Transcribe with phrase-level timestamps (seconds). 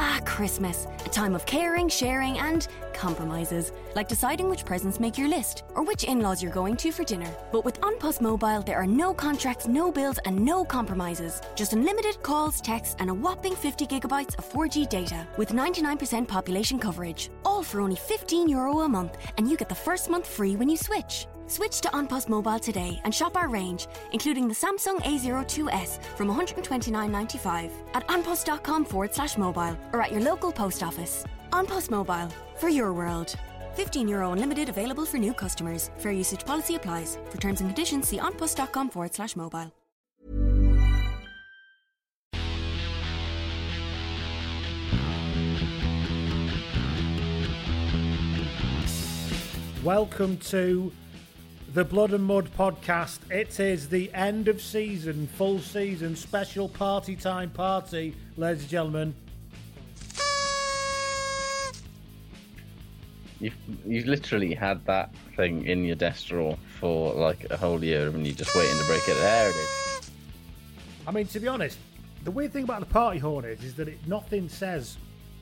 [0.00, 0.86] Ah, Christmas.
[1.04, 3.72] A time of caring, sharing, and compromises.
[3.94, 7.04] Like deciding which presents make your list or which in laws you're going to for
[7.04, 7.30] dinner.
[7.52, 11.40] But with An Post Mobile, there are no contracts, no bills, and no compromises.
[11.54, 16.78] Just unlimited calls, texts, and a whopping 50 gigabytes of 4G data with 99% population
[16.78, 17.30] coverage.
[17.44, 20.68] All for only 15 euro a month, and you get the first month free when
[20.68, 21.26] you switch.
[21.46, 26.28] Switch to An Post Mobile today and shop our range, including the Samsung A02s from
[26.28, 31.24] 129.95 at anpost.com forward slash mobile or at your local post office.
[31.52, 33.34] An Post Mobile, for your world.
[33.74, 35.90] 15 euro unlimited available for new customers.
[35.98, 37.18] Fair usage policy applies.
[37.30, 39.72] For terms and conditions, see anpost.com forward slash mobile.
[49.82, 50.90] Welcome to
[51.74, 53.18] the Blood and Mud podcast.
[53.32, 59.14] It is the end of season, full season, special party time party, ladies and gentlemen.
[63.40, 68.06] You've, you've literally had that thing in your desk drawer for like a whole year
[68.06, 69.14] and you're just waiting to break it.
[69.14, 70.10] There it is.
[71.08, 71.76] I mean, to be honest,
[72.22, 74.96] the weird thing about the party horn is, is that it nothing says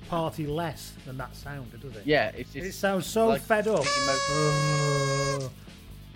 [0.09, 2.07] party less than that sound, does it?
[2.07, 3.85] Yeah, it's just It sounds so like fed up.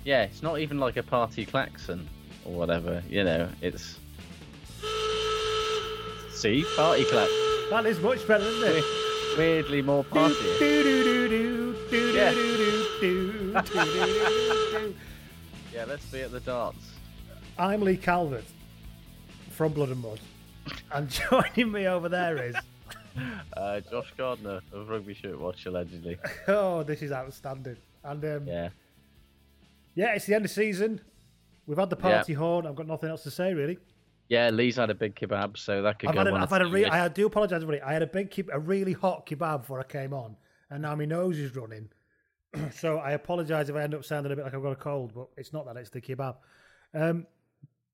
[0.06, 2.08] Uh, Yeah, it's not even like a party klaxon
[2.44, 3.02] or whatever.
[3.08, 3.98] You know, it's
[6.30, 7.28] see party clap.
[7.70, 8.84] that is much better, isn't it?
[9.38, 10.34] Weirdly more party.
[12.14, 12.32] Yeah.
[15.74, 16.92] Yeah, let's be at the darts.
[17.58, 18.44] I'm Lee Calvert
[19.50, 20.20] from Blood and Mud,
[20.92, 22.54] and joining me over there is
[23.56, 26.18] Uh, Josh Gardner of Rugby Shirt Watch allegedly.
[26.48, 27.76] oh, this is outstanding.
[28.04, 28.68] And um, yeah.
[29.96, 31.00] Yeah, it's the end of season.
[31.66, 32.66] We've had the party horn.
[32.66, 33.78] I've got nothing else to say really.
[34.28, 34.50] yeah.
[34.50, 36.62] Lee's had a big kebab, so that could I've go had a, one I've had
[36.62, 36.84] a re-.
[36.84, 37.80] I do apologise, everybody.
[37.82, 40.36] I had a big, keb- a really hot kebab before I came on,
[40.70, 41.88] and now my nose is running.
[42.72, 45.12] so I apologise if I end up sounding a bit like I've got a cold,
[45.14, 45.76] but it's not that.
[45.76, 46.36] It's the kebab.
[46.94, 47.26] Um,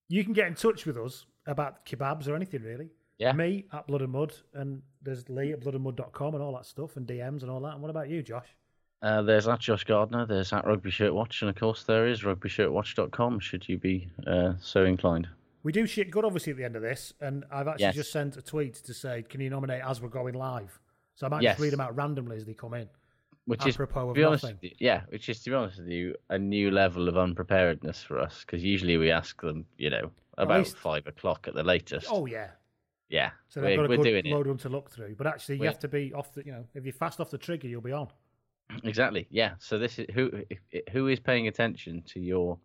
[0.08, 2.90] you can get in touch with us about kebabs or anything really.
[3.18, 3.32] Yeah.
[3.32, 7.06] Me at Blood and Mud, and there's Lee at bloodandmud.com and all that stuff, and
[7.06, 7.72] DMs and all that.
[7.74, 8.48] And what about you, Josh?
[9.02, 12.22] Uh, there's at Josh Gardner, there's at Rugby Shirt Watch, and of course there is
[12.22, 15.28] rugbyshirtwatch.com should you be uh, so inclined.
[15.64, 17.94] We do shit good, obviously, at the end of this, and I've actually Yes.
[17.96, 20.78] just sent a tweet to say, "Can you nominate as we're going live?"
[21.14, 21.54] So I might Yes.
[21.54, 22.88] just read them out randomly as they come in.
[23.44, 26.38] Which is, to be honest, you, yeah, which is to be honest with you, a
[26.38, 30.76] new level of unpreparedness for us because usually we ask them, you know, about least-
[30.76, 32.06] five o'clock at the latest.
[32.08, 32.50] Oh yeah,
[33.08, 35.16] yeah, so they've we're, got a good load of them to look through.
[35.16, 36.46] But actually, you We're- have to be off the.
[36.46, 38.08] You know, if you're fast off the trigger, you'll be on.
[38.84, 39.26] Exactly.
[39.30, 40.30] Yeah, so this is who
[40.92, 42.58] who is paying attention to your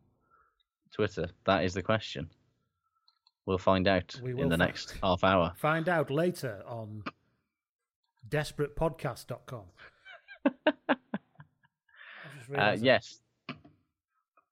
[0.92, 1.30] Twitter?
[1.46, 2.30] That is the question.
[3.46, 5.54] We'll find out We in the next half hour.
[5.58, 7.04] Find out later on
[8.30, 9.64] desperatepodcast.com.
[12.56, 13.20] Uh, yes,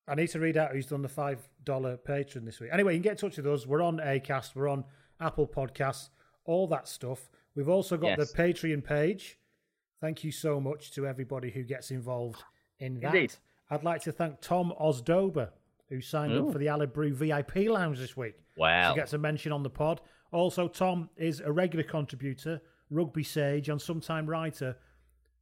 [0.08, 2.69] I need to read out who's done the five dollar patron this week.
[2.74, 3.66] Anyway, you can get in touch with us.
[3.66, 4.84] We're on Acast, we're on
[5.22, 6.10] Apple Podcasts,
[6.44, 7.30] all that stuff.
[7.56, 8.31] We've also got Yes.
[8.31, 9.38] the Patreon page.
[10.01, 12.44] Thank you so much to everybody who gets involved
[12.80, 13.13] in that.
[13.15, 13.33] Indeed.
[13.69, 15.50] I'd like to thank Tom Osdober,
[15.89, 18.36] who signed up for the Alibrew VIP Lounge this week.
[18.57, 18.92] Wow.
[18.92, 20.01] She gets a mention on the pod.
[20.31, 24.75] Also, Tom is a regular contributor, rugby sage, and sometime writer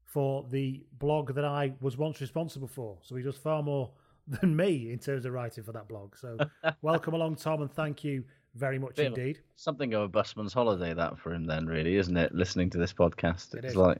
[0.06, 2.98] for the blog that I was once responsible for.
[3.02, 3.92] So he does far more
[4.28, 6.16] than me in terms of writing for that blog.
[6.16, 6.38] So
[6.82, 8.24] welcome along, Tom, and thank you
[8.56, 9.40] very much Bit indeed.
[9.56, 12.34] Something of a busman's holiday that for him then, really, isn't it?
[12.36, 13.76] Listening to this podcast, It it's is.
[13.76, 13.98] like,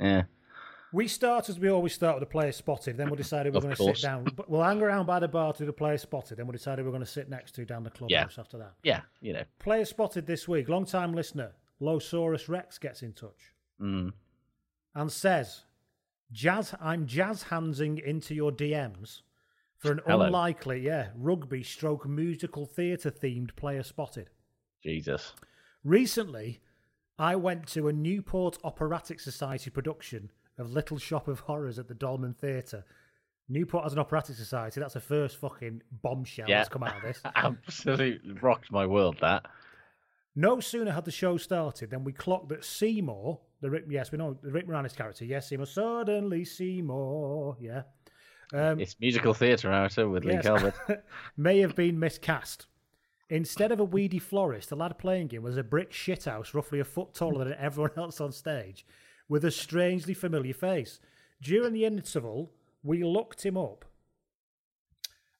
[0.00, 0.24] yeah,
[0.92, 2.96] We start as we always start with the player spotted.
[2.96, 4.24] Then we'll decide if we're Of going to sit down.
[4.36, 6.36] But we'll hang around by the bar to the player spotted.
[6.38, 8.74] Then we'll decide if we're going to sit next to down the clubhouse after that.
[8.82, 10.68] yeah, you know, Player spotted this week.
[10.68, 14.12] Long time listener, Losaurus Rex gets in touch mm,
[14.94, 15.64] and says,
[16.32, 19.22] "Jazz, I'm jazz handsing into your DMs
[19.76, 20.24] for an Hello.
[20.26, 24.30] unlikely, yeah, rugby stroke musical theatre themed player spotted.
[24.82, 25.34] Jesus,
[25.84, 26.60] Recently,
[27.18, 31.94] I went to a Newport Operatic Society production of Little Shop of Horrors at the
[31.94, 32.84] Dolman Theatre.
[33.48, 34.80] Newport has an operatic society.
[34.80, 36.58] That's the first fucking bombshell Yeah.
[36.58, 37.20] that's come out of this.
[37.36, 39.16] absolutely rocked my world.
[39.20, 39.46] That
[40.34, 44.18] No sooner had the show started than we clocked that Seymour, the Rick, yes, we
[44.18, 45.24] know the Rick Moranis character.
[45.24, 45.66] Yes, Seymour.
[45.66, 47.56] Suddenly Seymour.
[47.60, 47.82] Yeah.
[48.52, 50.74] Um, it's musical theatre outer with Lee yes, Calvert.
[51.36, 52.66] may have been miscast.
[53.28, 56.84] Instead of a weedy florist, the lad playing him was a brick shithouse roughly a
[56.84, 58.86] foot taller than everyone else on stage,
[59.28, 61.00] with a strangely familiar face.
[61.42, 62.52] During the interval,
[62.82, 63.84] we looked him up,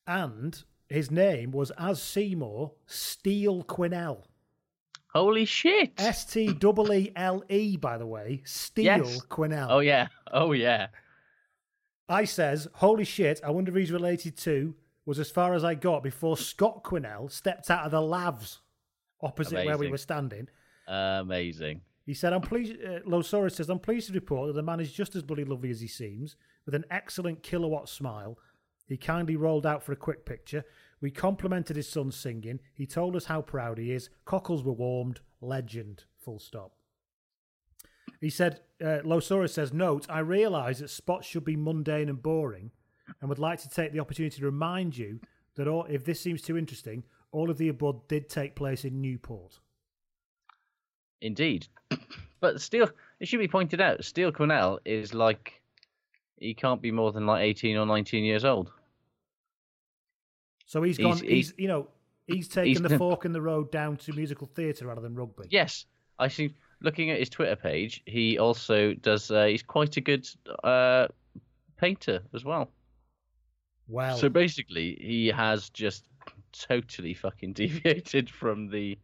[0.07, 4.25] and his name was, as Seymour, Steele Quinnell.
[5.13, 5.93] Holy shit!
[5.99, 8.43] S T E E L E, by the way.
[8.45, 9.25] Steele Yes.
[9.27, 9.69] Quinnell.
[9.71, 10.89] Oh yeah, oh yeah.
[12.09, 14.75] I says, holy shit, I wonder if he's related to,
[15.07, 18.59] was as far as I got before Scott Quinnell stepped out of the lavs
[19.23, 20.49] opposite where we were standing.
[20.89, 21.81] Amazing.
[22.05, 24.93] He said, I'm pleased, uh, Losaurus says, I'm pleased to report that the man is
[24.93, 28.39] just as bloody lovely as he seems, with an excellent kilowatt smile.
[28.87, 30.65] He kindly rolled out for a quick picture.
[31.01, 32.61] We complimented his son's singing.
[32.75, 34.09] He told us how proud he is.
[34.25, 35.21] Cockles were warmed.
[35.41, 36.05] Legend.
[36.25, 36.73] Full stop.
[38.21, 42.71] He said, uh, Losaurus says, Note, I realise that spots should be mundane and boring
[43.21, 45.21] and would like to take the opportunity to remind you
[45.57, 49.01] that all, if this seems too interesting, all of the above did take place in
[49.01, 49.59] Newport.
[51.21, 51.67] Indeed.
[52.39, 55.63] But still, it should be pointed out, Steele Quinnell is like,
[56.39, 58.71] he can't be more than like 18 or 19 years old.
[60.67, 61.17] So he's gone.
[61.17, 61.89] He's, he's- you know
[62.27, 65.45] he's taken he's the fork in the road down to musical theatre rather than rugby.
[65.49, 65.87] Yes,
[66.19, 66.55] I see.
[66.83, 70.29] Looking at his Twitter page, he also does, uh, he's quite a good
[70.63, 71.09] uh,
[71.79, 72.71] painter as well.
[73.89, 76.05] Well, So basically, he has just
[76.53, 78.99] totally fucking deviated from the.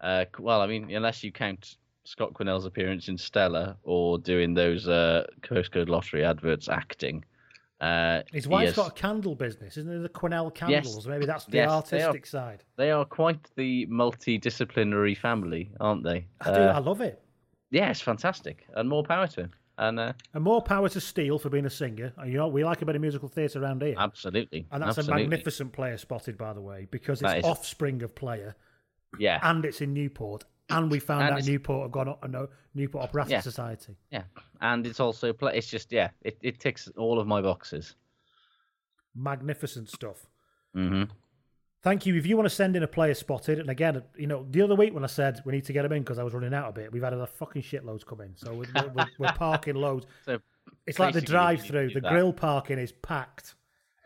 [0.00, 4.88] Uh, well, I mean, unless you count Scott Quinnell's appearance in Stella or doing those
[4.88, 7.24] uh, Postcode Lottery adverts acting.
[7.80, 9.98] Uh, his wife's has- got a candle business, isn't it?
[10.00, 10.96] The Quinnell candles.
[10.96, 11.06] Yes.
[11.06, 12.06] Maybe that's the Yes, they are.
[12.08, 12.62] artistic side.
[12.76, 16.26] They are quite the multidisciplinary family, aren't they?
[16.40, 16.60] I do.
[16.60, 17.22] Uh, I love it.
[17.70, 19.52] yeah, it's fantastic, and more power to him.
[19.80, 22.12] And uh, And more power to Steele for being a singer.
[22.18, 23.94] And, You know, we like a bit of musical theatre around here.
[23.98, 25.24] absolutely, and that's absolutely.
[25.24, 28.54] a magnificent player spotted, by the way, because it's is- offspring of player,
[29.18, 32.28] Yeah, and it's in Newport, and we found And out it's- Newport have gone up,
[32.30, 33.40] no, Newport Operatic Yeah.
[33.40, 33.96] Society.
[34.10, 34.24] yeah,
[34.60, 35.56] and it's also play.
[35.56, 37.96] It's just yeah, it, it ticks all of my boxes.
[39.14, 40.26] Magnificent stuff.
[40.74, 41.04] hmm
[41.82, 42.14] Thank you.
[42.16, 44.74] If you want to send in a player spotted, and again, you know, the other
[44.74, 46.68] week when I said we need to get them in because I was running out
[46.68, 48.36] a bit, we've had a fucking shitloads come in.
[48.36, 50.06] So we're, we're, we're parking loads.
[50.26, 50.38] So
[50.86, 52.10] It's like the drive through, the that.
[52.12, 53.54] grill parking is packed.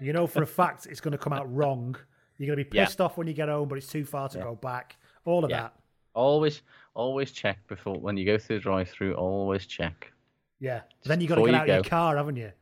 [0.00, 1.96] You know for a fact it's going to come out wrong.
[2.38, 2.84] You're going to be Yeah.
[2.84, 4.96] pissed off when you get home, but it's too far to go back.
[5.24, 5.62] All of Yeah.
[5.62, 5.74] that.
[6.14, 6.62] Always,
[6.94, 9.14] always check before when you go through the drive-through.
[9.14, 10.12] Always check.
[10.60, 10.82] Yeah.
[11.04, 12.52] Then you got to get out your car, haven't you?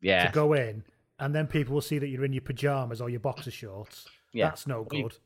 [0.00, 0.82] Yeah, To go in.
[1.20, 4.08] And then people will see that you're in your pajamas or your boxer shorts.
[4.36, 4.48] Yeah.
[4.48, 5.16] That's no good.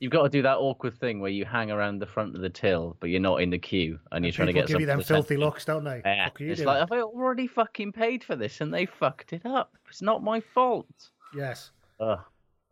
[0.00, 2.50] you've got to do that awkward thing where you hang around the front of the
[2.50, 4.86] till, but you're not in the queue, and you're trying to People get give you
[4.86, 6.02] them filthy looks, don't they?
[6.04, 6.24] Yeah.
[6.26, 6.66] Fuck it's doing?
[6.66, 9.76] like I already fucking paid for this and they fucked it up?
[9.88, 11.10] It's not my fault.
[11.36, 11.70] yes.
[12.00, 12.18] Ugh,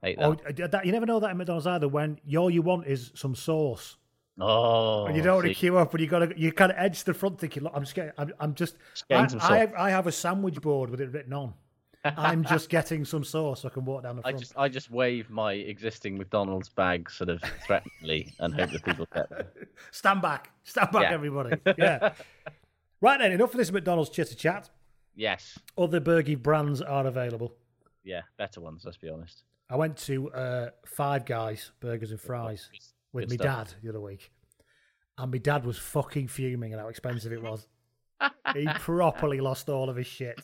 [0.03, 0.61] hate oh, that.
[0.61, 1.89] Oh, that, you never know that in McDonald's either.
[1.89, 3.97] When all you want is some sauce,
[4.41, 6.79] Oh, and you don't want to queue up, and you got to you kind of
[6.79, 8.77] edge the front, thinking, "Look, I'm just getting, I'm, I'm just,
[9.09, 11.53] getting I, I, have, I have a sandwich board with it written on.
[12.05, 14.37] I'm just getting some sauce so I can walk down the front.
[14.37, 18.85] I just I just wave my existing McDonald's bag sort of threateningly and hope that
[18.85, 19.47] people get them.
[19.93, 21.13] Stand back, stand back, Yeah.
[21.13, 21.57] everybody.
[21.79, 22.13] Yeah.
[23.01, 24.69] right then, enough of this McDonald's chitter chat.
[25.15, 27.55] Yes, Other Bergie brands are available.
[28.03, 28.83] yeah, better ones.
[28.85, 29.45] Let's be honest.
[29.71, 32.69] I went to uh, Five Guys Burgers and Fries
[33.13, 33.69] with my stuff.
[33.69, 34.31] dad the other week,
[35.19, 37.67] and my dad was fucking fuming at how expensive it was.
[38.55, 40.41] he properly lost all of his shit.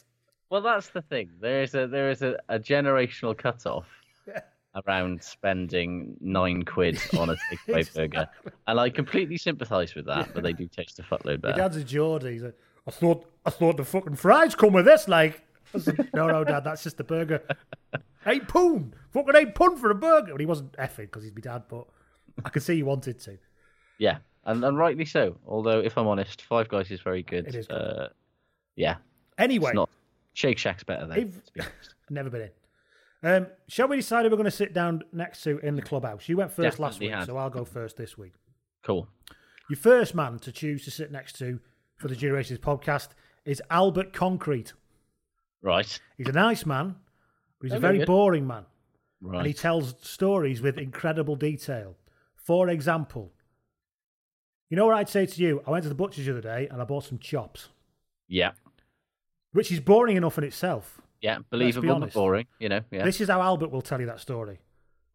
[0.50, 1.30] Well, that's the thing.
[1.40, 3.86] There is a there is a, a generational cutoff
[4.86, 8.28] around spending nine quid on a takeaway burger,
[8.66, 10.32] and I completely sympathise with that.
[10.34, 11.58] But they do taste a fuckload My better.
[11.58, 12.32] dad's a Geordie.
[12.32, 15.06] He's like, I thought, I thought the fucking fries come with this.
[15.06, 15.42] Like,
[15.78, 17.42] said, no, no, dad, that's just the burger.
[18.26, 20.28] eight pound, fucking eight pound for a burger.
[20.28, 21.86] Well, he wasn't effing because he's my dad, but
[22.44, 23.38] I could see he wanted to.
[23.98, 25.36] Yeah, and, and rightly so.
[25.46, 27.48] Although, if I'm honest, Five Guys is very good.
[27.48, 27.74] It is good.
[27.74, 28.08] Uh,
[28.76, 28.96] yeah,
[29.38, 29.90] Anyway, it's not.
[30.38, 31.14] Shake Shack's better though.
[31.14, 31.62] If- be
[32.10, 32.50] never been in.
[33.28, 36.28] Um, shall we decide who we're going to sit down next to in the clubhouse?
[36.28, 37.26] You went first last week, had.
[37.26, 38.34] so I'll go first this week.
[38.84, 39.08] Cool.
[39.68, 41.58] Your first man to choose to sit next to
[41.96, 43.08] for the Generations podcast
[43.44, 44.74] is Albert Concrete.
[45.60, 45.98] Right.
[46.16, 46.94] He's a nice man,
[47.58, 48.06] but he's Oh, a very very good.
[48.06, 48.64] boring man.
[49.20, 49.38] Right.
[49.38, 51.96] And he tells stories with incredible detail.
[52.36, 53.32] For example,
[54.70, 55.60] you know what I'd say to you?
[55.66, 57.70] I went to the butcher's the other day and I bought some chops,
[58.28, 58.52] Yeah.
[59.58, 61.00] Which is boring enough in itself.
[61.20, 61.38] Yeah.
[61.50, 62.46] Believable but boring.
[62.60, 62.80] You know.
[62.92, 63.04] Yeah.
[63.04, 64.60] This is how Albert will tell you that story.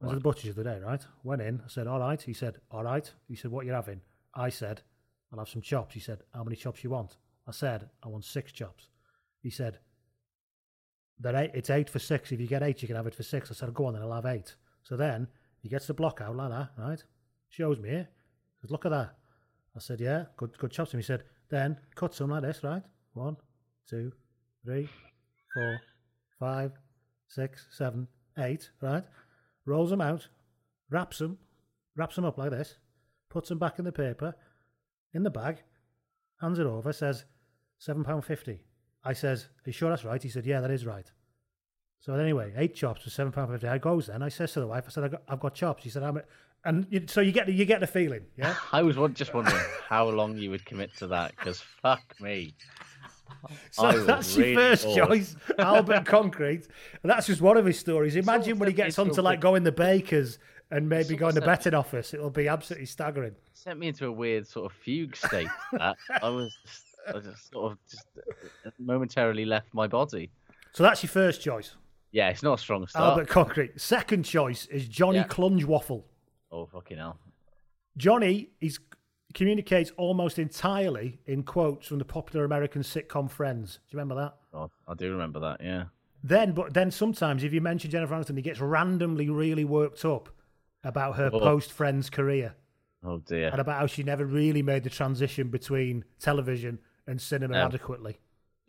[0.01, 1.01] I was at the butcher's the other day, right?
[1.23, 2.21] Went in, I said, all right.
[2.21, 3.09] He said, all right.
[3.29, 4.01] He said, what you having?
[4.35, 4.81] I said,
[5.31, 5.93] I'll have some chops.
[5.93, 7.15] He said, how many chops you want?
[7.47, 8.89] I said, I want six chops.
[9.41, 9.79] He said,
[11.19, 12.33] "They're eight, it's eight for six.
[12.33, 13.49] If you get eight, you can have it for six.
[13.49, 14.55] I said, go on then, I'll have eight.
[14.83, 15.27] So then
[15.61, 17.03] he gets the block out like that, right?
[17.47, 18.07] Shows me it.
[18.61, 19.15] Says, look at that.
[19.73, 20.91] I said, yeah, good, good chops.
[20.91, 22.83] And he said, then cut some like this, right?
[23.13, 23.37] One,
[23.89, 24.11] two,
[24.63, 24.89] three,
[25.53, 25.79] four,
[26.39, 26.71] five,
[27.27, 29.03] six, seven, eight, right?
[29.65, 30.27] Rolls them out,
[30.89, 31.37] wraps them,
[31.95, 32.77] wraps them up like this,
[33.29, 34.35] puts them back in the paper,
[35.13, 35.57] in the bag,
[36.41, 37.25] hands it over, says,
[37.85, 38.59] £7.50.
[39.03, 40.21] I says, Are you sure that's right?
[40.21, 41.11] He said, Yeah, that is right.
[41.99, 43.63] So anyway, eight chops for £7.50.
[43.65, 45.83] I goes then, I says to the wife, I said, I've got, I've got chops.
[45.83, 46.21] She said, I'm
[46.65, 48.55] and you, so you get the, you get the feeling, yeah?
[48.71, 52.55] I was just wondering how long you would commit to that because fuck me.
[53.71, 55.07] So I was that's really your first bored.
[55.09, 56.67] choice, Albert Concrete.
[57.01, 58.15] And that's just one of his stories.
[58.15, 60.39] Imagine Sort when he gets on to like going the bakers
[60.71, 62.13] and maybe Sort go in the betting office.
[62.13, 63.35] It'll be absolutely staggering.
[63.53, 65.49] Sent me into a weird sort of fugue state.
[65.73, 68.05] That I was, just, I just sort of just
[68.79, 70.29] momentarily left my body.
[70.71, 71.75] So that's your first choice,
[72.11, 73.11] Yeah, it's not a strong start.
[73.11, 73.79] Albert Concrete.
[73.79, 75.27] Second choice is Johnny Yeah.
[75.27, 76.05] Clunge Waffle.
[76.51, 77.17] Oh fucking hell!
[77.97, 78.79] Johnny is
[79.33, 83.79] communicates almost entirely in quotes from the popular American sitcom Friends.
[83.89, 84.35] Do you remember that?
[84.53, 85.61] God, I do remember that.
[85.61, 85.85] Yeah.
[86.23, 90.29] Then, but then sometimes if you mention Jennifer Aniston, he gets randomly really worked up
[90.83, 91.39] about her Oh.
[91.39, 92.55] post Friends career
[93.03, 93.49] Oh dear.
[93.49, 97.65] and about how she never really made the transition between television and cinema No.
[97.65, 98.19] adequately.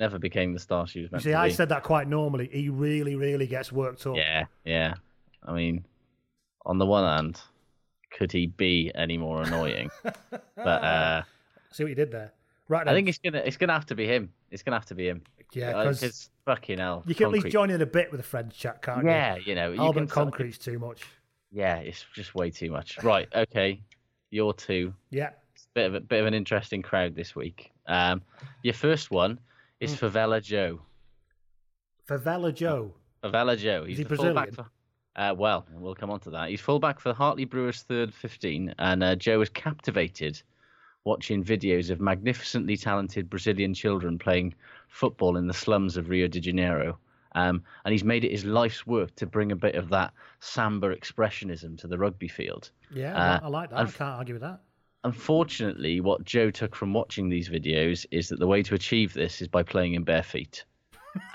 [0.00, 1.54] Never became the star she was meant see, to I be.
[1.54, 2.48] said that quite normally.
[2.50, 4.16] He really, really gets worked up.
[4.16, 4.94] Yeah, yeah.
[5.44, 5.84] I mean,
[6.66, 7.40] on the one hand,
[8.14, 9.90] could he be any more annoying?
[10.02, 10.14] but
[10.58, 11.22] uh,
[11.72, 12.32] See what you did there,
[12.68, 12.82] right?
[12.82, 12.94] I then.
[12.94, 14.32] think it's gonna it's gonna have to be him.
[14.50, 15.22] It's gonna have to be him.
[15.52, 17.02] Yeah, Uh, 'cause fucking hell.
[17.06, 19.10] you can at least join in a bit with a Friends chat, can't you?
[19.10, 21.02] Yeah, you know, you Albert can Concrete's too much.
[21.52, 23.00] Yeah, it's just way too much.
[23.04, 23.80] Right, okay.
[24.30, 24.92] Your two.
[25.10, 25.30] Yeah.
[25.74, 27.70] Bit of a bit of an interesting crowd this week.
[27.86, 28.22] Um,
[28.62, 29.38] your first one
[29.80, 30.06] is Hmm.
[30.06, 30.80] Favela Joe.
[32.08, 32.92] Favela Joe.
[33.22, 33.84] Favela Joe.
[33.84, 34.54] He's he the fullback Brazilian?
[34.54, 34.70] for.
[35.16, 36.48] Uh, well, we'll come on to that.
[36.50, 40.42] He's fullback for Hartley Brewers third 15, and uh, Joe is captivated
[41.04, 44.54] watching videos of magnificently talented Brazilian children playing
[44.88, 46.98] football in the slums of Rio de Janeiro.
[47.36, 50.94] Um, and he's made it his life's work to bring a bit of that samba
[50.96, 52.70] expressionism to the rugby field.
[52.92, 53.78] Yeah, Uh, I like that.
[53.80, 54.60] I can't argue with that.
[55.02, 59.42] Unfortunately, what Joe took from watching these videos is that the way to achieve this
[59.42, 60.64] is by playing in bare feet.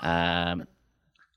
[0.02, 0.66] Um,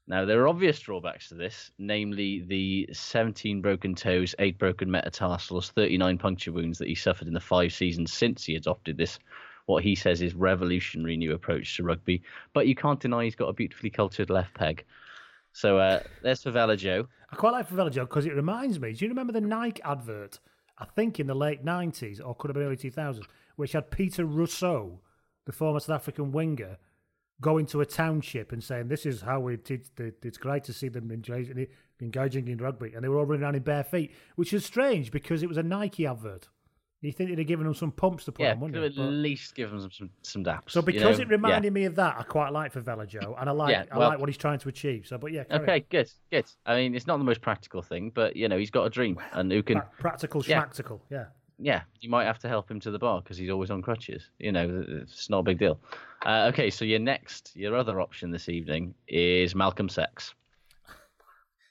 [0.06, 5.72] now, there are obvious drawbacks to this, namely the 17 broken toes, 8 broken metatarsals,
[5.72, 9.18] 39 puncture wounds that he suffered in the five seasons since he adopted this,
[9.66, 12.22] what he says is revolutionary new approach to rugby.
[12.52, 14.84] But you can't deny he's got a beautifully cultured left peg.
[15.54, 17.08] So uh, there's Favela Joe.
[17.32, 18.92] I quite like Favela Joe because it reminds me.
[18.92, 20.40] Do you remember the Nike advert?
[20.80, 23.90] I think in the late nineties or could have been early two thousands, which had
[23.90, 24.98] Pieter Rossouw,
[25.46, 26.78] the former South African winger,
[27.44, 29.86] going to a township and saying, "This is how we teach.
[29.96, 31.68] The, it's great to see them engaging,
[32.02, 35.12] engaging in rugby," and they were all running around in bare feet, which is strange
[35.12, 36.50] because it was a Nike advert.
[37.02, 38.86] You think they'd have given them some pumps to put Yeah, on, wouldn't you?
[38.86, 40.70] at But- least give them some, some, daps.
[40.72, 41.24] so you because know?
[41.24, 41.32] it Yeah.
[41.34, 44.20] reminded me of that, I quite like Favela Joe, and I like Yeah, I like
[44.20, 45.06] what he's trying to achieve.
[45.06, 45.64] So, but yeah, carry on.
[45.64, 46.46] Okay, good, good.
[46.66, 49.20] I mean, it's not the most practical thing, but you know, he's got a dream,
[49.34, 49.80] and who can?
[49.82, 50.64] Pra- practical, Yeah.
[50.64, 51.26] schmactical, yeah.
[51.60, 54.24] Yeah, you might have to help him to the bar because he's always on crutches.
[54.40, 55.80] You know, it's not a big deal.
[56.26, 60.34] Uh, okay, so your next, your other option this evening is Malcolm Sex.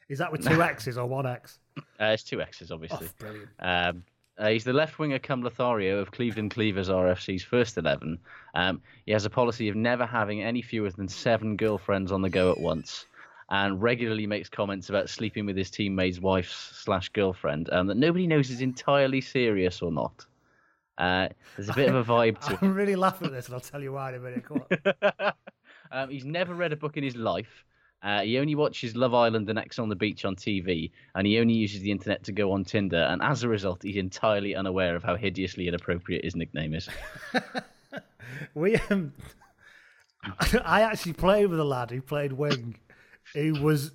[0.09, 1.59] Is that with two X's or one X?
[1.77, 3.09] Uh, it's two X's, Oh, obviously.
[3.19, 3.49] brilliant.
[3.59, 4.05] Um,
[4.39, 8.19] uh, he's the left winger cum Lothario of Cleveland Cleavers RFC's first 11.
[8.55, 12.31] Um, he has a policy of never having any fewer than seven girlfriends on the
[12.31, 13.07] go at once.
[13.53, 18.27] And regularly makes comments about sleeping with his teammate's wife slash girlfriend, um, that nobody
[18.27, 20.25] knows is entirely serious or not.
[20.97, 22.59] Uh, there's a bit of a vibe to it.
[22.63, 24.45] I'm really laughing at this, and I'll tell you why in a minute.
[24.45, 25.33] Come on.
[25.93, 27.65] um, he's never read a book in his life.
[28.03, 31.39] Uh, he only watches Love Island and X on the Beach on TV, and he
[31.39, 33.03] only uses the internet to go on Tinder.
[33.03, 36.89] And as a result, he's entirely unaware of how hideously inappropriate his nickname is.
[38.55, 39.13] we um,
[40.65, 42.77] I actually played with a lad who played wing.
[43.35, 43.93] He was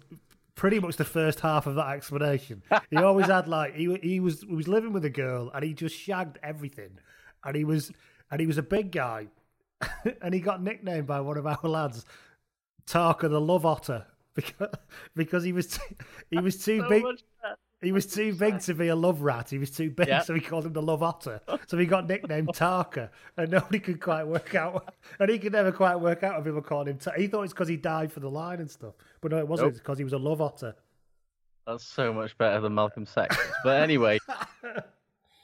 [0.55, 2.63] pretty much the first half of that explanation.
[2.89, 5.73] He always had like he he was he was living with a girl and he
[5.73, 6.99] just shagged everything,
[7.43, 7.91] and he was
[8.31, 9.27] and he was a big guy,
[10.21, 12.05] and he got nicknamed by one of our lads,
[12.85, 14.73] Tarka the Love Otter, because
[15.15, 15.95] because he was too,
[16.29, 17.03] he was too big.
[17.87, 19.49] He was too big to be a love rat.
[19.49, 20.19] He was too big, Yeah.
[20.21, 21.39] so he called him the Love Otter.
[21.67, 24.93] So he got nicknamed Tarka, and nobody could quite work out.
[25.21, 26.97] And he could never quite work out if people called him.
[26.97, 29.47] Tar- he thought it's because he died for the line and stuff, but no, it
[29.47, 29.67] wasn't.
[29.67, 29.71] Nope.
[29.71, 30.75] It's because he was a Love Otter.
[31.65, 33.37] That's so much better than Malcolm Sex.
[33.63, 34.19] But anyway,
[34.61, 34.83] there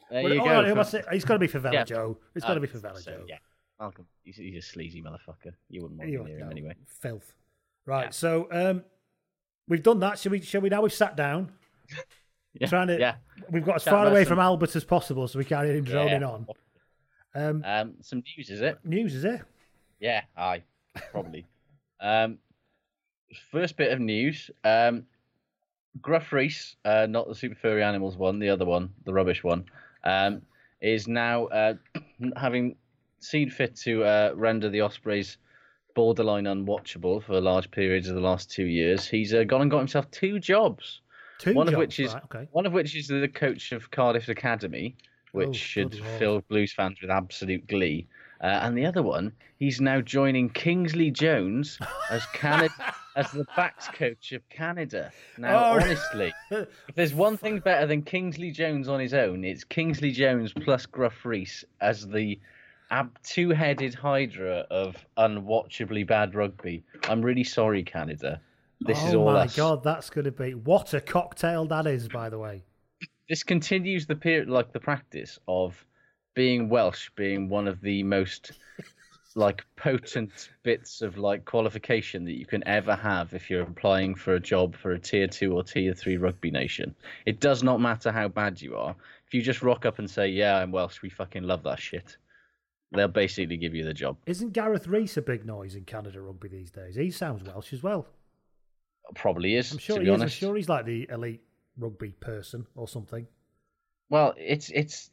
[0.09, 0.63] But, you oh, go.
[0.65, 1.05] who am I saying?
[1.13, 1.83] It's got to be Favela Yeah.
[1.85, 2.17] Joe.
[2.35, 3.25] It's Uh, got to be Favela so, Joe.
[3.29, 3.37] Yeah,
[3.79, 4.05] Malcolm.
[4.23, 5.53] He's, he's a sleazy motherfucker.
[5.69, 6.75] You wouldn't want to hear him anyway.
[6.99, 7.33] Filth.
[7.85, 8.05] Right.
[8.05, 8.09] Yeah.
[8.11, 8.83] So um,
[9.69, 10.19] we've done that.
[10.19, 10.41] Shall we?
[10.41, 10.67] Shall we?
[10.67, 11.53] Now we've sat down.
[12.59, 12.99] Yeah, Trying to.
[12.99, 13.15] yeah.
[13.49, 15.83] We've got as far away some- from Albert as possible, so we can't hear him
[15.85, 16.27] droning Yeah.
[16.27, 16.47] on.
[17.35, 18.77] Um, Um, some news, is it?
[18.83, 19.41] news is it?
[19.99, 20.61] Yeah, I
[21.11, 21.45] probably.
[21.99, 22.37] um,
[23.51, 24.51] first bit of news.
[24.63, 25.07] Um,
[26.01, 29.65] Gruff Rees, uh, not the Super Furry Animals one, the other one, the rubbish one,
[30.03, 30.41] um,
[30.81, 31.73] is now uh,
[32.35, 32.75] having
[33.19, 35.37] seen fit to uh, render the Ospreys
[35.95, 39.07] borderline unwatchable for large periods of the last two years.
[39.07, 41.01] He's uh, gone and got himself two jobs.
[41.43, 42.47] Two one of which is right, okay.
[42.51, 44.95] one of which is the coach of Cardiff Academy,
[45.33, 48.07] which Oh, should fill Blues fans with absolute glee.
[48.41, 51.77] Uh, and the other one, he's now joining Kingsley Jones
[52.11, 52.73] as Canada
[53.15, 55.11] as the backs coach of Canada.
[55.37, 55.79] Now, Oh.
[55.79, 60.51] honestly, if there's one thing better than Kingsley Jones on his own, it's Kingsley Jones
[60.53, 62.39] plus Gruff Rees as the
[62.91, 66.83] ab- two-headed hydra of unwatchably bad rugby.
[67.07, 68.41] I'm really sorry, Canada.
[68.81, 69.55] This oh is all my us.
[69.55, 72.63] god, that's going to be what a cocktail that is, by the way.
[73.29, 75.85] this continues the period like the practice of
[76.33, 78.51] being Welsh being one of the most
[79.35, 84.35] like potent bits of like qualification that you can ever have if you're applying for
[84.35, 86.93] a job for a tier two or tier three rugby nation.
[87.25, 88.95] It does not matter how bad you are.
[89.27, 91.01] If you just rock up and say, "Yeah, I'm Welsh.
[91.01, 92.17] We fucking love that shit,"
[92.91, 94.17] they'll basically give you the job.
[94.27, 96.95] Isn't Gareth Rees a big noise in Canada rugby these days?
[96.95, 98.07] He sounds Welsh as well.
[99.15, 99.71] Probably is.
[99.71, 100.21] I'm sure to he be is.
[100.21, 101.43] I'm sure he's like the elite
[101.77, 103.27] rugby person or something.
[104.09, 105.11] Well, it's it's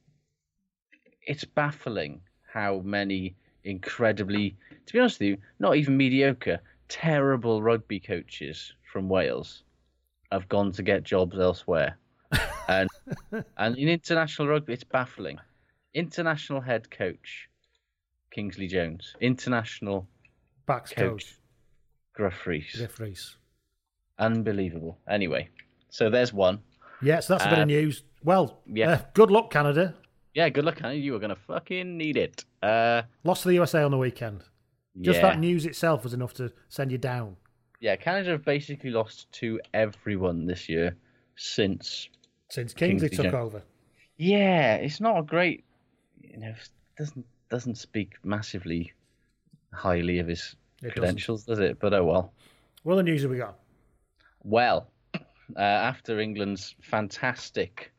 [1.26, 2.20] it's baffling
[2.52, 9.08] how many incredibly, to be honest with you, not even mediocre, terrible rugby coaches from
[9.08, 9.62] Wales
[10.32, 11.96] have gone to get jobs elsewhere.
[12.68, 12.88] and
[13.56, 15.38] and in international rugby, it's baffling.
[15.94, 17.48] International head coach
[18.30, 20.06] Kingsley Jones, international
[20.66, 21.38] Backs coach coach,
[22.14, 23.36] Gruff Rees, Gareth Rees.
[24.20, 24.98] Unbelievable.
[25.08, 25.48] Anyway,
[25.88, 26.60] so there's one.
[27.02, 28.04] Yeah, so that's a bit of Um, news.
[28.22, 28.90] Well, yeah.
[28.90, 29.94] uh, good luck, Canada.
[30.34, 30.94] Yeah, good luck, Hannah.
[30.94, 32.44] You are gonna fucking need it.
[32.62, 34.44] Uh, Lost to the USA on the weekend.
[35.00, 35.30] Just yeah.
[35.30, 37.36] that news itself was enough to send you down.
[37.80, 40.96] Yeah, Canada have basically lost to everyone this year
[41.36, 42.08] since.
[42.50, 43.46] Since Kingsley, Kingsley took Jones.
[43.54, 43.62] over.
[44.18, 45.64] Yeah, it's not a great.
[46.20, 46.54] You know,
[46.98, 48.92] doesn't doesn't speak massively
[49.72, 50.92] highly of his It doesn't.
[50.92, 51.78] credentials, does it?
[51.80, 52.32] But oh well.
[52.82, 53.58] What other news have we got?
[54.42, 57.92] Well, uh, after England's fantastic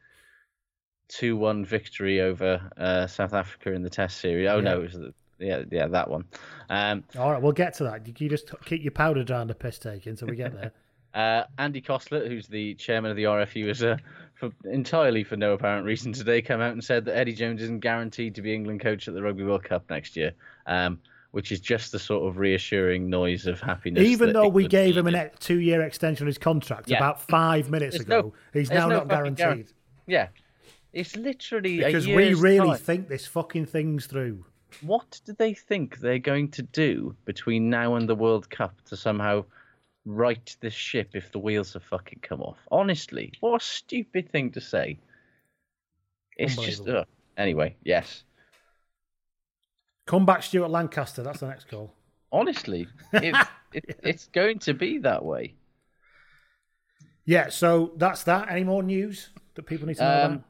[1.08, 4.49] two-one victory over uh, South Africa in the Test series.
[4.49, 4.77] Oh no, Yeah.
[4.77, 6.25] it was the, yeah, yeah, that one.
[6.69, 8.08] Um, All right, we'll get to that.
[8.08, 10.71] You you just keep your powder dry on the piss taking until we get there.
[11.13, 13.97] Uh, Andy Cosslett, who's the chairman of the RFU, has uh,
[14.34, 17.82] for, entirely for no apparent reason today come out and said that Eddie Jones isn't
[17.82, 20.32] guaranteed to be England coach at the Rugby World Cup next year,
[20.67, 21.01] um,
[21.32, 24.04] which is just the sort of reassuring noise of happiness.
[24.04, 26.98] Even though we gave him a two-year extension on his contract Yeah.
[26.98, 29.67] about five minutes There's ago, no- he's now no not guaranteed.
[29.67, 29.74] guaran-
[30.08, 30.28] Yeah,
[30.94, 32.78] it's literally Because we really time.
[32.78, 34.46] think this fucking thing's through.
[34.82, 38.98] What do they think they're going to do between now and the World Cup to
[38.98, 39.46] somehow
[40.06, 42.58] right this ship if the wheels have fucking come off?
[42.72, 44.98] Honestly, what a stupid thing to say.
[46.38, 46.96] It's just ugh.
[46.96, 47.04] Uh,
[47.38, 47.76] anyway.
[47.84, 48.24] Yes,
[50.12, 51.24] Come back, Stuart Lancaster.
[51.24, 51.93] That's the next call.
[52.34, 53.34] honestly, it,
[53.71, 55.54] it, it's going to be that way.
[57.24, 58.52] Yeah, so that's that.
[58.52, 60.43] Any more news that people need to know Um,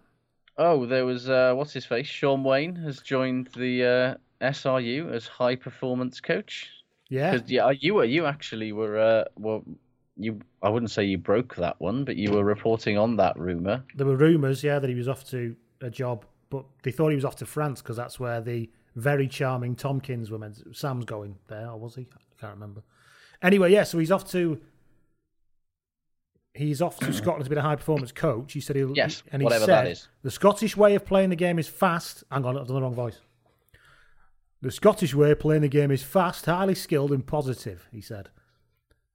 [0.58, 2.08] oh, there was uh, what's his face?
[2.08, 6.68] Shaun Wane has joined the uh, SRU as high performance coach.
[7.10, 7.38] Yeah.
[7.46, 9.62] Yeah, you were you actually were uh, were
[10.18, 13.84] you I wouldn't say you broke that one, but you were reporting on that rumor.
[13.94, 17.16] There were rumours, yeah, that he was off to a job, but they thought he
[17.16, 20.62] was off to France because that's where the very charming Tomkins were meant.
[20.76, 22.08] Sam's going there, or was he?
[22.14, 22.84] I can't remember.
[23.42, 24.60] Anyway, yeah, so he's off to.
[26.54, 28.54] He's off to Scotland to be a high performance coach.
[28.54, 28.96] He said he'll.
[28.96, 30.08] Yes, and he whatever said, that is.
[30.24, 32.24] The Scottish way of playing the game is fast.
[32.32, 33.20] Hang on, I've done the wrong voice.
[34.62, 38.30] The Scottish way of playing the game is fast, highly skilled, and positive, he said.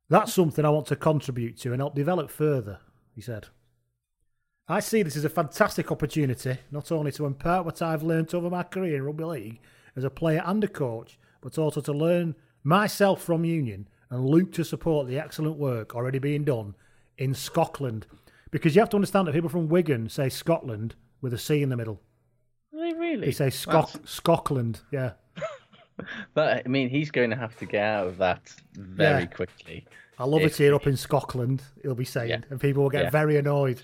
[0.09, 2.81] That's something I want to contribute to and help develop further,
[3.15, 3.47] he said.
[4.69, 8.51] I see this as a fantastic opportunity, not only to impart what I've learned over
[8.51, 9.61] my career in rugby league
[9.95, 14.53] as a player and a coach, but also to learn myself from Union and look
[14.53, 16.75] to support the excellent work already being done
[17.19, 18.07] in Scotland.
[18.51, 21.69] Because you have to understand that people from Wigan say Scotland with a C in
[21.69, 22.01] the middle.
[22.73, 23.27] Really, really?
[23.27, 25.13] They say Scot- Scotland, yeah.
[26.35, 29.27] But I mean, he's going to have to get out of that very Yeah.
[29.27, 29.87] quickly.
[30.19, 32.41] I love If- it here up in Scotland, he'll be saying, Yeah.
[32.51, 33.11] and people will get Yeah.
[33.11, 33.81] very annoyed.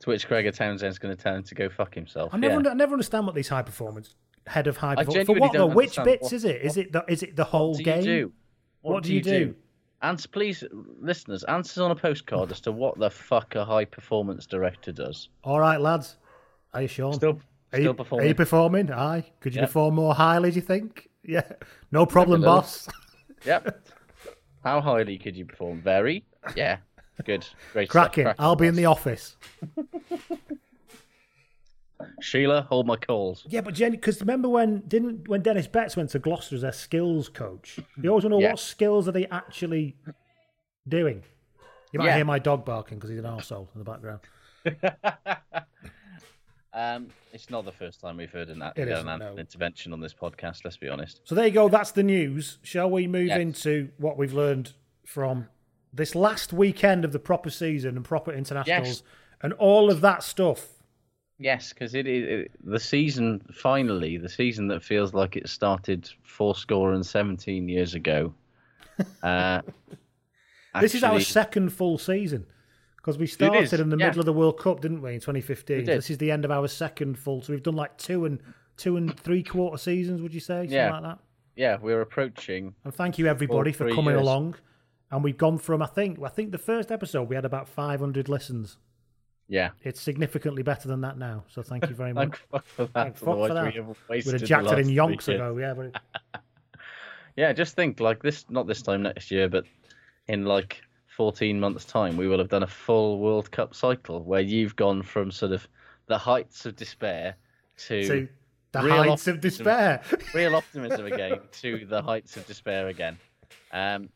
[0.00, 2.32] To which Gregor Townsend's going to tell him to go fuck himself.
[2.32, 2.56] I never, yeah.
[2.58, 4.14] under, I never understand what these high performance
[4.46, 5.66] head of high performance for what though?
[5.66, 6.62] Which bits what- is it?
[6.62, 7.98] Is it the is it the whole What do game?
[7.98, 8.32] you do?
[8.82, 9.54] What do you do?
[10.02, 10.62] Answer, please,
[11.00, 15.30] listeners, answers on a postcard as to what the fuck a high performance director does.
[15.42, 16.16] All right, lads.
[16.74, 17.12] Are you sure?
[17.14, 17.40] Still,
[17.72, 18.24] are still you, performing.
[18.24, 18.92] Are you performing?
[18.92, 19.24] Aye.
[19.40, 19.66] Could you Yeah.
[19.66, 20.50] perform more highly?
[20.50, 21.08] Do you think?
[21.24, 21.50] Yeah.
[21.90, 22.88] No problem, boss.
[23.44, 23.80] Yep.
[24.64, 25.80] How highly could you perform?
[25.80, 26.24] Very.
[26.54, 26.76] Yeah.
[27.24, 27.46] Good.
[27.72, 27.88] Great.
[27.88, 28.24] Cracking.
[28.24, 29.36] Cracking, I'll be in the office.
[32.20, 33.46] Sheila, hold my calls.
[33.48, 36.72] Yeah, but Jenny, because remember when didn't when Dennis Betts went to Gloucester as their
[36.72, 37.78] skills coach?
[38.00, 38.50] You always want to know Yeah.
[38.50, 39.96] what skills are they actually
[40.86, 41.22] doing.
[41.92, 42.16] You might Yeah.
[42.16, 44.20] hear my dog barking because he's an arsehole in the background.
[46.74, 49.36] Um, it's not the first time we've heard an, It an, isn't, an no.
[49.38, 50.62] intervention on this podcast.
[50.62, 51.22] Let's be honest.
[51.24, 51.70] So there you go.
[51.70, 52.58] That's the news.
[52.62, 53.38] Shall we move Yes.
[53.40, 54.74] into what we've learned
[55.06, 55.48] from
[55.96, 59.02] this last weekend of the proper season and proper internationals Yes.
[59.42, 60.68] and all of that stuff?
[61.38, 63.42] Yes, because it is it, the season.
[63.52, 68.32] Finally, the season that feels like it started four score and seventeen years ago.
[69.22, 69.60] Uh,
[70.80, 72.46] this is our second full season
[72.96, 74.06] because we started in the yeah.
[74.06, 75.76] middle of the World Cup, didn't we, in 2015?
[75.76, 75.98] We did.
[75.98, 77.42] This is the end of our second full.
[77.42, 78.40] So we've done like two and
[78.78, 80.22] two and three quarter seasons.
[80.22, 80.92] Would you say something Yeah.
[80.92, 81.18] like that?
[81.54, 82.74] Yeah, we're approaching.
[82.84, 84.20] And thank you everybody for coming years.
[84.22, 84.56] along.
[85.10, 88.28] And we've gone from I think I think the first episode we had about 500
[88.28, 88.78] listens.
[89.48, 91.44] Yeah, It's significantly better than that now.
[91.48, 92.30] So thank you very much.
[92.50, 92.92] thank fuck for that.
[92.94, 93.74] Thank fuck for that.
[94.08, 95.72] we Would have jacked it in yonks ago, yeah.
[95.72, 96.02] But
[97.36, 98.44] Yeah, just think like this.
[98.48, 99.64] Not this time next year, but
[100.26, 100.80] in like
[101.16, 105.02] 14 months' time, we will have done a full World Cup cycle where you've gone
[105.02, 105.68] from sort of
[106.06, 107.36] the heights of despair
[107.86, 108.28] to, to
[108.72, 110.02] the real heights of optimism- despair.
[110.34, 113.16] real optimism again to the heights of despair again.
[113.70, 114.08] Um,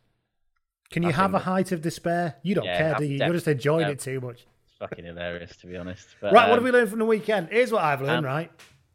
[0.90, 2.36] Can you I have a height of despair?
[2.42, 3.18] You don't Yeah, care, do you?
[3.18, 3.92] def- You're just enjoying no.
[3.92, 4.46] it too much.
[4.66, 6.06] it's fucking hilarious to be honest.
[6.20, 7.48] But, Right, what um, have we learned from the weekend?
[7.50, 8.50] Here's what I've learned, um, right?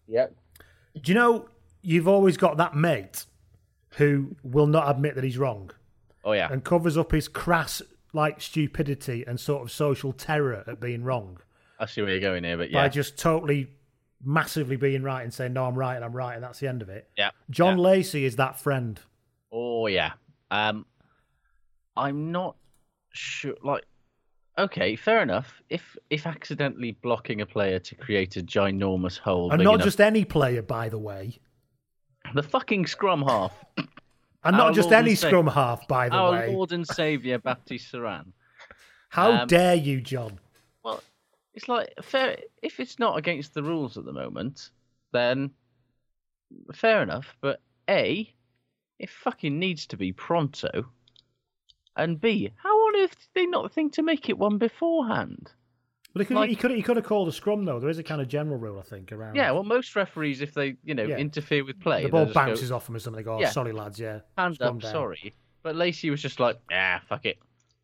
[0.08, 0.36] Yep.
[1.02, 1.50] Do you know
[1.82, 3.26] you've always got that mate
[3.98, 5.72] who will not admit that he's wrong
[6.24, 6.50] Oh yeah.
[6.52, 7.82] and covers up his crass
[8.14, 11.38] like stupidity and sort of social terror at being wrong
[11.80, 12.84] I see where you're going here, but yeah.
[12.84, 13.68] by just totally
[14.24, 16.82] massively being right and saying no I'm right and I'm right and that's the end
[16.82, 17.10] of it.
[17.18, 17.32] Yeah.
[17.50, 17.84] John yeah.
[17.84, 19.00] Lacey is that friend.
[19.52, 20.14] Oh yeah.
[20.52, 20.86] Um,
[21.98, 22.56] I'm not
[23.12, 23.56] sure.
[23.64, 23.86] Like,
[24.58, 25.62] okay, fair enough.
[25.70, 30.02] If if accidentally blocking a player to create a ginormous hole, And not enough- just
[30.02, 31.40] any player, by the way.
[32.34, 33.54] the fucking scrum half,
[34.44, 36.54] And not just Lord any scrum half, by the our way.
[36.54, 38.32] Lord and Savior Baptiste Serin.
[39.10, 40.40] How um, dare you, John?
[40.84, 41.02] Well,
[41.54, 42.38] it's like fair.
[42.62, 44.72] If it's not against the rules at the moment,
[45.14, 45.52] then
[46.74, 47.36] fair enough.
[47.42, 48.32] But a,
[49.00, 50.86] it fucking needs to be pronto.
[51.98, 55.52] And B, how on earth did they not think to make it one beforehand?
[56.14, 57.80] Well, he could, like- he could he could have called a scrum though.
[57.80, 59.36] There is a kind of general rule, I think, around.
[59.36, 61.18] Yeah, well, most referees, if they you know Yeah.
[61.18, 63.18] interfere with play, the ball just go, bounces off them or something.
[63.22, 63.50] They go, oh, Yeah.
[63.50, 65.34] sorry lads, yeah, hand scrum up, down." sorry.
[65.64, 67.38] But Lacey was just like, ah, fuck it.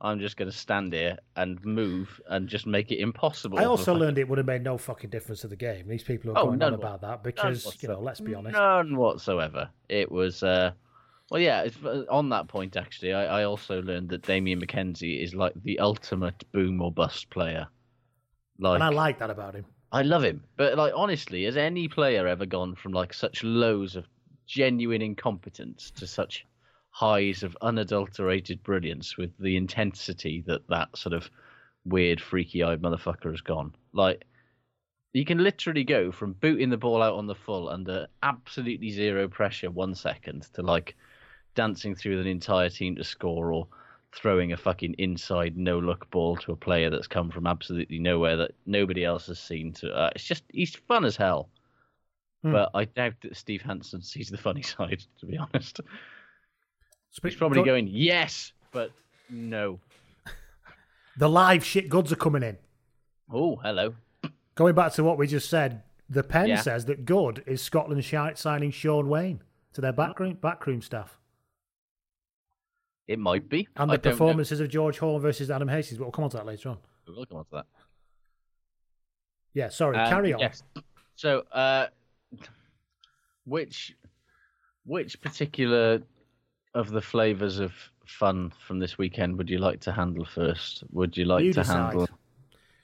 [0.03, 3.59] I'm just going to stand here and move and just make it impossible.
[3.59, 5.87] I also learned it would have made no fucking difference to the game.
[5.87, 8.53] These people are Oh, going on about that because you know, let's be honest.
[8.53, 9.69] None whatsoever.
[9.89, 10.71] It was, uh,
[11.31, 11.65] well, yeah.
[11.83, 15.79] Uh, on that point, actually, I, I also learned that Damian McKenzie is like the
[15.79, 17.67] ultimate boom or bust player.
[18.59, 19.65] Like, and I like that about him.
[19.93, 23.95] I love him, but like honestly, has any player ever gone from like such lows
[23.95, 24.05] of
[24.45, 26.45] genuine incompetence to such
[26.89, 31.29] highs of unadulterated brilliance with the intensity that that sort of
[31.85, 33.73] weird, freaky-eyed motherfucker has gone?
[33.93, 34.25] Like,
[35.13, 39.29] you can literally go from booting the ball out on the full under absolutely zero
[39.29, 40.95] pressure one second to like
[41.55, 43.67] dancing through an entire team to score or
[44.13, 48.35] throwing a fucking inside no look ball to a player that's come from absolutely nowhere
[48.37, 49.71] that nobody else has seen.
[49.73, 51.49] To uh, it's just he's fun as hell.
[52.43, 52.51] Hmm.
[52.53, 55.03] But I doubt that Steve Hansen sees the funny side.
[55.19, 55.79] To be honest,
[57.11, 58.91] Spe- he's probably going yes, but
[59.29, 59.79] no.
[61.17, 62.57] The live shit goods are coming in.
[63.31, 63.95] Oh, hello.
[64.55, 66.61] Going back to what we just said, the pen Yeah.
[66.61, 68.03] says that good is Scotland
[68.35, 69.41] signing Shaun Wane
[69.73, 71.19] to their backroom backroom staff,
[73.11, 73.67] It might be.
[73.75, 74.11] and I the know.
[74.13, 75.97] performances of George Horne versus Adam Hastings.
[75.97, 76.77] But we'll come on to that later on.
[77.07, 77.65] We'll come on to that.
[79.53, 80.39] Yeah, sorry, Um, carry on.
[80.39, 80.63] Yes.
[81.15, 81.87] So, uh,
[83.45, 83.95] which
[84.85, 86.01] which particular
[86.73, 87.73] of the flavors of
[88.05, 90.83] fun from this weekend would you like to handle first?
[90.91, 91.87] Would you like You to decide.
[91.89, 92.07] handle?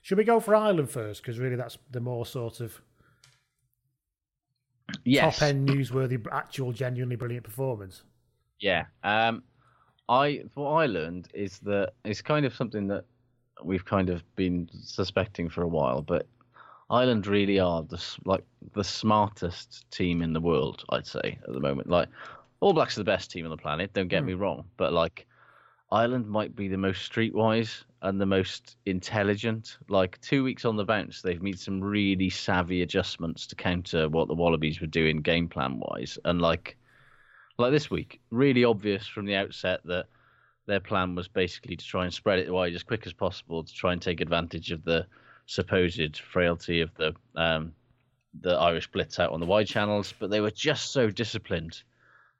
[0.01, 1.21] Should we go for Ireland first?
[1.21, 2.81] Because really, that's the more sort of
[5.03, 5.39] Yes.
[5.39, 8.03] top end, newsworthy, actual, genuinely brilliant performance.
[8.59, 8.85] Yeah.
[9.03, 9.43] Um,
[10.09, 13.05] I what I learned is that it's kind of something that
[13.63, 16.27] we've kind of been suspecting for a while, but
[16.89, 18.43] Ireland really are the like
[18.73, 20.85] the smartest team in the world.
[20.89, 21.89] I'd say at the moment.
[21.89, 22.07] Like
[22.61, 23.93] All Blacks are the best team on the planet.
[23.93, 24.41] Don't get me hmm.
[24.41, 25.27] wrong, but like
[25.91, 29.77] Ireland might be the most streetwise and the most intelligent.
[29.89, 34.27] Like two weeks on the bounce, they've made some really savvy adjustments to counter what
[34.27, 36.77] the Wallabies were doing game plan wise, and like
[37.57, 40.05] like this week, really obvious from the outset that
[40.67, 43.73] their plan was basically to try and spread it wide as quick as possible to
[43.73, 45.07] try and take advantage of the
[45.45, 47.73] supposed frailty of the um,
[48.41, 50.13] the Irish blitz out on the wide channels.
[50.19, 51.81] But they were just so disciplined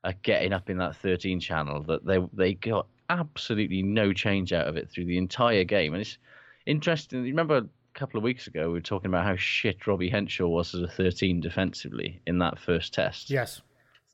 [0.04, 4.68] at getting up in that 13 channel that they they got absolutely no change out
[4.68, 5.94] of it through the entire game.
[5.94, 6.18] And it's
[6.66, 7.20] interesting.
[7.20, 10.48] You remember a couple of weeks ago we were talking about how shit Robbie Henshaw
[10.48, 13.62] was as a 13 defensively in that first test Yes.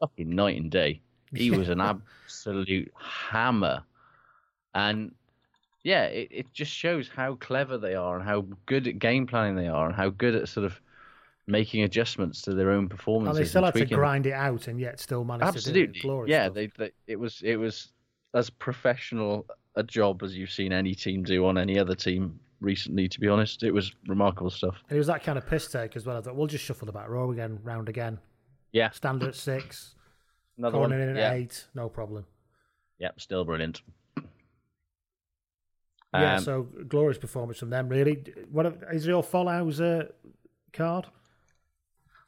[0.17, 1.01] fucking night and day.
[1.33, 3.83] He was an absolute hammer.
[4.75, 5.13] And
[5.83, 9.55] yeah, it, it just shows how clever they are and how good at game planning
[9.55, 10.79] they are and how good at sort of
[11.47, 13.37] making adjustments to their own oh, performances.
[13.37, 15.99] And they still had to grind it out and yet still managed to do Absolutely.
[15.99, 16.01] it.
[16.01, 17.91] Glorious yeah, they, they it was it was
[18.33, 23.07] as professional a job as you've seen any team do on any other team recently,
[23.07, 23.63] to be honest.
[23.63, 24.81] It was remarkable stuff.
[24.89, 26.17] And it was that kind of piss take as well.
[26.17, 28.19] I thought, we'll just shuffle the back row again, round again.
[28.73, 28.89] Yeah.
[28.91, 29.95] Stander at six,
[30.57, 30.89] Another one.
[30.89, 31.33] Conan at yeah.
[31.33, 32.25] eight, no problem.
[32.99, 33.81] Yep, still brilliant.
[36.13, 38.23] yeah, Um, so glorious performance from them, really.
[38.51, 40.07] What is your Folau's uh,
[40.73, 41.07] card?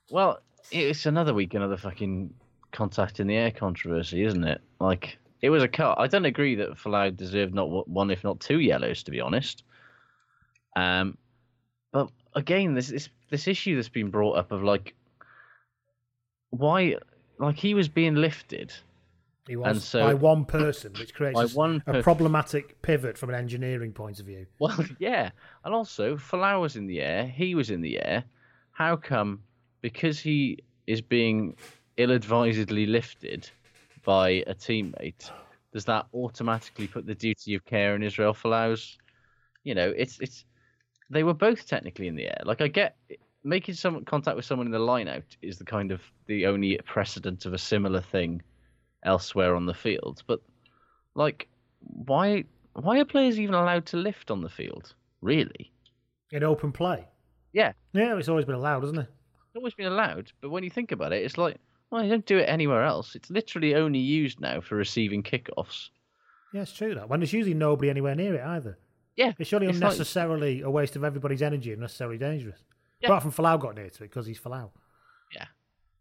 [0.10, 0.40] Well,
[0.72, 2.34] it's another week, another fucking
[2.72, 4.62] contact in the air controversy, isn't it?
[4.80, 6.00] Like, it was a cut.
[6.00, 9.22] I don't agree that Folau deserved not one- one, if not two yellows, to be
[9.22, 9.64] honest.
[10.76, 11.18] Um,
[11.92, 14.94] but again, this this this issue that's been brought up of like,
[16.58, 16.96] why,
[17.40, 18.74] like he was being lifted.
[19.48, 22.04] He was And so- by one person, which creates By a s- one a per-
[22.04, 24.48] problematic pivot from an engineering point of view.
[24.60, 25.30] Well, yeah,
[25.64, 27.28] and also Folau was in the air.
[27.28, 28.24] He was in the air.
[28.72, 29.44] How come?
[29.82, 31.56] Because he is being
[31.98, 33.50] ill-advisedly lifted
[34.04, 35.30] by a teammate.
[35.74, 38.98] Does that automatically put the duty of care in Israel Folau's?
[39.64, 40.46] You know, it's it's.
[41.12, 42.42] They were both technically in the air.
[42.46, 42.96] Like I get
[43.46, 47.46] making some contact with someone in the line-out is the kind of the only precedent
[47.46, 48.42] of a similar thing
[49.04, 50.24] elsewhere on the field.
[50.28, 50.42] But
[51.14, 51.48] like,
[51.80, 54.94] why why are players even allowed to lift on the field?
[55.22, 55.72] Really?
[56.32, 57.08] In open play.
[57.54, 59.08] Yeah, Yeah, it's always been allowed, hasn't it?
[59.48, 60.32] it's always been allowed.
[60.42, 61.56] But when you think about it, it's like,
[61.90, 63.16] well, you don't do it anywhere else.
[63.16, 65.90] It's literally only used now for receiving kickoffs.
[66.52, 67.08] Yeah, it's true that.
[67.08, 68.78] When there's usually nobody anywhere near it either.
[69.16, 72.60] Yeah, It's surely like- unnecessarily a waste of everybody's energy and necessarily dangerous.
[73.02, 73.10] Yeah.
[73.10, 74.72] Apart from Folau got near to it because he's Folau.
[75.34, 75.46] yeah.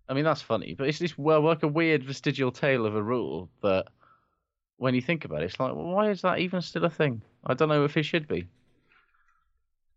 [0.08, 3.02] I mean, that's funny, but it's this well, like a weird vestigial tale of a
[3.02, 3.86] rule that,
[4.76, 7.22] when you think about it, it's like, well, why is that even still a thing?
[7.46, 8.46] I don't know if it should be.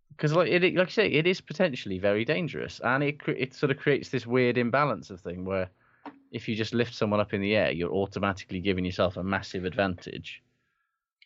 [0.10, 3.72] Because, like, it, like I say, it is potentially very dangerous, and it it sort
[3.72, 5.70] of creates this weird imbalance of thing where,
[6.32, 9.66] if you just lift someone up in the air, you're automatically giving yourself a massive
[9.66, 10.42] advantage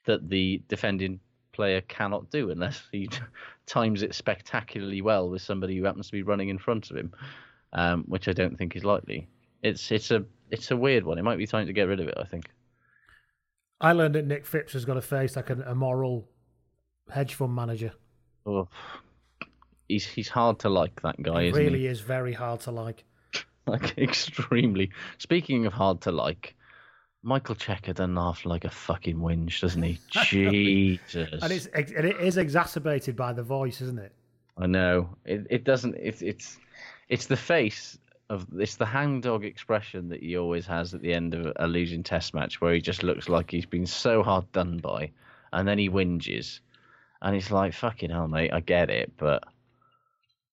[0.06, 1.20] that the defending
[1.62, 3.08] player cannot do unless he
[3.68, 7.12] times it spectacularly well with somebody who happens to be running in front of him,
[7.74, 9.28] um, which I don't think is likely.
[9.62, 11.20] It's it's a it's a weird one.
[11.20, 12.18] It might be time to get rid of it.
[12.18, 12.46] I think.
[13.80, 16.28] I learned that Nick Phipps has got a face like an immoral
[17.12, 17.94] hedge fund manager.
[18.46, 18.68] Oh,
[19.88, 21.86] he's he's hard to like that guy, He really he?
[21.86, 23.04] is very hard to like.
[23.68, 24.90] Like extremely.
[25.20, 26.56] Speaking of hard to like,
[27.24, 30.00] Michael Cheika doesn't laugh like a fucking whinge, doesn't he?
[30.10, 31.42] Jesus.
[31.42, 34.12] And it's and it is exacerbated by the voice, isn't it?
[34.58, 35.10] I know.
[35.26, 35.96] It it doesn't.
[35.96, 36.58] It's it's
[37.10, 37.98] it's the face
[38.32, 42.02] of it's the hangdog expression that he always has at the end of a losing
[42.02, 45.12] test match where he just looks like he's been so hard done by
[45.52, 46.62] and then he whinges
[47.22, 49.44] and it's like fucking hell mate i get it but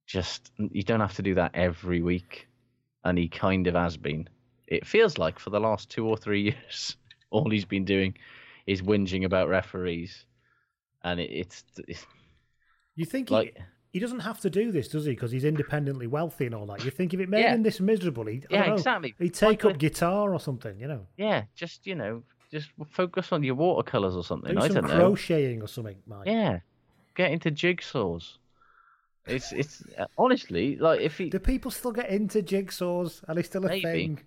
[0.06, 2.48] just you don't have to do that every week
[3.04, 4.28] and he kind of has been
[4.68, 6.96] it feels like for the last two or three years
[7.30, 8.14] all he's been doing
[8.66, 10.24] is whinging about referees
[11.02, 12.06] and it, it's, it's
[12.96, 15.12] You think like he, he doesn't have to do this, does he?
[15.12, 16.84] Because he's independently wealthy and all that.
[16.84, 17.54] You think if it made Yeah.
[17.54, 19.14] him this miserable, he'd, Yeah, know, exactly.
[19.18, 21.06] he'd take Why up guitar or something, you know?
[21.16, 24.88] yeah just you know just focus on your watercolors or something Do i some don't
[24.88, 26.26] know crocheting or something, Mike.
[26.26, 26.60] Yeah,
[27.14, 28.36] get into jigsaws.
[29.26, 29.82] It's it's
[30.16, 33.22] honestly like if he Do people still get into jigsaws?
[33.28, 33.82] Are they still a Maybe.
[33.82, 34.20] thing?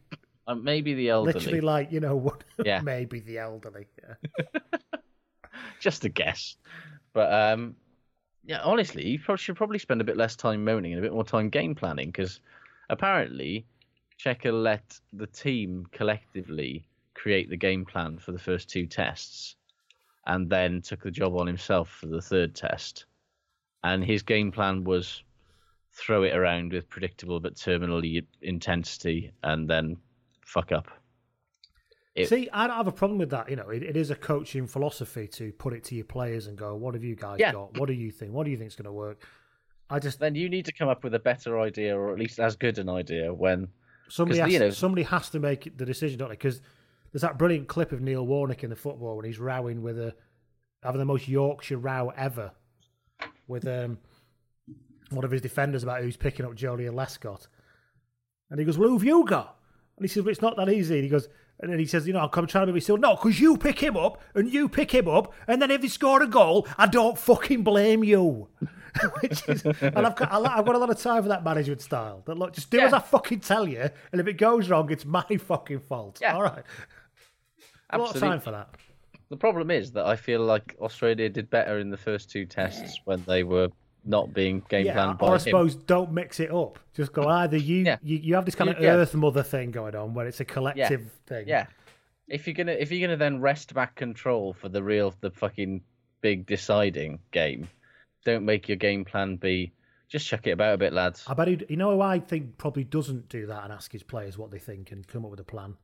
[0.47, 2.43] Uh, maybe the elderly, Literally, like, you know, what?
[2.65, 2.81] Yeah.
[2.81, 3.87] maybe the elderly.
[4.01, 4.49] Yeah.
[5.79, 6.55] just a guess.
[7.13, 7.75] But um,
[8.43, 11.13] yeah, honestly, you probably should probably spend a bit less time moaning and a bit
[11.13, 12.39] more time game planning because
[12.89, 13.65] apparently
[14.19, 19.55] Cheika let the team collectively create the game plan for the first two tests,
[20.25, 23.05] and then took the job on himself for the third test.
[23.83, 25.23] And his game plan was
[25.93, 28.01] throw it around with predictable but terminal
[28.41, 29.97] intensity, and then
[30.51, 30.87] fuck up.
[32.13, 33.49] It- See, I don't have a problem with that.
[33.49, 36.57] You know, it, it is a coaching philosophy to put it to your players and
[36.57, 37.53] go, "What have you guys Yeah.
[37.53, 37.77] got?
[37.79, 38.33] What do you think?
[38.33, 39.25] What do you think think's going to work?"
[39.89, 42.39] I just Then you need to come up with a better idea, or at least
[42.39, 43.69] as good an idea when
[44.09, 46.33] somebody has, you know- somebody has to make the decision, don't they?
[46.35, 46.61] Because
[47.11, 50.13] there's that brilliant clip of Neil Warnock in the football when he's rowing with a
[50.83, 52.51] having the most Yorkshire row ever
[53.47, 53.99] with um
[55.11, 57.47] one of his defenders about who's picking up Joleon Lescott,
[58.49, 59.57] and he goes, "Well, who've you got?"
[60.01, 61.27] And he says, "Well, it's not that easy." And he goes.
[61.59, 62.97] And then he says, you know, I'm come trying to be still.
[62.97, 65.89] No, because you pick him up and you pick him up, and then if he
[65.89, 68.47] score a goal, I don't fucking blame you.
[69.21, 72.23] Which is, and I've got, I've got a lot of time for that management style.
[72.25, 75.05] That look, just do as I fucking tell you, and if it goes wrong, it's
[75.05, 76.17] my fucking fault.
[76.19, 76.33] Yeah.
[76.33, 76.63] All right.
[77.91, 78.29] A lot of Absolutely.
[78.29, 78.69] time for that.
[79.29, 82.99] The problem is that I feel like Australia did better in the first two tests
[83.05, 83.69] when they were
[84.03, 85.39] not being game Yeah, planned by or I him.
[85.39, 86.79] suppose don't mix it up.
[86.93, 87.97] Just go either you Yeah.
[88.01, 88.93] you, you have this kind of Yeah.
[88.95, 91.47] Earth Mother thing going on where it's a collective thing.
[91.47, 91.67] Yeah,
[92.27, 95.81] if you're gonna if you're gonna then wrest back control for the real the fucking
[96.21, 97.67] big deciding game,
[98.25, 99.71] don't make your game plan be
[100.09, 101.23] just chuck it about a bit, lads.
[101.27, 104.03] I bet he, you know who I think probably doesn't do that and ask his
[104.03, 105.75] players what they think and come up with a plan.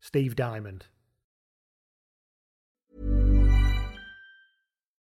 [0.00, 0.86] Steve Diamond.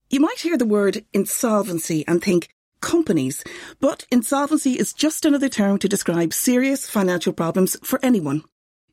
[0.08, 2.48] You might hear the word insolvency and think
[2.86, 3.42] companies,
[3.80, 8.44] but insolvency is just another term to describe serious financial problems for anyone.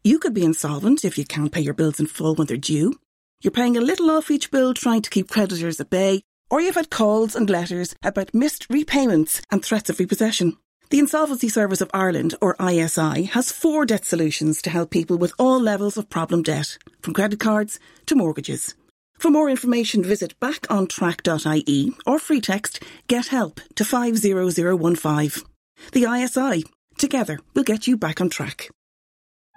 [0.03, 2.95] You could be insolvent if you can't pay your bills in full when they're due.
[3.41, 6.75] You're paying a little off each bill trying to keep creditors at bay, or you've
[6.75, 10.58] had calls and letters about missed repayments and threats of repossession.
[10.89, 15.34] The Insolvency Service of Ireland, or ISI, has four debt solutions to help people with
[15.38, 18.73] all levels of problem debt, from credit cards to mortgages.
[19.15, 25.43] For more information, visit backontrack.ie or free text Get Help to 50015.
[25.91, 26.65] The ISI.
[26.97, 28.69] Together, we'll get you back on track.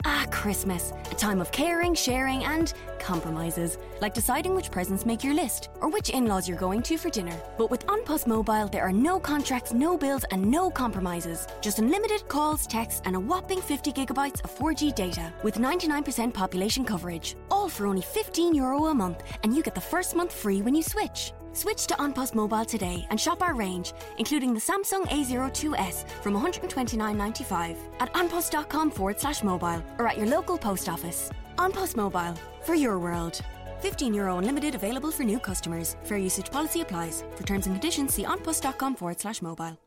[0.05, 0.93] Ah, Christmas.
[1.11, 3.79] A time of caring, sharing, and compromises.
[4.01, 7.09] Like deciding which presents make your list or which in laws you're going to for
[7.09, 7.37] dinner.
[7.57, 11.47] But with An Post Mobile, there are no contracts, no bills, and no compromises.
[11.61, 16.85] Just unlimited calls, texts, and a whopping 50 gigabytes of 4G data with 99% population
[16.85, 17.37] coverage.
[17.51, 20.75] All for only 15 euro a month, and you get the first month free when
[20.75, 21.33] you switch.
[21.57, 26.35] Switch to An Post Mobile today and shop our range, including the Samsung A02s from
[26.35, 31.31] 129.95 at anpost.com forward slash mobile or at your local post office.
[31.59, 33.41] An Post Mobile, for your world.
[33.81, 35.97] 15 euro unlimited available for new customers.
[36.05, 37.25] Fair usage policy applies.
[37.37, 39.79] For terms and conditions, see anpost.com forward slash mobile.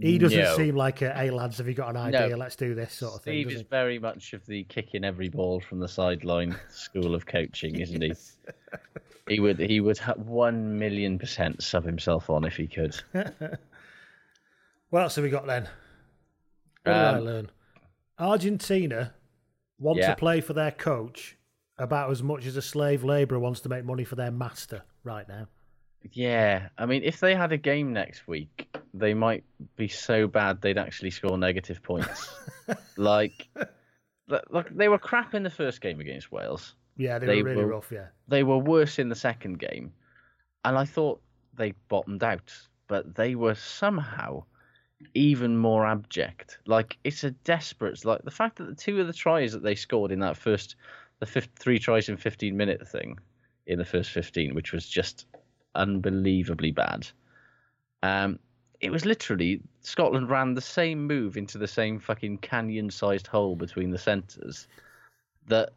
[0.00, 0.56] He doesn't No.
[0.56, 2.28] seem like a, hey lads, have you got an idea?
[2.28, 2.36] No.
[2.36, 3.42] Let's do this sort of thing.
[3.44, 7.80] Steve is very much of the kicking every ball from the sideline school of coaching,
[7.80, 8.12] isn't he?
[9.28, 12.96] He would he would one million percent sub himself on if he could.
[14.90, 15.64] What else have we got then?
[16.84, 17.50] What did I Um, learn?
[18.18, 19.12] Argentina
[19.78, 20.08] want Yeah.
[20.10, 21.36] to play for their coach
[21.76, 25.28] about as much as a slave labourer wants to make money for their master right
[25.28, 25.46] now.
[26.12, 29.44] Yeah, I mean, if they had a game next week, they might
[29.76, 32.32] be so bad they'd actually score negative points.
[32.96, 33.48] like,
[34.28, 36.74] look, they were crap in the first game against Wales.
[36.96, 37.90] Yeah, they, They were really will- rough.
[37.92, 39.92] Yeah, They were worse in the second game,
[40.64, 41.20] and I thought
[41.54, 42.52] they bottomed out,
[42.86, 44.44] but they were somehow
[45.14, 46.58] even more abject.
[46.66, 48.04] Like, it's a desperate.
[48.04, 50.76] Like the fact that the two of the tries that they scored in that first,
[51.20, 53.18] the fifth, three tries in fifteen minute thing,
[53.66, 55.26] in the first fifteen, which was just
[55.78, 57.08] unbelievably bad.
[58.02, 58.38] Um,
[58.80, 63.90] it was literally Scotland ran the same move into the same fucking canyon-sized hole between
[63.90, 64.68] the centres
[65.46, 65.70] that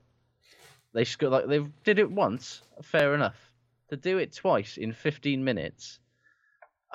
[0.94, 1.32] they scored.
[1.32, 3.52] Like they did it once, fair enough.
[3.90, 6.00] To do it twice in 15 minutes,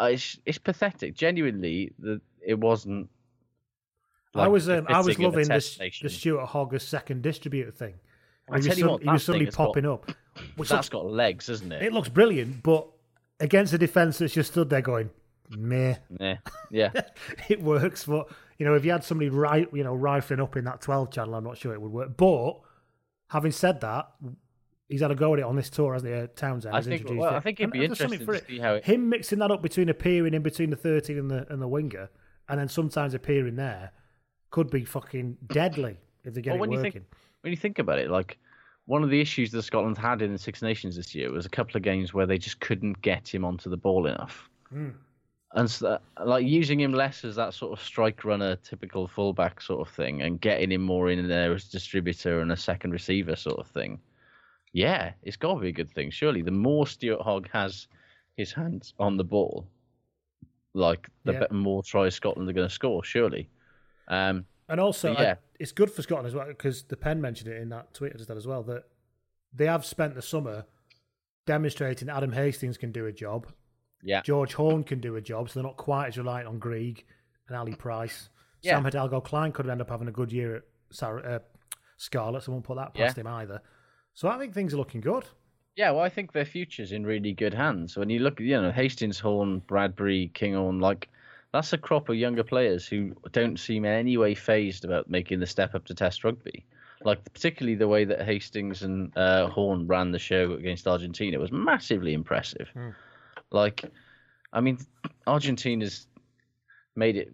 [0.00, 1.14] uh, it's it's pathetic.
[1.14, 3.08] Genuinely, the it wasn't.
[4.34, 7.70] I was um, I was befitting of a loving this the Stuart Hogg second distributor
[7.70, 7.94] thing.
[8.50, 10.10] I tell you sud- what, he was suddenly has got- popping up.
[10.68, 11.82] That's got legs, isn't it?
[11.82, 12.86] it looks brilliant, but
[13.40, 15.10] against a defence that's just stood there going,
[15.50, 15.96] meh.
[16.20, 16.36] Yeah,
[16.70, 16.90] yeah.
[17.48, 18.04] it works.
[18.04, 18.28] But
[18.58, 21.34] you know, if you had somebody right, you know, rifling up in that twelve channel,
[21.34, 22.16] I'm not sure it would work.
[22.16, 22.60] But
[23.28, 24.08] having said that,
[24.88, 26.18] he's had a go at it on this tour, hasn't he?
[26.20, 26.74] Uh, Townsend.
[26.74, 27.36] I has think- introduced well, it.
[27.36, 28.46] I think it'd be something interesting for to it.
[28.46, 31.46] see how it- Him mixing that up between appearing in between the thirteen and the
[31.52, 32.08] and the winger,
[32.48, 33.92] and then sometimes appearing there,
[34.50, 36.84] could be fucking deadly if they get Well, it when working.
[36.86, 37.04] you think
[37.42, 38.38] when you think about it, like
[38.86, 41.50] one of the issues that Scotland had in the Six Nations this year was a
[41.50, 44.48] couple of games where they just couldn't get him onto the ball enough,
[45.52, 49.86] and so, like using him less as that sort of strike runner, typical fullback sort
[49.86, 53.58] of thing, and getting him more in there as distributor and a second receiver sort
[53.58, 53.98] of thing.
[54.72, 56.10] Yeah, it's got to be a good thing.
[56.10, 57.86] Surely, the more Stuart Hogg has
[58.36, 59.66] his hands on the ball,
[60.74, 61.40] like the Yeah.
[61.40, 63.02] better more tries Scotland are going to score.
[63.02, 63.48] Surely.
[64.08, 65.32] Um, And also, yeah.
[65.32, 68.12] I- it's good for Scotland as well because the pen mentioned it in that tweet
[68.14, 68.84] I just had as well that
[69.54, 70.64] they have spent the summer
[71.46, 73.46] demonstrating Adam Hastings can do a job,
[74.02, 74.20] yeah.
[74.22, 77.04] George Horne can do a job, so they're not quite as reliant on Greig
[77.48, 78.28] and Ali Price.
[78.62, 78.72] Yeah.
[78.74, 81.38] Sam Hidalgo-Clyne could end up having a good year at Sar- uh,
[81.96, 82.48] Scarlets.
[82.48, 83.20] I won't put that past Yeah.
[83.22, 83.62] him either.
[84.14, 85.24] So I think things are looking good.
[85.76, 87.96] Yeah, well, I think their future's in really good hands.
[87.96, 91.08] When you look, at you know, Hastings, Horne, Bradbury, Kinghorn, like
[91.52, 95.40] that's a crop of younger players who don't seem in any way phased about making
[95.40, 96.64] the step up to Test rugby.
[97.04, 101.52] Like particularly the way that Hastings and uh, Horne ran the show against Argentina was
[101.52, 102.68] massively impressive.
[103.50, 103.84] Like,
[104.52, 104.78] I mean,
[105.26, 106.06] Argentina's
[106.94, 107.32] made it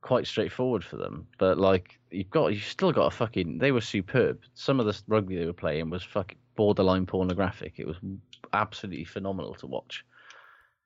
[0.00, 3.58] quite straightforward for them, but like you've got, you've still got a fucking.
[3.58, 4.40] They were superb.
[4.54, 7.74] Some of the rugby they were playing was fucking borderline pornographic.
[7.78, 7.96] It was
[8.52, 10.04] absolutely phenomenal to watch.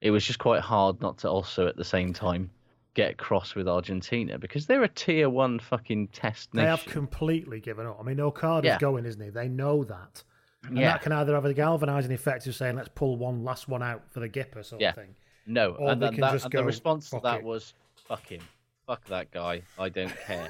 [0.00, 2.50] It was just quite hard not to also at the same time
[2.94, 6.70] get cross with Argentina because they're a tier one fucking test They nation.
[6.70, 7.98] have completely given up.
[8.00, 8.78] I mean, Hourcade's Yeah.
[8.78, 9.30] going, isn't he?
[9.30, 10.22] They know that.
[10.64, 10.92] And Yeah.
[10.92, 14.02] that can either have a galvanising effect of saying, let's pull one last one out
[14.10, 14.90] for the Gipper sort Yeah.
[14.90, 15.14] of thing.
[15.46, 17.74] No, Or and, they then can that, just go, the response to that it." was
[18.06, 18.42] "fuck him,
[18.86, 20.48] fuck that guy, I don't care."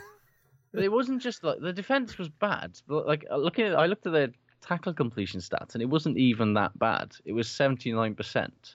[0.73, 2.81] but it wasn't just like the defense was bad.
[2.89, 4.29] but, Like uh, looking at, I looked at their
[4.61, 7.15] tackle completion stats, and it wasn't even that bad.
[7.25, 8.75] It was seventy nine percent,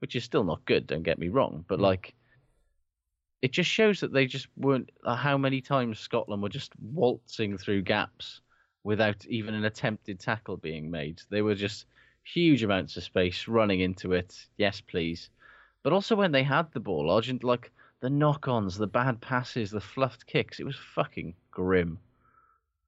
[0.00, 0.86] which is still not good.
[0.86, 2.14] Don't get me wrong, but like.
[3.40, 4.90] It just shows that they just weren't.
[5.04, 8.40] Uh, how many times Scotland were just waltzing through gaps
[8.84, 11.20] without even an attempted tackle being made.
[11.30, 11.86] They were just
[12.22, 14.34] huge amounts of space running into it.
[14.56, 15.30] Yes, please.
[15.82, 17.70] But also when they had the ball, Argent like
[18.00, 21.98] the knock-ons, the bad passes, the fluffed kicks, it was fucking grim.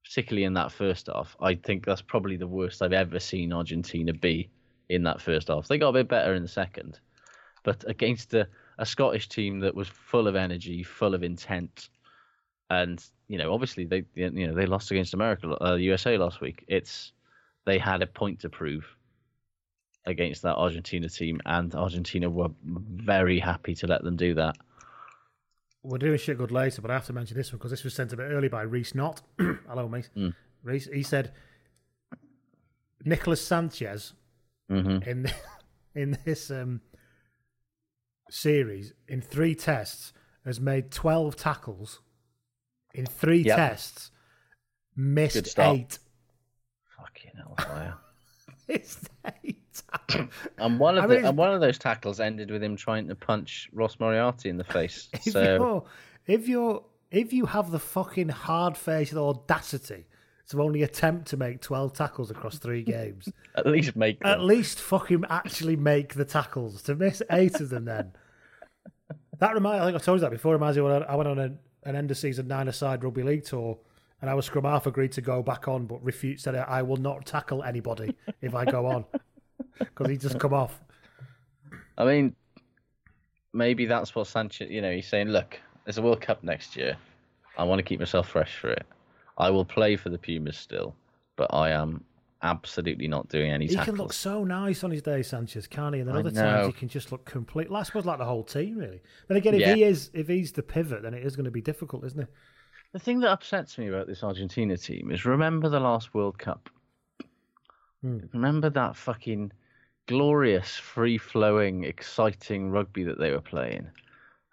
[0.03, 4.13] Particularly in that first half, I think that's probably the worst I've ever seen Argentina
[4.13, 4.49] be
[4.91, 5.67] in that first half.
[5.67, 6.99] They got a bit better in the second,
[7.63, 11.89] but against a, a Scottish team that was full of energy, full of intent,
[12.69, 16.65] and you know, obviously they you know they lost against America, uh, USA last week.
[16.67, 17.13] It's
[17.65, 18.85] they had a point to prove
[20.05, 24.57] against that Argentina team, and Argentina were very happy to let them do that.
[25.83, 27.93] We're doing shit good later, but I have to mention this one because this was
[27.93, 29.21] sent a bit early by Reese Knott.
[29.39, 30.09] Hello, mate.
[30.15, 30.35] Mm.
[30.63, 31.31] Reese, he said
[33.03, 34.13] Nicholas Sanchez
[34.71, 35.27] hmm in
[35.95, 36.81] in this um,
[38.29, 40.13] series in three tests
[40.45, 41.99] has made twelve tackles.
[42.93, 43.55] In three Yep.
[43.57, 44.11] tests,
[44.97, 45.97] missed eight.
[46.97, 47.95] Fucking hellfire.
[48.67, 49.09] Missed
[49.45, 49.81] eight.
[50.57, 53.07] and one of I the mean, and one of those tackles ended with him trying
[53.07, 55.07] to punch Ross Moriarty in the face.
[55.13, 55.85] if so you're
[56.27, 60.05] if you're if you have the fucking hard faced audacity
[60.51, 64.29] to only attempt to make twelve tackles across three games, at least make them.
[64.29, 66.81] at least fucking actually make the tackles.
[66.83, 68.13] To miss eight of them, then
[69.39, 69.81] that reminds.
[69.81, 70.53] I think I told you that before.
[70.53, 73.43] Reminds me when I went on a, an end of season nine aside rugby league
[73.45, 73.77] tour.
[74.21, 76.43] And our scrum half agreed to go back on, but refused.
[76.43, 79.03] Said I will not tackle anybody if I go on,
[79.79, 80.79] because he just come off.
[81.97, 82.35] I mean,
[83.51, 84.69] maybe that's what Sanchez.
[84.69, 86.97] You know, he's saying, "Look, there's a World Cup next year.
[87.57, 88.85] I want to keep myself fresh for it.
[89.37, 90.95] I will play for the Pumas still,
[91.35, 92.03] but I am
[92.43, 95.93] absolutely not doing any He tackles." can look so nice on his day, Sanchez, can't
[95.93, 96.01] he?
[96.01, 97.69] And then other times he can just look complete.
[97.69, 99.01] Well, I suppose like the whole team, really.
[99.27, 99.75] Then again, if Yeah.
[99.75, 102.27] he is, if he's the pivot, then it is going to be difficult, isn't it?
[102.93, 106.69] The thing that upsets me about this Argentina team is remember the last World Cup.
[108.01, 108.19] Hmm.
[108.33, 109.51] Remember that fucking
[110.07, 113.87] glorious, free flowing, exciting rugby that they were playing.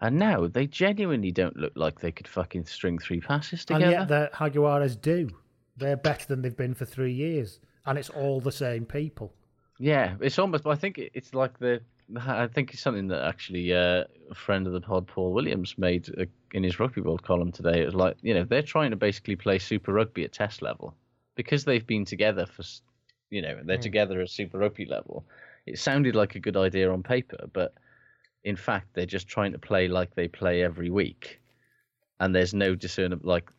[0.01, 3.85] And now they genuinely don't look like they could fucking string three passes together.
[3.85, 5.31] And yet the Jaguares do.
[5.77, 7.61] They're better than they've been for three years.
[7.87, 9.33] And it's all the same people.
[9.79, 10.67] Yeah, it's almost.
[10.67, 11.81] I think it's like the.
[12.27, 16.09] I think it's something that actually uh, a friend of the pod, Paul Williams, made
[16.19, 17.83] uh, in his rugby world column today.
[17.83, 20.95] It was like you know they're trying to basically play Super Rugby at Test level
[21.39, 22.65] because they've been together for,
[23.31, 25.25] you know, they're together at Super Rugby level.
[25.67, 27.75] It sounded like a good idea on paper, but
[28.45, 31.41] in fact they're just trying to play like they play every week,
[32.21, 33.51] and there's no discernible like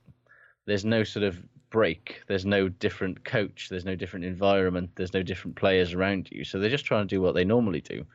[0.66, 2.22] there's no sort of break.
[2.28, 3.68] There's no different coach.
[3.70, 4.92] There's no different environment.
[4.96, 6.44] There's no different players around you.
[6.44, 8.06] So they're just trying to do what they normally do.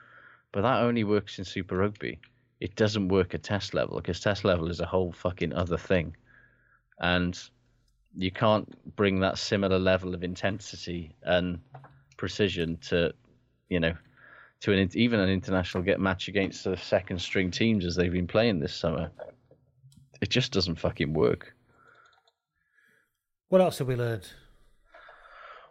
[0.53, 2.21] But that only works in Super Rugby.
[2.61, 6.17] It doesn't work at test level because test level is a whole fucking other thing.
[7.01, 7.39] And
[8.17, 11.59] you can't bring that similar level of intensity and
[12.17, 13.13] precision to,
[13.69, 13.95] you know,
[14.65, 18.27] to an even an international get match against the second string teams as they've been
[18.27, 19.11] playing this summer.
[20.23, 21.55] It just doesn't fucking work.
[23.51, 24.27] What else have we learned?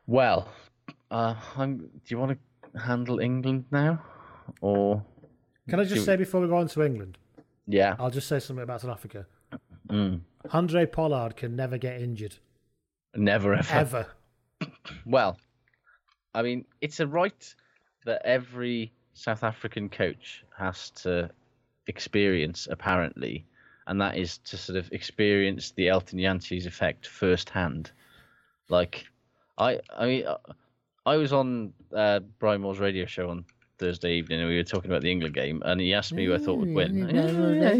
[0.06, 0.48] Well,
[1.10, 4.00] uh, I'm, do you want to handle England now,
[4.62, 5.04] or
[5.68, 7.18] Can I just Do- say before we go on to England,
[7.66, 7.96] yeah?
[7.98, 9.26] I'll just say something about South Africa.
[9.90, 10.22] Mm.
[10.52, 12.36] Andre Pollard can never get injured.
[13.16, 13.74] Never ever.
[13.74, 14.08] Ever.
[15.04, 15.40] Well,
[16.36, 17.56] I mean, it's a right
[18.06, 21.30] that every South African coach has to
[21.88, 23.46] experience, apparently,
[23.88, 27.92] and that is to sort of experience the Elton Jantjies effect firsthand.
[28.70, 29.06] Like,
[29.58, 30.38] I, I mean, uh,
[31.06, 33.44] I was on uh, Brian Moore's radio show on
[33.78, 36.34] Thursday evening, and we were talking about the England game, and he asked me who
[36.34, 36.98] I thought would win.
[37.10, 37.74] Yeah,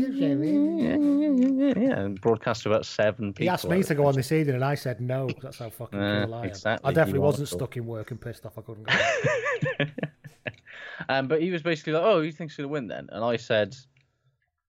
[1.82, 3.44] yeah, and broadcast to about seven people.
[3.46, 5.30] He asked me to go on this evening, and I said no.
[5.42, 6.46] That's how fucking Uh, cool I am.
[6.46, 9.86] exactly, I definitely wasn't stuck in work and pissed off I couldn't go.
[11.20, 13.38] Um, but he was basically like, "Oh, who thinks going to win then?" And I
[13.38, 13.76] said,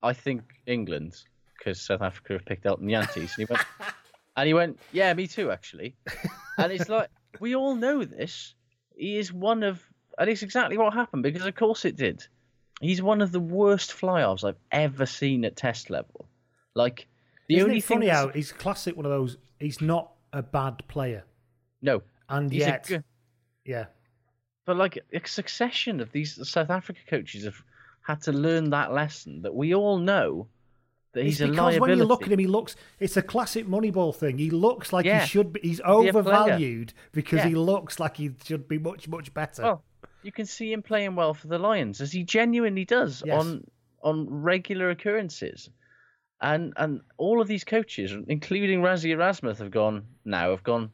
[0.02, 1.14] "I think England
[1.58, 3.62] because South Africa have picked Elton Jantjies." And he went,
[4.36, 5.96] and he went, "Yeah, me too, actually."
[6.58, 7.08] And it's like
[7.40, 8.54] we all know this.
[8.96, 9.82] He is one of,
[10.18, 12.24] and it's exactly what happened because of course it did.
[12.80, 16.28] He's one of the worst fly-offs I've ever seen at Test level.
[16.74, 17.06] Like
[17.48, 19.36] the Isn't only it thing funny that's- how he's classic one of those?
[19.60, 21.24] He's not a bad player,
[21.80, 23.04] no, and he's yet, good-
[23.64, 23.86] yeah,
[24.66, 27.62] But like a succession of these South Africa coaches have
[28.02, 30.48] had to learn that lesson that we all know
[31.12, 31.80] that he's it's a because liability.
[31.92, 32.76] when you look at him, he looks.
[32.98, 34.38] It's a classic Moneyball thing.
[34.38, 35.20] He looks like Yeah.
[35.20, 35.60] he should be.
[35.60, 37.48] He's overvalued because Yeah.
[37.48, 39.62] he looks like he should be much, much better.
[39.62, 39.84] Well,
[40.22, 43.38] you can see him playing well for the Lions as he genuinely does Yes.
[43.44, 43.64] on
[44.02, 45.70] on regular occurrences.
[46.40, 50.50] And and all of these coaches, including Rassie Erasmus, have gone now.
[50.50, 50.90] Have gone.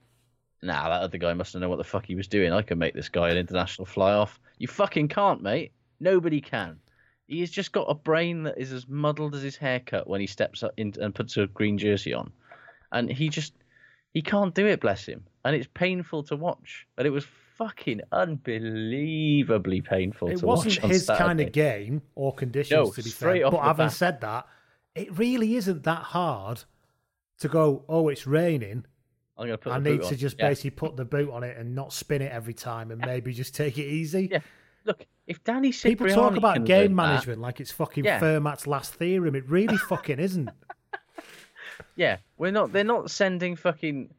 [0.62, 2.52] Nah, that other guy must have known what the fuck he was doing.
[2.52, 4.38] I can make this guy an international fly off.
[4.58, 5.72] You fucking can't, mate.
[6.00, 6.78] Nobody can.
[7.26, 10.26] He has just got a brain that is as muddled as his haircut when he
[10.26, 12.32] steps up in, and puts a green jersey on,
[12.92, 13.54] and he just
[14.12, 14.80] he can't do it.
[14.80, 16.86] Bless him, and it's painful to watch.
[16.98, 17.24] And it was
[17.56, 20.84] fucking unbelievably painful it to wasn't watch.
[20.84, 22.76] on his kind of game or conditions.
[22.76, 23.92] No, to be straight fair, off but having bat.
[23.92, 24.46] said that,
[24.94, 26.64] it really isn't that hard
[27.38, 27.84] to go.
[27.88, 28.84] Oh, it's raining.
[29.40, 29.72] I'm gonna put.
[29.72, 30.16] I need to on.
[30.16, 30.48] just Yeah.
[30.48, 33.54] basically put the boot on it and not spin it every time, and maybe just
[33.54, 34.28] take it easy.
[34.30, 34.40] Yeah.
[34.84, 38.20] Look, if Danny Cipriani People talk about game learn that- management like it's fucking Yeah.
[38.20, 39.34] Fermat's last theorem.
[39.34, 40.50] It really fucking isn't.
[41.96, 42.72] Yeah, we're not.
[42.72, 44.10] They're not sending fucking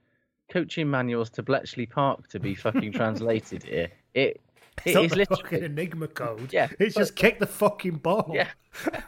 [0.51, 3.89] coaching manuals to Bletchley Park to be fucking translated here.
[4.13, 4.41] It
[4.85, 6.51] It's it not the fucking Enigma code.
[6.51, 8.31] Yeah, it's just kick the fucking ball.
[8.33, 8.47] yeah.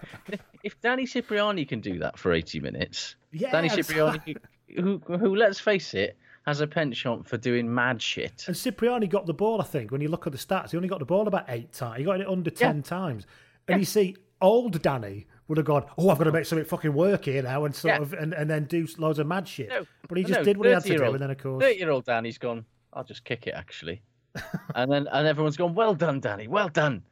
[0.64, 4.36] if Danny Cipriani can do that for eighty minutes, Yeah, Danny Cipriani,
[4.80, 8.46] who, who let's face it, has a penchant for doing mad shit.
[8.48, 10.90] And Cipriani got the ball, I think, when you look at the stats, he only
[10.90, 11.98] got the ball about eight times.
[12.00, 13.26] He got it under 10 times.
[13.68, 16.94] And you see, old Danny would have gone, oh, I've got to make something fucking
[16.94, 18.02] work here now and sort Yeah.
[18.02, 19.70] of, and, and then do loads of mad shit.
[19.70, 20.96] No, but he no, just did what he had to do.
[20.96, 22.66] 30-year-old And then, of course, thirty-year-old Danny's gone.
[22.94, 24.02] I'll just kick it actually,
[24.76, 25.74] and then and everyone's gone.
[25.74, 26.48] Well done, Danny.
[26.48, 27.04] Well done.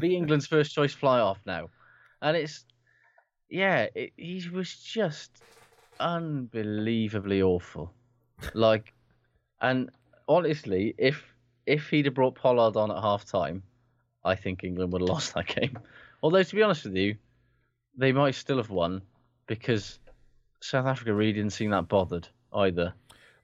[0.00, 1.70] Be England's first choice fly off now,
[2.20, 2.64] and it's
[3.48, 5.42] yeah, it, he was just
[6.04, 7.92] unbelievably awful.
[8.52, 8.92] Like,
[9.60, 9.90] and
[10.28, 11.22] honestly, if
[11.66, 13.62] if he'd have brought Pollard on at half time,
[14.24, 15.78] I think England would have lost that game.
[16.22, 17.16] Although to be honest with you,
[17.96, 19.02] they might still have won
[19.46, 19.98] because
[20.60, 22.94] South Africa really didn't seem that bothered either.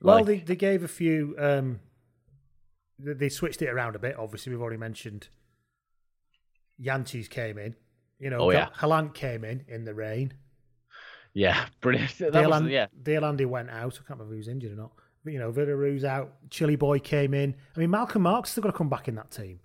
[0.00, 1.80] well, Like- they, they gave a few, um,
[2.98, 4.16] they, switched it around a bit.
[4.18, 5.28] Obviously, we've already mentioned
[6.80, 7.74] Jantjies came in.
[8.18, 8.68] You know, Oh, yeah.
[8.78, 10.32] Gelant came in in the rain.
[11.35, 12.16] Yeah, brilliant.
[12.18, 13.95] That Dale, was, yeah, Dale Andy went out.
[13.95, 14.93] I can't remember who's injured or not.
[15.22, 16.33] But, you know, Vidaru's out.
[16.51, 17.55] Chili Boy came in.
[17.76, 19.61] I mean, Malcolm Marx still got to come back in that team.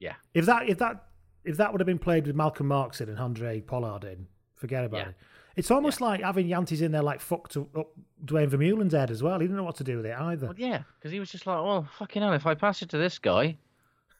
[0.00, 1.04] yeah, If that if that
[1.44, 4.84] if that would have been played with Malcolm Marx in and Andre Pollard in, Forget
[4.84, 5.08] about Yeah.
[5.10, 5.14] it.
[5.54, 7.88] It's almost like having Jantjies in there like fucked up
[8.24, 9.38] Duane Vermeulen's head as well.
[9.38, 10.46] He didn't know what to do with it either.
[10.48, 12.98] Well, yeah, because he was just like, well, fucking hell, if I pass it to
[12.98, 13.56] this guy,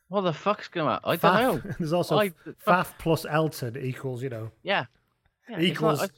[0.08, 1.72] what the fuck's going to I don't know.
[1.78, 2.32] There's also I-
[2.66, 4.84] Faf plus Elton equals, you know, Yeah.
[5.48, 6.00] yeah equals.
[6.00, 6.14] like- I,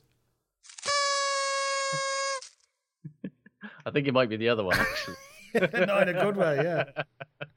[3.88, 5.16] I think it might be the other one, actually.
[5.86, 6.84] no, in a good way, yeah.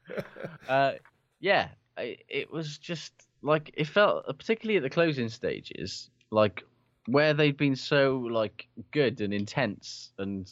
[0.68, 0.92] uh,
[1.40, 3.12] yeah, I, it was just
[3.42, 6.62] like it felt, particularly at the closing stages, like
[7.06, 10.50] where they'd been so like good and intense and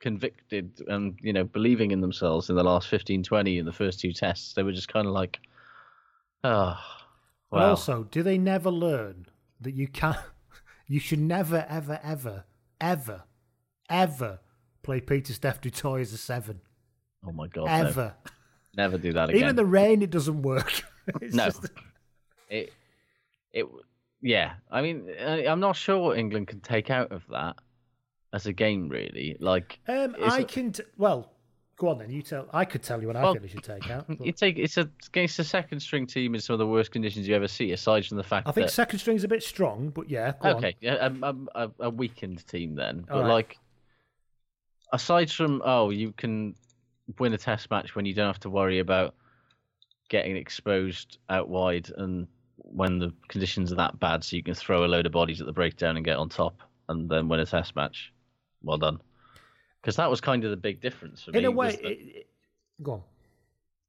[0.00, 4.00] convicted and you know believing in themselves in the last 15 20 in the first
[4.00, 5.38] two tests they were just kind of like
[6.42, 6.74] oh
[7.50, 9.26] wow also, do they never learn
[9.60, 10.16] that you can't,
[10.88, 12.44] you should never, ever, ever,
[12.80, 13.24] ever,
[13.88, 14.40] ever
[14.82, 16.60] play Pieter-Steph du Toit as a seven?
[17.26, 17.88] oh my god no.
[17.88, 18.14] Ever.
[18.76, 20.82] never do that again Even in the rain, it doesn't work.
[21.20, 21.66] No just-
[22.48, 22.72] it
[23.52, 23.66] it
[24.22, 27.56] yeah i mean i'm not sure what england can take out of that
[28.32, 30.72] as a game really like um, I can.
[30.72, 31.32] T- well,
[31.76, 32.10] go on then.
[32.10, 32.46] You tell.
[32.52, 34.04] I could tell you what I think they should take out.
[34.08, 36.92] but You take it's a against a second string team in some of the worst
[36.92, 37.72] conditions you ever see.
[37.72, 40.34] Aside from the fact I think that second string's a bit strong, but yeah.
[40.40, 43.28] Go okay, yeah, a, a, a- weakened team then, but right.
[43.28, 43.58] like
[44.92, 46.54] aside from oh, you can
[47.18, 49.14] win a test match when you don't have to worry about
[50.08, 52.26] getting exposed out wide and
[52.56, 55.46] when the conditions are that bad, so you can throw a load of bodies at
[55.46, 58.12] the breakdown and get on top and then win a test match.
[58.62, 59.00] Well done.
[59.80, 61.36] Because that was kind of the big difference for On.
[61.36, 61.46] In me.
[61.46, 61.86] a way, it,
[62.16, 62.26] it,
[62.82, 63.02] go on.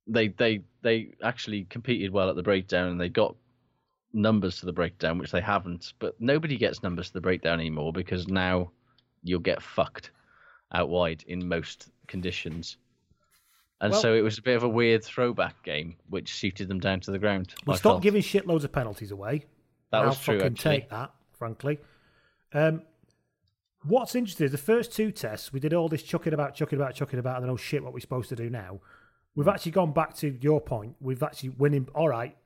[0.08, 3.36] they they they actually competed well at the breakdown and they got
[4.14, 7.94] numbers to the breakdown which they haven't but nobody gets numbers to the breakdown anymore
[7.94, 8.70] because now
[9.24, 10.12] you'll get fucked
[10.74, 12.78] out wide in most conditions
[13.82, 16.80] and Well- so it was a bit of a weird throwback game which suited them
[16.80, 18.04] down to the ground We I stop felt.
[18.04, 19.46] giving shitloads of penalties away.
[19.92, 20.78] That was I'll true, fucking actually.
[20.82, 21.80] take that, frankly.
[22.54, 22.84] Um,
[23.84, 26.94] what's interesting is the first two tests, we did all this chucking about, chucking about,
[26.96, 28.80] chucking about, and then, oh shit, what we're supposed to do now.
[29.36, 29.52] We've Hmm.
[29.54, 30.96] actually gone back to your point.
[31.00, 31.88] We've actually winning.
[31.96, 32.38] All right,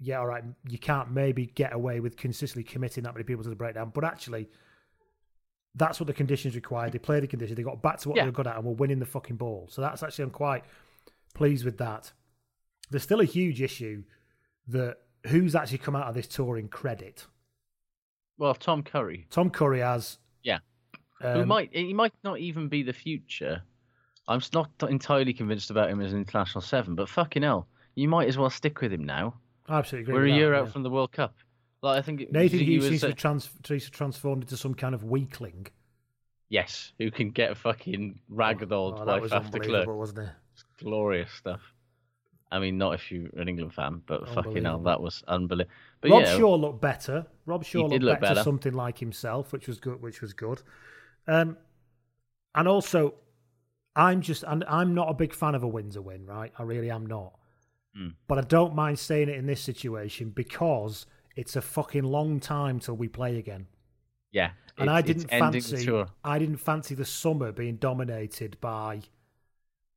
[0.00, 0.44] yeah, all right.
[0.68, 4.04] You can't maybe get away with consistently committing that many people to the breakdown, but
[4.04, 4.48] actually,
[5.78, 6.92] that's what the conditions required.
[6.92, 7.56] They played the conditions.
[7.56, 8.24] They got back to what Yeah.
[8.24, 9.66] they were good at, and we're winning the fucking ball.
[9.70, 10.64] So that's actually I'm quite
[11.34, 12.12] pleased with that.
[12.90, 14.02] There's still a huge issue
[14.68, 17.26] that who's actually come out of this tour in credit.
[18.38, 20.18] well tom curry Tom Curry has.
[20.42, 20.58] yeah
[21.20, 23.62] who Um, might he might not even be the future
[24.28, 27.66] i'm not entirely convinced about him as an international seven but fucking hell
[27.96, 29.34] you might as well stick with him now
[29.66, 30.14] I absolutely agree.
[30.14, 30.60] We're a that, year yeah.
[30.60, 31.34] out from the World Cup.
[31.82, 34.56] Like I think it- Nathan Hughes was, seems to trans- seems to have transformed into
[34.56, 35.66] some kind of weakling.
[36.48, 40.30] yes, who can get a fucking ragdolled Oh, by that was Faf de wasn't it?
[40.78, 41.60] Glorious stuff.
[42.50, 45.70] I mean, not if you're an England fan, but fucking hell, that was unbelievable.
[46.00, 47.26] But Rob yeah, Shaw looked better.
[47.46, 48.42] Robshaw looked look better, better.
[48.42, 50.00] something like himself, which was good.
[50.00, 50.62] Which was good.
[51.26, 51.58] Um,
[52.54, 53.14] and also,
[53.94, 56.50] I'm just, and I'm not a big fan of a win's a win, right?
[56.58, 57.38] I really am not.
[57.94, 58.08] Hmm.
[58.26, 61.04] But I don't mind saying it in this situation because
[61.40, 63.66] it's a fucking long time till we play again.
[64.32, 65.88] yeah, And I didn't fancy.
[66.24, 69.02] I didn't fancy the summer being dominated by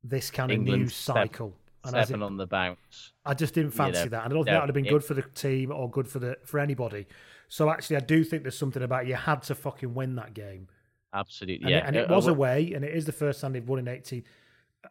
[0.04, 1.54] this kind of England news step- cycle.
[1.84, 3.12] And as Seven it- on the bounce.
[3.24, 4.86] I just didn't you fancy know, that, and I don't think that would have been
[4.86, 7.06] it- good for the team or good for the for anybody.
[7.48, 10.68] So actually, I do think there's something about you had to fucking win that game,
[11.12, 11.78] Absolutely, and, yeah.
[11.78, 13.88] it, and it was uh, away, and it is the first time they've won in
[13.88, 14.22] 18.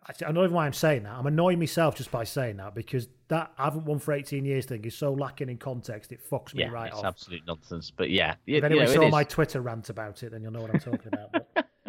[0.07, 1.13] Actually, I don't even why I'm saying that.
[1.13, 4.65] I'm annoying myself just by saying that because that I haven't won for 18 years
[4.65, 6.11] thing is so lacking in context.
[6.11, 7.05] It fucks me Yeah, right it's off.
[7.05, 7.91] absolute nonsense.
[7.95, 10.53] But yeah, If it, anyone you know, saw my Twitter rant about it, then you'll
[10.53, 11.31] know what I'm talking about.
[11.31, 11.65] But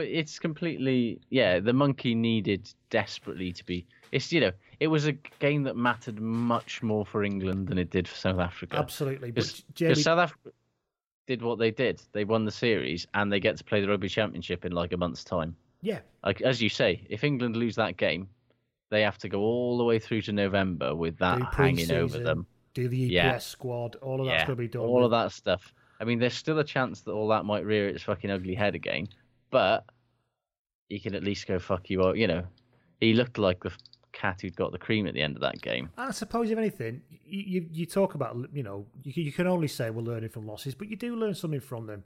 [0.00, 5.06] but it's completely yeah the monkey needed desperately to be it's you know it was
[5.06, 9.30] a game that mattered much more for england than it did for south africa absolutely,
[9.30, 10.50] but because Jamie, south africa
[11.26, 14.08] did what they did they won the series and they get to play the rugby
[14.08, 17.96] championship in like a month's time yeah, like as you say if england lose that
[17.96, 18.28] game
[18.90, 22.46] they have to go all the way through to november with that hanging over them
[22.74, 23.38] do the EPS Yeah.
[23.38, 24.82] squad, all of that's going to be done.
[24.82, 25.74] all of that stuff.
[25.98, 28.76] I mean, there's still a chance that all that might rear its fucking ugly head
[28.76, 29.08] again,
[29.50, 29.84] but
[30.88, 32.16] he can at least go fuck you out.
[32.16, 32.44] You know,
[33.00, 33.72] he looked like the
[34.12, 35.90] cat who'd got the cream at the end of that game.
[35.98, 39.68] I suppose, if anything, you, you, you talk about, you know, you, you can only
[39.68, 42.04] say we're learning from losses, but you do learn something from them.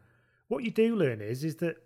[0.48, 1.76] What you do learn is, is that,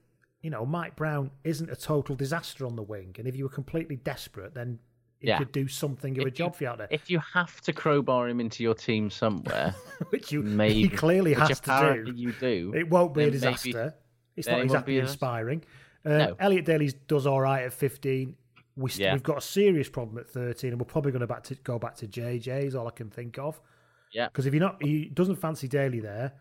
[0.43, 3.15] you know, Mike Brown isn't a total disaster on the wing.
[3.19, 4.79] And if you were completely desperate, then
[5.19, 5.39] he Yeah.
[5.39, 7.73] could do something of a job you- for you out there, If you have to
[7.73, 9.75] crowbar him into your team somewhere,
[10.11, 12.13] which you, maybe he clearly has to do.
[12.15, 12.73] you do.
[12.75, 13.95] It won't be a then maybe- disaster.
[14.37, 15.65] it's not exactly inspiring.
[16.05, 16.37] Uh, No.
[16.39, 18.37] Elliot Daly does all right at 15.
[18.77, 19.13] We st- Yeah.
[19.15, 21.81] We've got a serious problem at 13, and we're probably going to back to go
[21.81, 22.67] back to JJ.
[22.67, 23.61] Is all I can think of.
[24.13, 26.33] Yeah, Because if you're not, he doesn't fancy Daly there.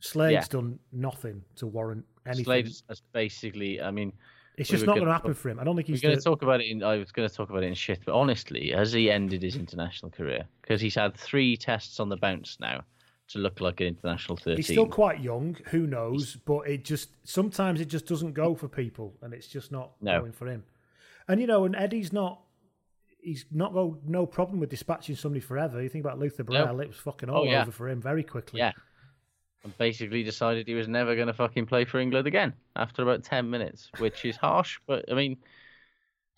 [0.00, 0.44] Slade's Yeah.
[0.48, 2.44] done nothing to warrant anything.
[2.44, 3.80] Slade's is basically.
[3.80, 4.12] I mean,
[4.56, 5.60] it's we just not gonna happen talk- for him.
[5.60, 6.00] I don't think We're he's.
[6.02, 6.66] going to talk about it.
[6.68, 9.42] In, I was going to talk about it in shit, but honestly, has he ended
[9.42, 10.44] his international career?
[10.62, 12.82] Because he's had three tests on the bounce now
[13.28, 14.56] to look like an international thirteen.
[14.56, 15.56] He's still quite young.
[15.66, 16.36] Who knows?
[16.44, 20.20] But it just sometimes it just doesn't go for people, and it's just not No.
[20.20, 20.64] going for him.
[21.28, 22.40] And you know, and Eddie's not.
[23.20, 25.82] He's not got no problem with dispatching somebody forever.
[25.82, 27.62] You think about Luther Burrell; it was fucking oh, all Oh, yeah.
[27.62, 28.58] over for him very quickly.
[28.60, 28.72] Yeah.
[29.64, 33.24] And basically decided he was never going to fucking play for England again after about
[33.24, 34.78] 10 minutes, which is harsh.
[34.86, 35.36] But, I mean,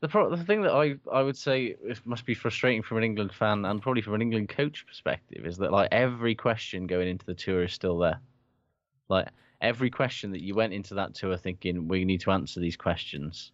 [0.00, 3.04] the, pro- the thing that I, I would say it must be frustrating from an
[3.04, 7.08] England fan and probably from an England coach perspective is that, like, every question going
[7.08, 8.18] into the tour is still there.
[9.10, 9.28] Like,
[9.60, 13.52] every question that you went into that tour thinking, we need to answer these questions.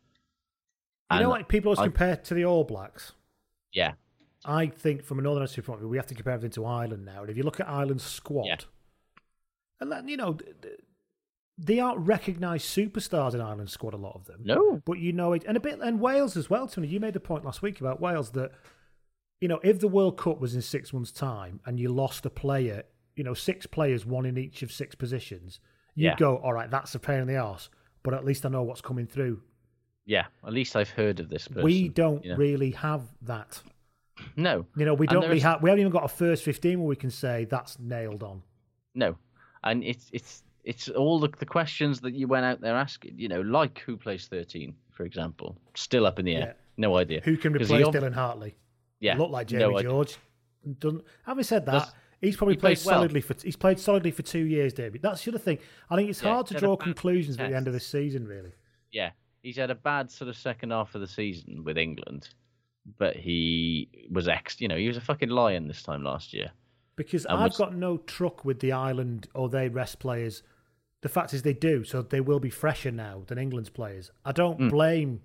[1.12, 3.12] You know, like people always I- compare to the All Blacks.
[3.72, 3.94] Yeah.
[4.44, 6.66] I think from a Northern Hemisphere point of view, we have to compare everything to
[6.66, 7.22] Ireland now.
[7.22, 8.56] And if you look at Ireland's squad, Yeah.
[9.80, 10.80] And that, you know, th- th-
[11.58, 13.94] they aren't recognised superstars in Ireland's squad.
[13.94, 14.82] A lot of them, No.
[14.84, 16.66] But you know it, and a bit, and Wales as well.
[16.68, 18.52] Tony, you made the point last week about Wales that
[19.40, 22.30] you know if the World Cup was in six months' time and you lost a
[22.30, 22.82] player,
[23.16, 25.60] you know, six players, one in each of six positions,
[25.94, 26.16] you'd Yeah.
[26.16, 27.70] go, all right, that's a pain in the arse.
[28.02, 29.40] But at least I know what's coming through.
[30.04, 30.26] Yeah.
[30.46, 31.64] At least I've heard of this person.
[31.64, 32.36] we don't you know?
[32.36, 33.60] really have that.
[34.36, 34.66] No.
[34.76, 35.62] You know, we don't there really is- have.
[35.62, 38.42] We haven't even got a first fifteen where we can say that's nailed on.
[38.94, 39.16] No,
[39.66, 43.14] and it's it's it's all the, the questions that you went out there asking.
[43.18, 46.40] You know, like who plays thirteen, for example, still up in the air.
[46.40, 46.52] Yeah.
[46.78, 47.20] No idea.
[47.24, 48.54] Who can replace ob- Dylan Hartley?
[49.00, 49.82] Yeah, look like Jamie idea.
[49.90, 50.16] George.
[50.78, 52.96] Doesn't, having said that, Does- he's probably he played played well.
[52.96, 53.34] solidly for.
[53.42, 55.00] He's played solidly for two years, David.
[55.02, 55.58] That's the other thing.
[55.90, 57.72] I think it's Yeah, hard to he's had a draw conclusions at the end of
[57.72, 58.26] this season.
[58.26, 58.52] Really,
[58.90, 59.10] Yeah,
[59.42, 62.28] he's had a bad sort of second half of the season with England,
[62.98, 64.60] but he was ex.
[64.60, 66.50] You know, he was a fucking lion this time last year.
[66.96, 70.42] Because And I've was- got no truck with the Ireland or they rest players.
[71.02, 74.10] The fact is, they do, so they will be fresher now than England's players.
[74.24, 74.68] I don't Hmm.
[74.68, 75.20] blame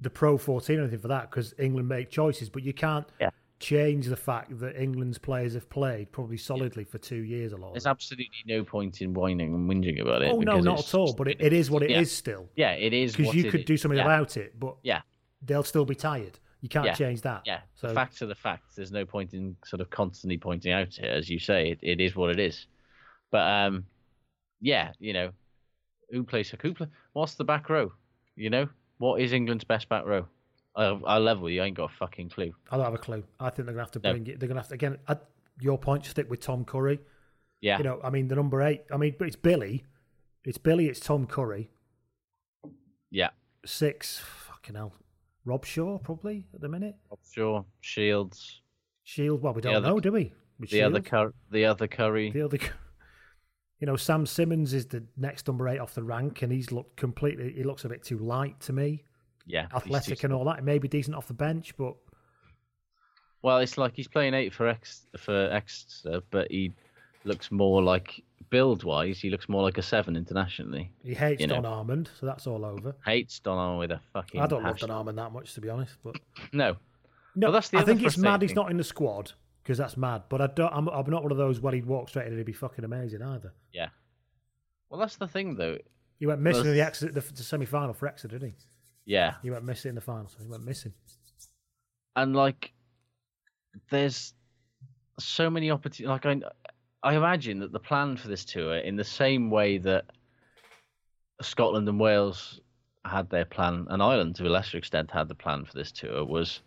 [0.00, 3.30] the Pro 14 or anything for that because England make choices, but you can't Yeah.
[3.60, 7.72] change the fact that England's players have played probably solidly for two years a lot.
[7.72, 10.30] There's absolutely no point in whining and whinging about it.
[10.32, 11.14] Oh no, not at all.
[11.14, 12.16] But it, it is what it is yeah.
[12.18, 12.48] still.
[12.56, 13.66] Yeah, it is Because you could is.
[13.66, 14.04] do something Yeah.
[14.04, 15.02] about it, but Yeah,
[15.40, 16.38] they'll still be tired.
[16.66, 16.94] You can't Yeah.
[16.94, 17.42] change that.
[17.46, 18.74] Yeah, So the facts are the facts.
[18.74, 21.70] There's no point in sort of constantly pointing out it, as you say.
[21.70, 22.66] It, it is what it is.
[23.30, 23.86] But um,
[24.60, 25.30] yeah, you know,
[26.10, 27.92] who plays who play, What's the back row?
[28.34, 30.26] You know, what is England's best back row?
[30.74, 31.62] I, I level you.
[31.62, 32.52] I ain't got a fucking clue.
[32.72, 33.22] I don't have a clue.
[33.38, 34.10] I think they're gonna have to No.
[34.10, 34.40] bring it.
[34.40, 34.98] They're gonna have to again.
[35.06, 35.24] At
[35.60, 36.98] your point, stick with Tom Curry.
[37.60, 38.82] Yeah, You know, I mean, the number eight.
[38.92, 39.84] I mean, but it's Billy.
[40.44, 40.88] It's Billy.
[40.88, 41.70] It's Tom Curry.
[43.10, 43.30] yeah.
[43.64, 44.18] Six.
[44.18, 44.92] Fucking hell.
[45.46, 46.96] Robshaw probably at the minute.
[47.32, 48.62] Sure, Shields.
[49.04, 49.42] Shield.
[49.42, 50.32] Well, we don't other- know, do we?
[50.58, 52.30] With The other cur- the other Curry.
[52.30, 52.58] The other.
[53.78, 56.96] You know, Sam Simmonds is the next number eight off the rank, and he's looked
[56.96, 57.52] completely.
[57.52, 59.04] He looks a bit too light to me.
[59.44, 60.64] yeah, Athletic and all that.
[60.64, 61.94] Maybe decent off the bench, but
[63.42, 66.72] Well, it's like he's playing eight for Ex for Exeter, uh, but he
[67.26, 69.18] looks more like build wise.
[69.18, 70.90] He looks more like a seven internationally.
[71.02, 71.56] he hates You know.
[71.56, 72.94] Don Armand, so that's all over.
[73.04, 74.40] Hates Don Armand with a fucking.
[74.40, 74.78] I don't love.
[74.78, 75.96] Don Armand that much, to be honest.
[76.04, 76.16] But
[76.52, 76.76] No,
[77.34, 80.22] no, that's the I think it's mad he's not in the squad because that's mad.
[80.28, 80.72] But I don't.
[80.72, 81.60] I'm, I'm not one of those.
[81.60, 83.52] Well, he'd walk straight in and he'd be fucking amazing either.
[83.72, 83.88] yeah.
[84.88, 85.78] Well, that's the thing, though.
[86.20, 88.56] He went missing Well, in the, the, the semi final for Exeter, didn't he?
[89.04, 90.92] Yeah, He went missing in the final, so he went missing.
[92.14, 92.72] and like,
[93.90, 94.32] there's
[95.18, 96.06] so many opportunities.
[96.06, 96.40] Like, I,
[97.02, 100.06] I imagine that the plan for this tour, in the same way that
[101.40, 102.60] Scotland and Wales
[103.04, 106.24] had their plan, and Ireland to a lesser extent had the plan for this tour,
[106.24, 106.60] was,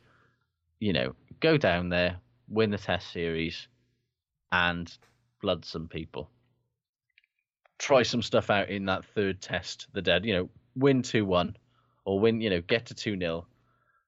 [0.79, 2.17] you know, go down there,
[2.47, 3.67] win the Test series,
[4.51, 4.91] and
[5.41, 6.29] blood some people.
[7.77, 11.55] Try some stuff out in that third test, the dead, you know, win 2 1,
[12.05, 13.47] or win, you know, get to 2 0,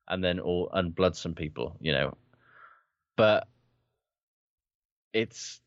[0.07, 2.17] and then all, and blood some people, you know.
[3.15, 3.47] But
[5.13, 5.60] it's,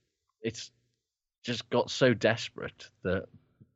[0.45, 0.71] it's
[1.43, 3.25] just got so desperate that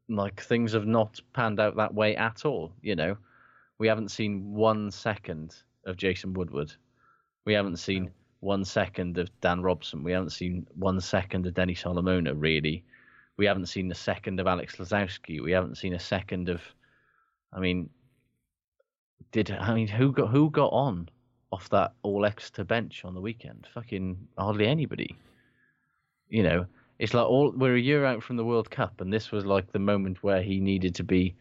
[0.09, 2.73] like things have not panned out that way at all.
[2.83, 3.17] You know,
[3.79, 5.57] we haven't seen one second
[5.87, 6.73] of Jason Woodward.
[7.45, 8.11] We haven't seen
[8.41, 10.05] one second of Dan Robson.
[10.05, 12.35] We haven't seen one second of Denny Solomona.
[12.35, 12.85] Really,
[13.37, 15.43] we haven't seen a second of Alex Lozowski.
[15.43, 16.61] We haven't seen a second of.
[17.53, 17.89] I mean,
[19.33, 21.09] did I mean who got who got on
[21.51, 23.67] off that all extra bench on the weekend?
[23.73, 25.17] Fucking hardly anybody.
[26.31, 26.67] You know,
[26.99, 29.73] it's like all we're a year out from the World Cup, and this was like
[29.73, 31.35] the moment where he needed to be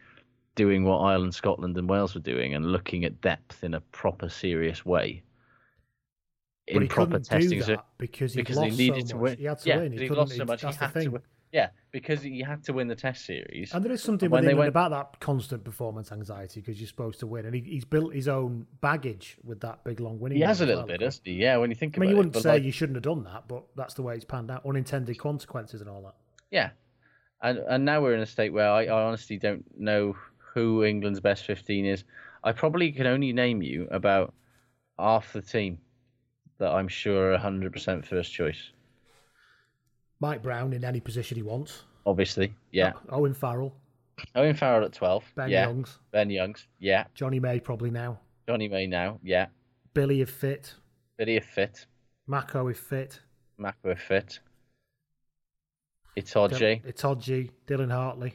[0.55, 4.29] doing what Ireland, Scotland, and Wales were doing, and looking at depth in a proper,
[4.29, 5.21] serious way.
[6.67, 9.07] But In he proper couldn't testing, do so- that because he because lost he needed
[9.07, 9.21] so to much.
[9.23, 9.37] win.
[9.37, 9.91] He had to yeah, win.
[9.93, 10.61] He he lost so much.
[10.61, 11.21] He that's had to win.
[11.53, 13.73] Yeah, because you had to win the Test series.
[13.73, 17.19] And there is something When they went- about that constant performance anxiety because you're supposed
[17.21, 20.37] to win, and he, he's built his own baggage with that big long winning.
[20.39, 21.33] He has a little well, bit, doesn't he?
[21.33, 22.25] Yeah, when you think I mean, about you it.
[22.27, 24.65] wouldn't say like- you shouldn't have done that, but that's the way it's panned out.
[24.65, 26.15] Unintended consequences and all that.
[26.51, 26.71] Yeah,
[27.41, 30.15] and and now we're in a state where I, I honestly don't know
[30.53, 32.03] who England's best fifteen is.
[32.43, 34.33] I probably can only name you about
[34.99, 35.77] half the team
[36.57, 38.71] that I'm sure are hundred percent first choice.
[40.19, 41.83] Mike Brown in any position he wants.
[42.05, 42.93] Obviously, yeah.
[43.09, 43.75] Owen Farrell,
[44.35, 45.23] Owen Farrell at twelve.
[45.35, 45.65] Ben yeah.
[45.67, 46.67] Youngs, Ben Youngs.
[46.79, 47.05] Yeah.
[47.13, 48.19] Johnny May probably now.
[48.47, 49.19] Johnny May now.
[49.23, 49.47] Yeah.
[49.93, 50.73] Billy if fit.
[51.17, 51.85] Billy if fit.
[52.27, 53.19] Mako if fit.
[53.57, 54.39] Mako if fit.
[56.17, 56.83] Itoje.
[56.83, 58.33] Itoji, Dylan Hartley.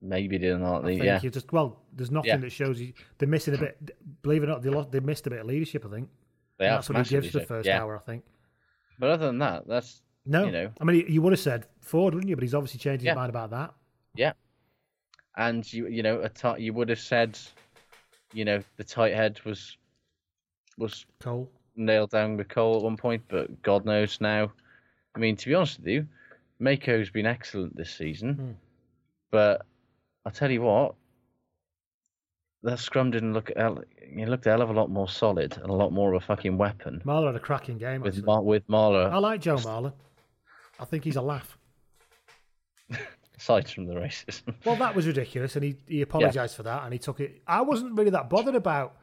[0.00, 0.94] Maybe Dylan I Hartley.
[0.94, 1.20] think Yeah.
[1.22, 2.36] you just well, there's nothing Yeah.
[2.38, 4.22] that shows you they're missing a bit.
[4.22, 5.84] Believe it or not, they lost, they missed a bit of leadership.
[5.84, 6.08] I think
[6.58, 7.82] They And have that's what he gives the first yeah.
[7.82, 7.96] hour.
[7.96, 8.24] I think.
[8.98, 12.14] But other than that, that's No, you know I mean, you would have said Ford,
[12.14, 12.36] wouldn't you?
[12.36, 13.14] But he's obviously changed his Yeah.
[13.14, 13.74] mind about that.
[14.14, 14.32] Yeah.
[15.36, 17.38] And you you know a you would have said,
[18.32, 19.76] you know, the tight head was
[20.78, 21.50] was Cole.
[21.76, 24.50] nailed down with Cole at one point, but God knows now.
[25.14, 26.08] I mean, to be honest with you,
[26.60, 28.50] Mako's been excellent this season, Hmm.
[29.30, 29.66] but
[30.24, 30.94] I'll tell you what,
[32.62, 33.50] that scrum didn't look.
[33.50, 36.26] It looked a hell of a lot more solid and a lot more of a
[36.26, 38.00] fucking weapon Marler had a cracking game.
[38.00, 38.24] with actually.
[38.26, 39.10] Mar- with Marler.
[39.10, 39.92] I like Joe Marler.
[40.78, 41.58] I think he's a laugh.
[43.36, 44.54] aside from the racism.
[44.64, 47.42] Well, that was ridiculous, and he, he apologised for that, and he took it.
[47.46, 48.96] I wasn't really that bothered about.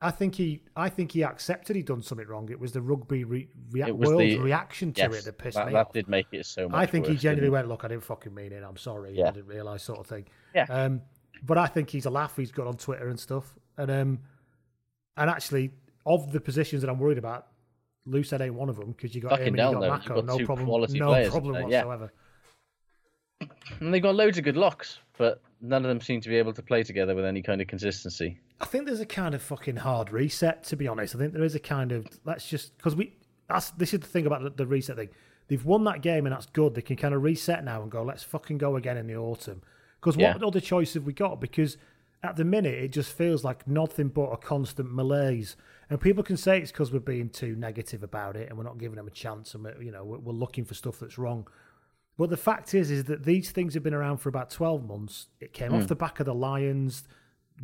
[0.00, 2.48] I think he, I think he accepted he'd done something wrong.
[2.50, 5.56] It was the rugby re, rea- was world's the- reaction to yes, it that pissed
[5.56, 5.92] that, me that off.
[5.92, 6.78] did make it so much.
[6.78, 8.64] I think he genuinely went, "Look, I didn't fucking mean it.
[8.66, 9.16] I'm sorry.
[9.16, 9.28] Yeah.
[9.28, 10.26] I didn't realise," sort of thing.
[10.54, 10.66] Yeah.
[10.68, 11.02] Um,
[11.44, 12.36] but I think he's a laugh.
[12.36, 14.18] He's got on Twitter and stuff, and um,
[15.16, 15.70] and actually,
[16.04, 17.46] of the positions that I'm worried about,
[18.08, 20.16] Loosehead ain't one of them because you got Fucking him and you got Mako.
[20.16, 20.66] you've got no two problem.
[20.66, 21.84] quality no players, problem uh, yeah.
[21.84, 22.12] whatsoever.
[23.80, 26.52] And they've got loads of good locks, but none of them seem to be able
[26.52, 28.38] to play together with any kind of consistency.
[28.60, 30.62] I think there's a kind of fucking hard reset.
[30.64, 33.16] To be honest, I think there is a kind of let's just because we
[33.48, 35.08] that's this is the thing about the, the reset thing.
[35.48, 36.74] They've won that game and that's good.
[36.74, 39.62] They can kind of reset now and go, let's fucking go again in the autumn.
[40.00, 40.46] Because what Yeah.
[40.46, 41.40] other choice have we got?
[41.40, 41.76] Because
[42.22, 45.56] at the minute it just feels like nothing but a constant malaise.
[45.92, 48.78] And people can say it's because we're being too negative about it and we're not
[48.78, 51.46] giving them a chance and we're, you know we're, we're looking for stuff that's wrong.
[52.16, 55.26] But the fact is, is that these things have been around for about twelve months.
[55.38, 55.88] It came off hmm.
[55.88, 57.04] the back of the Lions.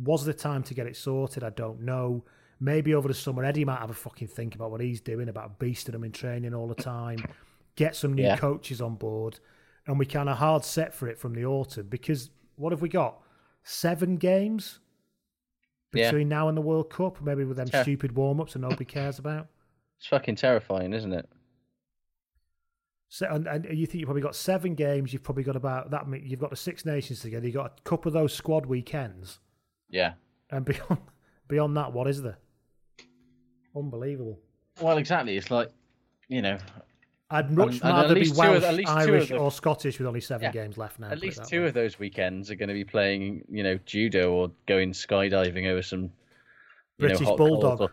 [0.03, 1.43] Was the time to get it sorted?
[1.43, 2.23] I don't know.
[2.59, 5.57] Maybe over the summer, Eddie might have a fucking think about what he's doing, about
[5.57, 7.17] beasting them in training all the time,
[7.77, 8.37] get some new Yeah.
[8.37, 9.39] coaches on board,
[9.87, 11.87] and we kind of hard set for it from the autumn.
[11.87, 13.23] Because what have we got?
[13.63, 14.81] Seven games
[15.93, 16.11] Yeah.
[16.11, 17.81] between now and the World Cup, maybe with them Yeah.
[17.81, 19.47] stupid warm ups that nobody cares about.
[19.97, 21.27] It's fucking terrifying, isn't it?
[23.11, 25.11] So, and, and you think you've probably got seven games.
[25.13, 26.05] You've probably got about that.
[26.23, 27.45] You've got the Six Nations together.
[27.47, 29.39] You've got a couple of those squad weekends,
[29.89, 30.13] Yeah.
[30.51, 30.99] and beyond
[31.47, 32.37] beyond that, what is there?
[33.75, 34.39] Unbelievable.
[34.81, 35.35] Well, exactly.
[35.37, 35.71] It's like,
[36.27, 36.57] you know,
[37.31, 40.21] I'd much and at rather be least two Welsh, of Irish, or Scottish with only
[40.21, 40.51] seven Yeah.
[40.51, 41.09] games left now.
[41.09, 41.67] at least two way.
[41.67, 45.81] of those weekends are going to be playing, you know, judo or going skydiving over
[45.83, 46.11] some
[46.97, 47.81] British know, bulldog.
[47.81, 47.91] or-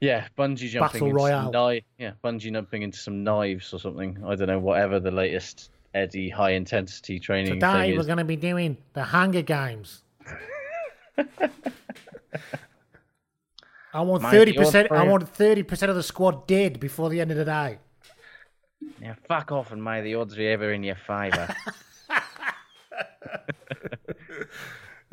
[0.00, 0.80] yeah, bungee jumping.
[1.00, 1.52] Battle into Royale.
[1.52, 4.18] Kni- yeah, bungee jumping into some knives or something.
[4.26, 8.36] I don't know, whatever the latest Eddie high intensity training Today we're going to be
[8.36, 10.02] doing the Hunger Games.
[13.94, 14.90] I want thirty percent.
[14.90, 17.78] I want thirty percent of the squad dead before the end of the day.
[19.00, 21.54] Yeah, fuck off and may the odds be ever in your favour.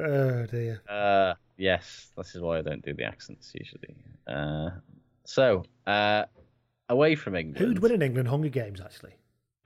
[0.02, 0.82] Oh dear.
[0.88, 3.96] Uh, yes, this is why I don't do the accents usually.
[4.26, 4.70] Uh,
[5.26, 6.24] so, uh,
[6.88, 7.58] away from England.
[7.68, 8.80] Who'd win in England Hunger Games?
[8.80, 9.16] Actually,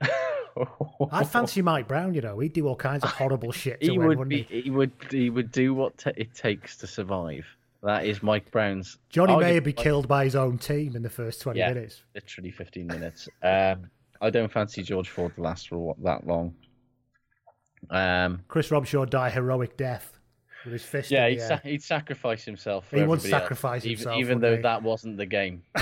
[1.12, 2.14] I'd fancy Mike Brown.
[2.14, 4.42] You know, he'd do all kinds of horrible shit to he win, would wouldn't be.
[4.42, 4.62] he?
[4.62, 4.90] He would.
[5.08, 7.46] He would do what ta it takes to survive.
[7.84, 8.98] That is Mike Brown's.
[9.10, 12.02] Johnny may arguably- be killed by his own team in the first twenty Yeah, minutes.
[12.12, 13.28] literally fifteen minutes.
[13.40, 13.88] Um,
[14.24, 16.54] I don't fancy George Ford to last for that long.
[17.90, 20.18] Um, Chris Robshaw die heroic death
[20.64, 21.10] with his fist.
[21.10, 22.88] yeah, he'd, sa- he'd sacrifice himself.
[22.88, 24.62] For He would everybody else, sacrifice even- himself, even, though he?
[24.62, 25.62] that wasn't the game.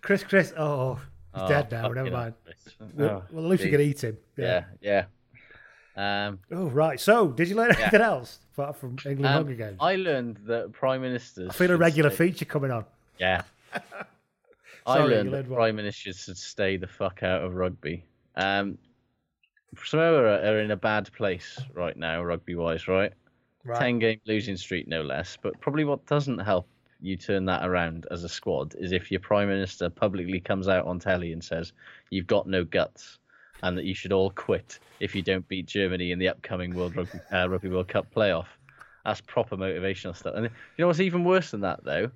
[0.00, 0.52] Chris, Chris.
[0.56, 0.94] Oh,
[1.34, 1.88] he's Oh, dead now.
[1.88, 2.34] Never mind.
[2.94, 3.76] Well, Oh, well, at least you geez.
[3.78, 4.18] can eat him.
[4.36, 5.04] Yeah, yeah.
[5.96, 7.00] Um, Oh, right.
[7.00, 9.76] So, did you learn anything else apart from England um, Hunger Games?
[9.80, 11.54] I, I learned that prime ministers.
[11.54, 12.84] feel a regular feature coming on.
[13.18, 13.42] Yeah.
[14.86, 18.04] I Sorry, learned that prime ministers should stay the fuck out of rugby.
[18.36, 18.78] Um,
[19.84, 23.12] Samoa are, are in a bad place right now, rugby wise, right?
[23.64, 23.80] Right.
[23.80, 25.36] Ten game losing streak, no less.
[25.40, 26.68] But probably what doesn't help
[27.00, 30.86] you turn that around as a squad is if your prime minister publicly comes out
[30.86, 31.72] on telly and says
[32.10, 33.18] you've got no guts
[33.62, 36.96] and that you should all quit if you don't beat Germany in the upcoming World
[36.96, 38.46] Rugby, uh, Rugby World Cup playoff.
[39.04, 40.34] That's proper motivational stuff.
[40.36, 42.10] And you know what's even worse than that though?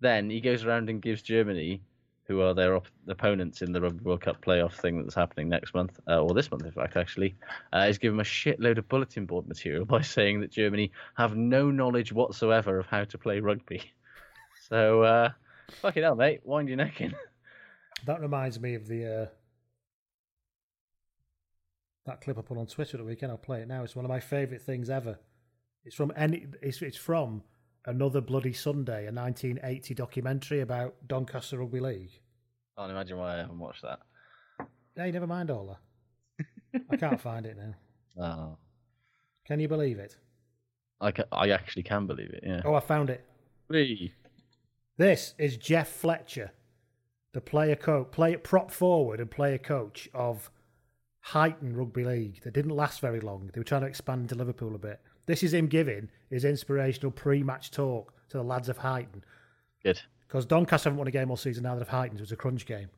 [0.00, 1.80] Then he goes around and gives Germany,
[2.24, 5.74] who are their op- opponents in the Rugby World Cup playoff thing that's happening next
[5.74, 7.34] month, uh, or this month in fact actually,
[7.72, 11.36] uh, is giving them a shitload of bulletin board material by saying that Germany have
[11.36, 13.82] no knowledge whatsoever of how to play rugby.
[14.68, 15.30] So, uh,
[15.80, 17.14] fucking hell, mate, wind your neck in.
[18.04, 19.26] That reminds me of the uh,
[22.06, 23.32] that clip I put on Twitter the weekend.
[23.32, 23.82] I'll play it now.
[23.82, 25.18] It's one of my favourite things ever.
[25.84, 26.46] It's from any.
[26.62, 27.42] It's it's from
[27.86, 32.20] another bloody Sunday, a 1980 documentary about Doncaster Rugby League.
[32.76, 34.00] I Can't imagine why I haven't watched that.
[34.94, 35.78] Hey, never mind all
[36.72, 36.82] that.
[36.90, 37.74] I can't find it now.
[38.18, 38.56] Oh,
[39.46, 40.16] Can you believe it?
[41.02, 42.42] I, ca- I actually can believe it.
[42.46, 42.62] Yeah.
[42.64, 43.22] Oh, I found it.
[43.68, 44.14] Whee.
[44.96, 46.52] This is Jeff Fletcher,
[47.34, 50.50] the player coach, player prop forward and player coach of
[51.26, 52.40] Huyton Rugby League.
[52.42, 53.50] They didn't last very long.
[53.52, 54.98] They were trying to expand to Liverpool a bit.
[55.26, 59.22] This is him giving his inspirational pre-match talk to the lads of Huyton
[59.82, 60.00] Good.
[60.26, 62.14] because Doncaster haven't won a game all season now that of Huyton.
[62.14, 62.88] It was a crunch game.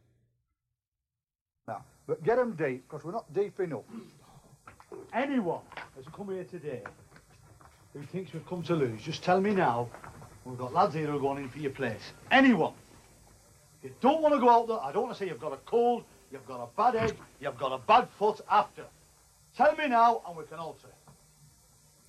[1.66, 1.85] now.
[2.07, 3.85] But get them deep, because we're not deep enough.
[5.12, 5.61] Anyone
[5.95, 6.83] that's come here today
[7.93, 9.89] who thinks we've come to lose, just tell me now.
[10.45, 12.12] We've got lads here who are going in for your place.
[12.31, 12.72] Anyone.
[13.83, 14.81] You don't want to go out there.
[14.81, 17.59] I don't want to say you've got a cold, you've got a bad head, you've
[17.59, 18.85] got a bad foot after.
[19.57, 20.95] Tell me now, and we can alter it.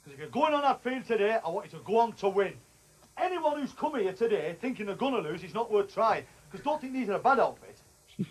[0.10, 2.30] Because if you're going on that field today, I want you to go on to
[2.30, 2.54] win.
[3.22, 6.24] Anyone who's come here today thinking they're going to lose is not worth trying.
[6.50, 7.80] Because don't think these are a bad outfit.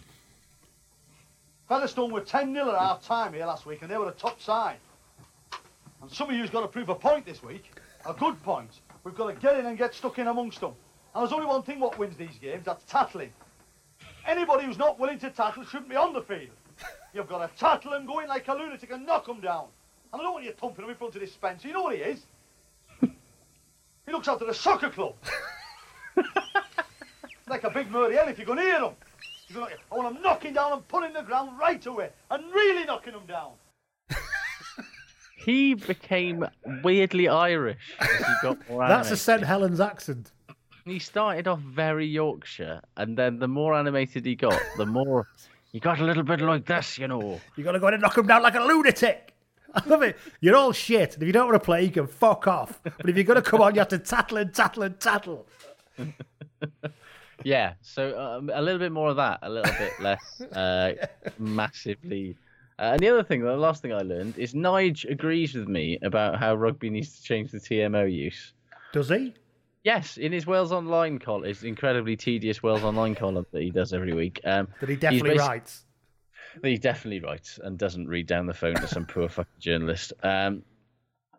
[1.69, 4.41] Featherstone were 10 0 at half time here last week, and they were the top
[4.41, 4.79] side.
[6.03, 7.71] And some of you's got to prove a point this week,
[8.05, 8.81] a good point.
[9.05, 10.73] We've got to get in and get stuck in amongst them.
[11.15, 13.33] And there's only one thing what wins these games, that's tackling.
[14.27, 16.57] Anybody who's not willing to tackle shouldn't be on the field.
[17.15, 19.69] You've got to tackle and go in like a lunatic and knock them down.
[20.13, 21.69] And I don't want you thumping him in front of this Spencer.
[21.69, 22.27] You know what he is?
[23.01, 25.15] he looks after the soccer club.
[27.49, 28.93] like a big murder hen if you're going to hear him.
[29.49, 32.11] You're gonna, I want him knocking down and pulling the ground right away.
[32.31, 33.53] And really knocking him down.
[35.39, 36.45] He became
[36.83, 39.19] weirdly Irish as he got more That's a animated.
[39.19, 40.33] St Helens accent.
[40.85, 45.27] He started off very Yorkshire, and then the more animated he got, the more
[45.73, 47.41] he got a little bit like this, you know.
[47.57, 49.33] you got to go in and knock him down like a lunatic.
[49.75, 50.17] I love it.
[50.41, 51.15] You're all shit.
[51.15, 52.81] And if you don't want to play, you can fuck off.
[52.83, 55.47] But if you're going to come on, you have to tattle and tattle and tattle.
[57.45, 60.95] Yeah, so um, a little bit more of that, a little bit less uh,
[61.39, 62.37] massively.
[62.79, 65.99] Uh, and the other thing, the last thing I learned is Nige agrees with me
[66.03, 68.55] about how rugby needs to change the TMO use.
[68.93, 69.35] Does he?
[69.85, 73.93] Yes, in his Wales Online column, his incredibly tedious Wales Online column that he does
[73.93, 74.41] every week.
[74.45, 75.85] Um, That he definitely basi- writes.
[76.63, 80.13] He definitely writes and doesn't read down the phone to some poor fucking journalist.
[80.23, 80.63] Um,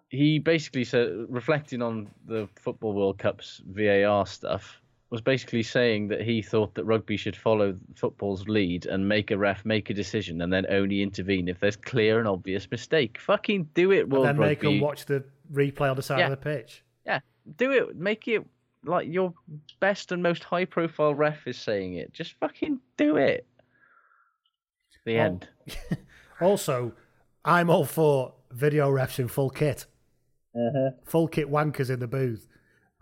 [0.10, 4.82] he basically said, reflecting on the Football World Cup's VAR stuff,
[5.12, 9.38] was basically saying that he thought that rugby should follow football's lead and make a
[9.38, 13.18] ref make a decision and then only intervene if there's clear and obvious mistake.
[13.20, 14.78] Fucking do it, And World then make Rugby.
[14.78, 16.26] him watch the replay on the side Yeah.
[16.26, 16.84] of the pitch.
[17.07, 17.20] Yeah,
[17.57, 17.95] do it.
[17.95, 18.45] Make it
[18.86, 19.34] like your
[19.80, 22.14] best and most high-profile ref is saying it.
[22.14, 23.47] Just fucking do it.
[25.06, 25.47] The Well, end.
[26.41, 26.93] Also,
[27.43, 29.86] I'm all for video refs in full kit.
[30.56, 30.91] Uh-huh.
[31.06, 32.47] Full kit wankers in the booth.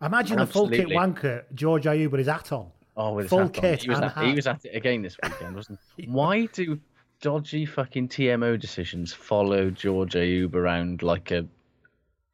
[0.01, 2.71] Imagine a full kit wanker, George Ayoub with his hat on.
[2.95, 5.55] Oh, with his Full kit He was, at, he was at it again this weekend,
[5.55, 6.05] wasn't he?
[6.07, 6.79] Why do
[7.21, 11.45] dodgy fucking TMO decisions follow George Ayoub around like a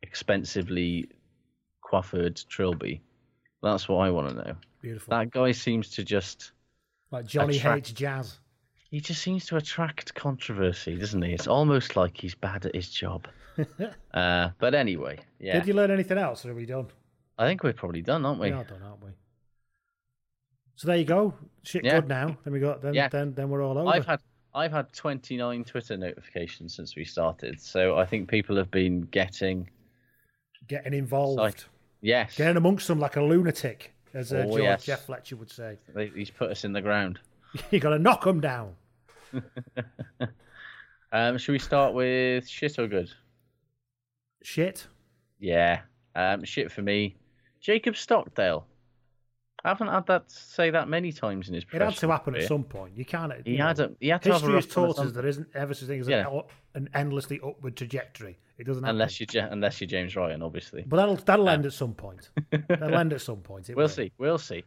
[0.04, 1.10] expensively
[1.84, 3.02] coiffured trilby?
[3.62, 4.56] That's what I want to know.
[4.82, 5.12] Beautiful.
[5.18, 6.52] That guy seems to just
[7.12, 8.40] like Johnny attract- hates jazz.
[8.94, 11.34] He just seems to attract controversy, doesn't he?
[11.34, 13.28] It's almost like he's bad at his job.
[14.14, 16.86] uh, but anyway, yeah, Did you learn anything else, or are we done?
[17.40, 18.52] I think we're probably done, aren't we?
[18.52, 19.10] We are done, aren't we?
[20.76, 21.34] So there you go.
[21.64, 22.02] Shit Yeah.
[22.02, 22.38] good now.
[22.44, 23.08] Then we got then Yeah.
[23.08, 23.90] then then we're all over.
[23.90, 24.22] I've had
[24.54, 29.68] I've had 29 Twitter notifications since we started, so I think people have been getting
[30.68, 31.66] Getting involved.
[32.02, 34.86] Yes, Getting amongst them like a lunatic, as uh, Oh, George yes.
[34.86, 35.80] Jeff Fletcher would say.
[36.16, 37.20] he's put us in the ground.
[37.72, 38.76] you got to knock them down.
[41.12, 43.08] Um, should we start with shit or good?
[44.42, 44.88] Shit.
[45.40, 45.82] Yeah,
[46.16, 47.16] um, shit for me.
[47.62, 48.66] Jacob Stockdale.
[49.64, 51.66] I haven't had that say that many times in his.
[51.72, 52.98] It had to happen at some point.
[52.98, 53.32] You can't.
[53.46, 55.76] He you know, had a- he had to history has taught us there isn't ever
[55.76, 56.28] such thing as Yeah.
[56.28, 56.42] an,
[56.74, 58.40] an endlessly upward trajectory.
[58.58, 58.96] It doesn't happen.
[58.96, 60.84] Unless you unless you're James Ryan, obviously.
[60.86, 62.30] But that'll that'll end at some point.
[62.50, 63.68] that'll end at some point.
[63.70, 63.88] We'll will.
[63.88, 64.12] see.
[64.18, 64.64] We'll see.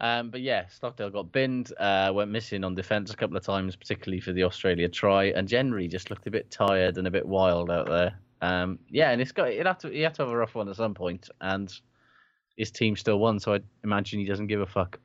[0.00, 3.76] Um, but yeah, Stockdale got binned, uh, went missing on defence a couple of times,
[3.76, 7.26] particularly for the Australia try, and generally just looked a bit tired and a bit
[7.26, 8.18] wild out there.
[8.40, 10.68] Um, yeah, and it's got it had to he had to have a rough one
[10.70, 11.70] at some point, and
[12.56, 14.98] his team still won, so I imagine he doesn't give a fuck.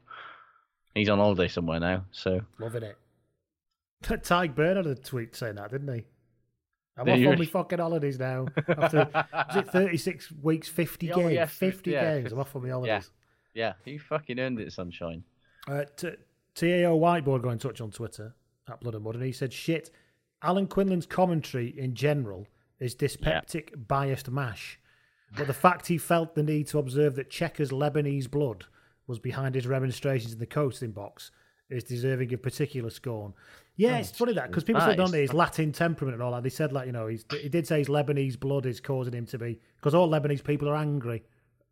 [0.93, 2.97] He's on holiday somewhere now, so Loving it.
[4.03, 6.05] Tadhg Beirne had a tweet saying that, didn't he?
[6.97, 8.47] I'm off on my fucking holidays now.
[8.69, 9.09] After
[9.49, 11.33] is it 36 weeks, 50 Oh, games?
[11.33, 12.31] yeah, 50 yeah, games.
[12.31, 13.09] I'm off on my holidays.
[13.09, 13.24] yeah,
[13.83, 15.23] he fucking earned it, sunshine.
[15.67, 16.09] Uh, t-
[16.53, 18.35] TAO Whiteboard got in touch on Twitter
[18.69, 19.89] at Blood and Mud, and he said, "Shit,
[20.43, 22.47] Alan Quinlan's commentary in general
[22.79, 24.79] is dyspeptic, biased mash,
[25.35, 28.65] but the fact he felt the need to observe that Cheika's Lebanese blood
[29.07, 31.31] was behind his remonstrations in the coasting box
[31.69, 33.33] is deserving of particular scorn."
[33.77, 36.31] Yeah, it's funny that because people that said, don't they, his Latin temperament and all
[36.31, 36.43] that.
[36.43, 39.25] They said, like, you know, he's, he did say his Lebanese blood is causing him
[39.27, 41.23] to be because all Lebanese people are angry.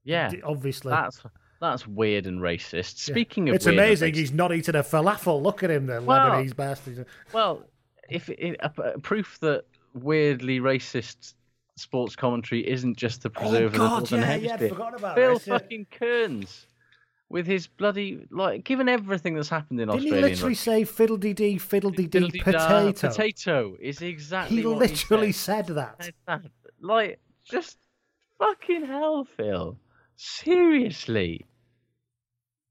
[0.03, 0.89] Yeah, obviously.
[0.89, 1.21] that's
[1.63, 3.07] that's weird and racist.
[3.07, 3.13] Yeah.
[3.13, 5.41] Speaking of, it's amazing he's not eating a falafel.
[5.41, 7.05] Look at him, the Well, Lebanese bastard.
[7.31, 7.63] Well,
[8.09, 11.33] if it, a, a uh, uh, proof that weirdly racist
[11.75, 15.13] sports commentary isn't just to preserve the Oh, God, Northern yeah, yeah, Hemisphere.
[15.15, 15.57] Phil this, yeah.
[15.57, 16.67] fucking Kearns
[17.29, 20.35] with his bloody like, given everything that's happened in Australia, Didn't he Australia.
[20.35, 22.91] literally say fiddle-dee dee, fiddle-dee dee, potato?
[22.91, 24.57] Potato is exactly.
[24.57, 26.03] He what literally he said that.
[26.03, 26.13] said.
[26.27, 26.41] that.
[26.81, 27.77] Like, just
[28.37, 29.77] fucking hell, Phil.
[30.15, 31.45] Seriously.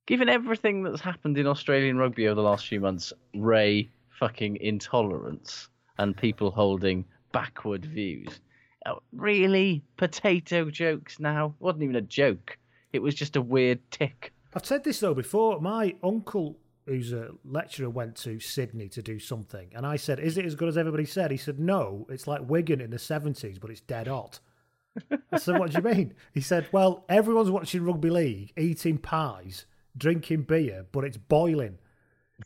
[0.07, 3.89] Given everything that's happened in Australian rugby over the last few months, Ray
[4.19, 8.41] fucking intolerance and people holding backward views.
[8.85, 9.85] Oh, really?
[9.97, 11.55] Potato jokes now?
[11.59, 12.59] It wasn't even a joke.
[12.93, 14.33] It was just a weird tick.
[14.55, 15.61] I've said this though before.
[15.61, 20.37] My uncle, who's a lecturer, went to Sydney to do something, and I said, "Is
[20.37, 23.61] it as good as everybody said?" He said, "No, it's like Wigan in the '70s,
[23.61, 24.41] but it's dead hot."
[25.31, 29.65] I said, "What do you mean?" He said, "Well, everyone's watching rugby league, eating pies,
[29.97, 31.79] drinking beer, but it's boiling."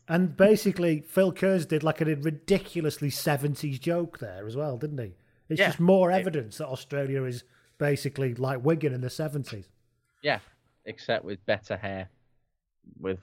[0.07, 5.15] And basically, Phil Kearns did like a ridiculously 70s joke there as well, didn't he?
[5.49, 5.67] It's Yeah.
[5.67, 7.43] just more evidence that Australia is
[7.79, 9.65] basically like Wigan in the 70s.
[10.21, 10.39] Yeah,
[10.85, 12.09] except with better hair.
[12.99, 13.19] With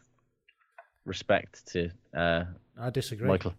[1.05, 2.45] respect to uh,
[2.79, 3.29] I disagree.
[3.29, 3.55] Michael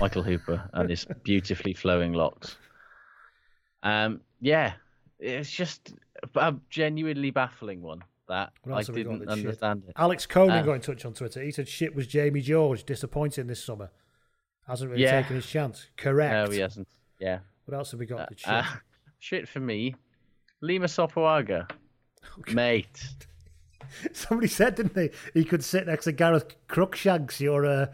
[0.00, 2.56] Michael Hooper and his beautifully flowing locks.
[3.82, 4.74] Um, yeah,
[5.18, 5.92] it's just
[6.34, 9.46] a genuinely baffling one that I didn't that's shit?
[9.46, 9.92] understand it.
[9.96, 11.42] Alex Conan Uh, got in touch on Twitter.
[11.42, 13.90] He said shit was Jamie George disappointing this summer.
[14.66, 15.20] Hasn't really Yeah.
[15.22, 15.86] taken his chance.
[15.96, 16.32] Correct.
[16.32, 16.88] No, he hasn't.
[17.20, 17.38] Yeah.
[17.66, 18.28] What else have we got?
[18.38, 18.48] shit?
[18.48, 18.64] Uh,
[19.18, 19.94] shit for me.
[20.60, 21.70] Lima Sopoaga.
[22.52, 23.08] Mate.
[24.12, 25.10] Somebody said, didn't they?
[25.34, 27.86] He could sit next to Gareth Cruikshanks, your uh,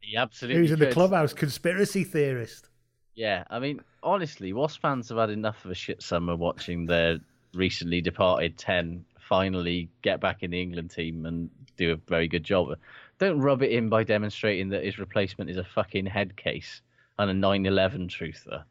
[0.00, 2.68] He absolutely who's in the clubhouse conspiracy theorist.
[3.14, 7.18] Yeah, I mean, honestly, Wasp fans have had enough of a shit summer watching their
[7.52, 12.44] recently departed 10 finally get back in the England team and do a very good
[12.44, 12.76] job.
[13.18, 16.82] Don't rub it in by demonstrating that his replacement is a fucking head case
[17.18, 18.64] and a 9 11 truther.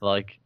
[0.00, 0.38] Like,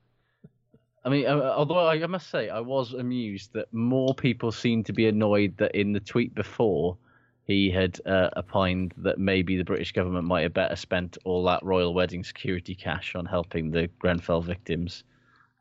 [1.05, 4.93] I mean, uh, although I must say, I was amused that more people seemed to
[4.93, 6.97] be annoyed that in the tweet before,
[7.45, 11.63] he had uh, opined that maybe the British government might have better spent all that
[11.63, 15.05] royal wedding security cash on helping the Grenfell victims,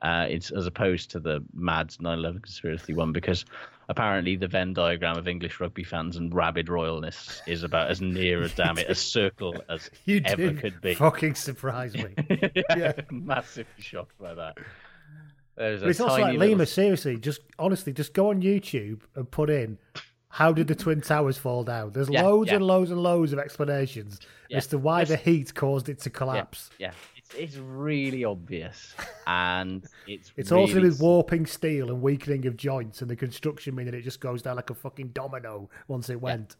[0.02, 3.46] uh, it's, as opposed to the mad 9/11 conspiracy one, because
[3.90, 8.42] apparently the Venn diagram of English rugby fans and rabid royalists is about as near
[8.44, 10.94] a damn it a circle as You ever could be.
[10.94, 12.14] fucking surprise me.
[12.70, 14.58] yeah, massively shocked by that.
[15.56, 16.66] There's a it's also like little- Lima.
[16.68, 19.78] Seriously, just honestly, just go on YouTube and put in
[20.30, 21.92] how did the twin towers fall down.
[21.94, 22.58] There's Yeah, loads yeah.
[22.58, 24.20] and loads and loads of explanations
[24.52, 26.70] as to why the heat caused it to Yeah, collapse.
[26.78, 26.92] yeah.
[27.30, 28.96] It's, it's really obvious,
[29.26, 33.76] and it's It's also really with warping steel and weakening of joints and the construction
[33.76, 36.56] meaning it just goes down like a fucking domino once it went.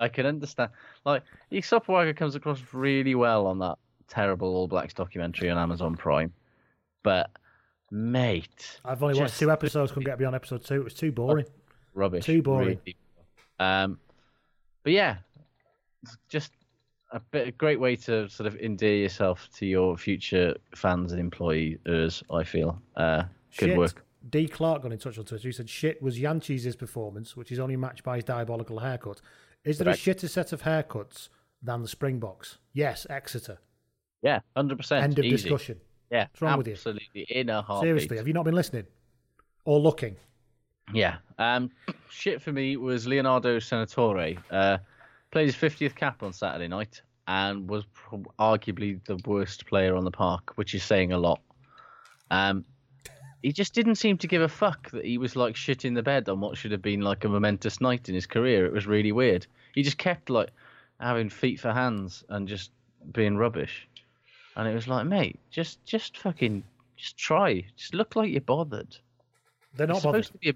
[0.00, 0.70] I can understand.
[1.04, 6.32] Like, Sopoaga comes across really well on that terrible All Blacks documentary on Amazon Prime,
[7.02, 7.30] but
[7.90, 10.76] mate, I've only watched two episodes, couldn't get beyond episode two.
[10.76, 11.46] It was too boring.
[11.94, 12.24] rubbish.
[12.24, 12.78] Too boring.
[12.84, 12.96] really.
[13.58, 13.98] Um,
[14.84, 15.16] but yeah,
[16.28, 16.52] just
[17.10, 21.20] a bit a great way to sort of endear yourself to your future fans and
[21.20, 22.22] employers.
[22.30, 22.80] I feel.
[22.96, 23.24] Uh,
[23.56, 23.78] good Shit.
[23.78, 24.04] work.
[24.28, 24.46] D.
[24.46, 25.48] Clark got in touch on Twitter.
[25.48, 29.22] He said, shit was Jantjies's performance, which is only matched by his diabolical haircut.
[29.64, 30.06] Is there Correct.
[30.06, 31.28] a shitter set of haircuts
[31.62, 32.58] than the Springboks?
[32.74, 33.58] Yes, Exeter.
[34.22, 35.04] Yeah, hundred percent.
[35.04, 35.78] End of discussion.
[36.10, 36.72] Yeah, What's wrong with you?
[36.74, 37.88] absolutely in a heartbeat.
[37.88, 38.86] Seriously, have you not been listening?
[39.64, 40.16] Or looking?
[40.92, 41.16] Yeah.
[41.38, 41.70] Um,
[42.10, 44.38] shit for me was Leonardo Senatore.
[44.50, 44.78] Uh,
[45.30, 47.84] played his 50th cap on Saturday night and was
[48.38, 51.40] arguably the worst player on the park, which is saying a lot.
[52.30, 52.64] Um,
[53.42, 56.02] he just didn't seem to give a fuck that he was like shit in the
[56.02, 58.66] bed on what should have been like a momentous night in his career.
[58.66, 59.46] It was really weird.
[59.74, 60.50] He just kept like
[60.98, 62.72] having feet for hands and just
[63.12, 63.86] being rubbish.
[64.56, 66.64] And it was like, mate, just just fucking
[66.96, 67.64] just try.
[67.76, 68.96] Just look like you're bothered.
[69.74, 70.24] They're not bothered.
[70.24, 70.54] supposed to be a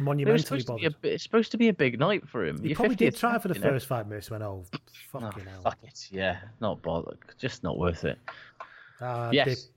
[0.00, 0.94] Monumentally to bothered.
[1.02, 2.60] a, it's supposed to be a big night for him.
[2.60, 3.70] He Your probably did try for the you know?
[3.70, 4.30] first five minutes.
[4.30, 4.78] Went, oh, Oh,
[5.20, 5.62] fucking hell.
[5.62, 6.08] fuck it.
[6.10, 7.18] Yeah, not bothered.
[7.38, 8.18] Just not worth it.
[9.00, 9.68] Ah, Yes.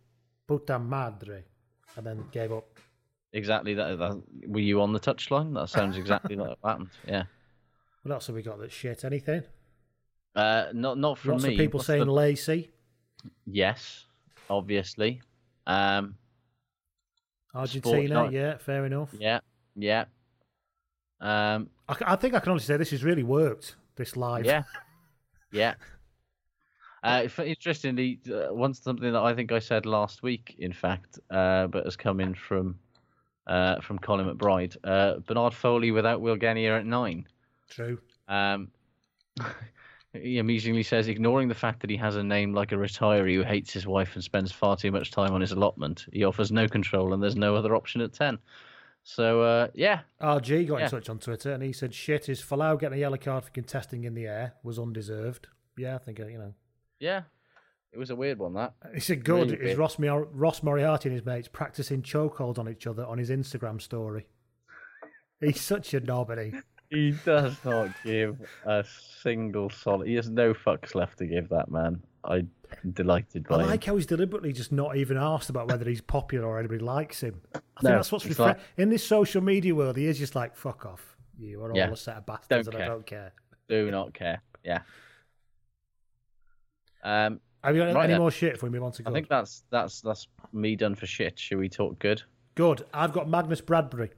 [0.47, 1.43] puta madre.
[1.95, 2.65] And then gave up.
[3.33, 4.21] Exactly that, that.
[4.47, 5.53] Were you on the touchline?
[5.53, 6.89] That sounds exactly like what happened.
[7.07, 7.23] Yeah.
[8.03, 9.03] What else have we got that shit?
[9.03, 9.43] Anything?
[10.35, 11.53] Uh, not not from Lots me.
[11.53, 12.71] of people What's saying the- Lacey.
[13.45, 14.05] yes,
[14.49, 15.21] obviously.
[15.67, 16.15] Um,
[17.53, 19.09] Argentina, Sport- yeah, fair enough.
[19.19, 19.39] yeah,
[19.81, 20.05] yeah.
[21.21, 24.45] Um, I, I think I can honestly say this has really worked, this live.
[24.45, 24.63] yeah,
[25.51, 25.75] yeah.
[27.01, 31.67] Uh, interestingly, uh, one something that I think I said last week, in fact, uh,
[31.67, 32.75] but has come in from
[33.47, 34.75] uh, from Colin McBride.
[34.83, 37.25] Uh, Bernard Foley without Will Genia at nine.
[37.69, 37.99] True.
[38.27, 38.69] Um,
[40.13, 43.43] he amusingly says, ignoring the fact that he has a name like a retiree who
[43.43, 46.67] hates his wife and spends far too much time on his allotment, he offers no
[46.67, 48.37] control and there's no other option at 10.
[49.11, 50.85] So, uh, yeah, RG got Yeah.
[50.85, 53.49] in touch on Twitter and he said, shit, is Folau getting a yellow card for
[53.49, 55.47] contesting in the air was undeserved.
[55.77, 56.53] Yeah, I think, uh, you know.
[56.99, 57.23] yeah,
[57.91, 58.73] it was a weird one, that.
[58.93, 59.77] He said, good, Really is.
[59.79, 63.81] Ross, Mor- Ross Moriarty and his mates practicing chokeholds on each other on his Instagram
[63.81, 64.27] story.
[65.39, 66.53] He's such a nobody.
[66.91, 68.83] He does not give a
[69.23, 70.07] single solid.
[70.07, 72.03] He has no fucks left to give that man.
[72.83, 73.91] I'm delighted I like him.
[73.91, 77.41] how he's deliberately just not even asked about whether he's popular or anybody likes him.
[77.55, 79.97] I think No, that's what's refre- like- in this social media world.
[79.97, 81.15] He is just like, fuck off.
[81.37, 81.87] You are Yeah.
[81.87, 83.33] all a set of bastards Don't and I don't care.
[83.67, 84.41] Do not care.
[84.63, 84.81] Yeah.
[87.03, 88.21] Um, Have you got Right any then.
[88.21, 91.05] more shit before we move on to I think that's that's that's me done for
[91.05, 91.37] shit.
[91.39, 92.21] Should we talk good?
[92.55, 92.85] Good.
[92.93, 94.11] I've got Magnus Bradbury,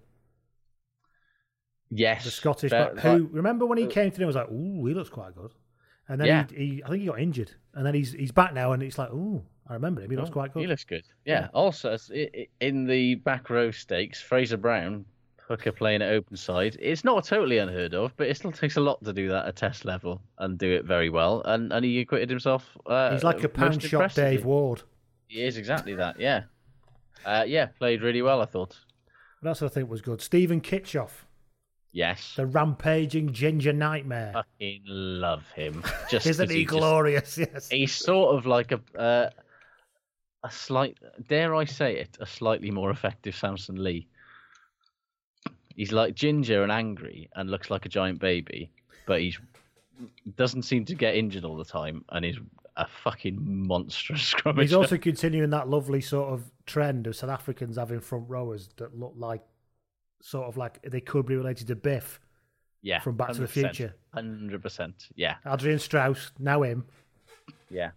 [1.91, 2.23] Yes.
[2.23, 4.23] the Scottish, but who remember when he came to me?
[4.23, 5.51] I was like, ooh, he looks quite good.
[6.11, 6.45] And then Yeah.
[6.51, 8.97] he, he, I think he got injured, and then he's he's back now, and it's
[8.97, 10.09] like, oh, I remember him.
[10.11, 10.59] He looks Oh, quite good.
[10.61, 11.03] He looks good.
[11.25, 11.47] Yeah.
[11.53, 15.05] Also, i- i- in the back row stakes, Fraser Brown,
[15.47, 16.75] hooker playing at open side.
[16.81, 19.55] It's not totally unheard of, but it still takes a lot to do that at
[19.55, 21.41] test level and do it very well.
[21.45, 22.77] And and he acquitted himself.
[22.85, 24.13] Uh, he's like a pound shot.
[24.13, 24.83] Dave Ward.
[25.27, 26.19] He is exactly that.
[26.19, 26.43] Yeah.
[27.25, 28.41] Uh, yeah, played really well.
[28.41, 28.77] I thought.
[29.41, 30.21] That's what I think was good.
[30.21, 31.25] Steven Kitshoff,
[31.93, 32.33] Yes.
[32.37, 34.31] the rampaging ginger nightmare.
[34.33, 35.83] Fucking love him.
[36.09, 37.37] Just Isn't he just- glorious?
[37.37, 37.69] Yes.
[37.69, 39.29] he's sort of like a uh,
[40.43, 40.97] a slight
[41.27, 44.07] dare I say it a slightly more effective Samson Lee.
[45.75, 48.71] He's like ginger and angry and looks like a giant baby,
[49.07, 49.35] but he
[50.35, 52.37] doesn't seem to get injured all the time and is
[52.77, 53.37] a fucking
[53.67, 54.61] monstrous scrummager.
[54.61, 58.97] He's also continuing that lovely sort of trend of South Africans having front rowers that
[58.97, 59.41] look like
[60.21, 62.19] sort of like they could be related to Biff.
[62.81, 63.95] yeah from Back to the Future.
[64.13, 65.07] Hundred percent.
[65.15, 66.85] Yeah, Adriaan Strauss, now him.
[67.69, 67.91] yeah.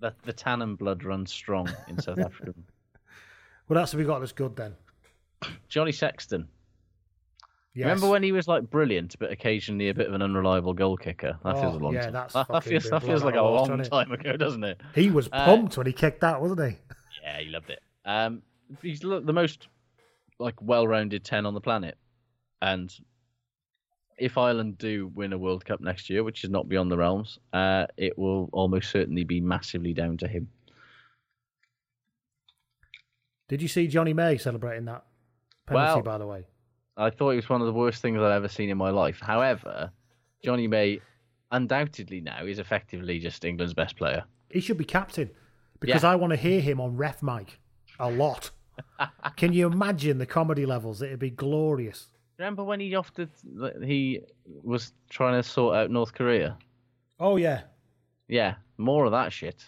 [0.00, 2.54] The the Tannin blood runs strong in South Africa.
[3.66, 4.74] What else have we got that's good then?
[5.68, 6.48] Johnny Sexton.
[7.72, 7.84] Yes.
[7.84, 11.38] Remember when he was like brilliant, but occasionally a bit of an unreliable goal kicker?
[11.44, 12.12] That feels a Oh, long yeah, time.
[12.14, 13.90] that's that, that feels that feels like a out of water, long it?
[13.90, 14.80] time ago, doesn't it?
[14.94, 16.76] He was Uh, pumped when he kicked that, wasn't he?
[17.22, 17.80] Yeah, he loved it.
[18.04, 18.42] Um,
[18.82, 19.68] he's the most
[20.40, 21.96] like well-rounded ten on the planet,
[22.60, 22.92] and
[24.18, 27.38] if Ireland do win a World Cup next year, which is not beyond the realms,
[27.52, 30.48] uh, it will almost certainly be massively down to him.
[33.48, 35.04] Did you see Jonny May celebrating that
[35.66, 36.46] penalty, Well- by the way?
[36.96, 39.20] I thought it was one of the worst things I've ever seen in my life.
[39.20, 39.90] However,
[40.44, 41.00] Jonny May
[41.50, 44.24] undoubtedly now is effectively just England's best player.
[44.50, 45.30] He should be captain
[45.80, 46.10] because Yeah.
[46.10, 47.58] I want to hear him on ref mic
[47.98, 48.50] a lot.
[49.36, 51.02] Can you imagine the comedy levels?
[51.02, 52.06] It'd be glorious.
[52.38, 53.28] Remember when he offered
[53.82, 54.20] he
[54.62, 56.56] was trying to sort out North Korea?
[57.18, 57.62] Oh, yeah.
[58.28, 59.64] Yeah, more of that shit.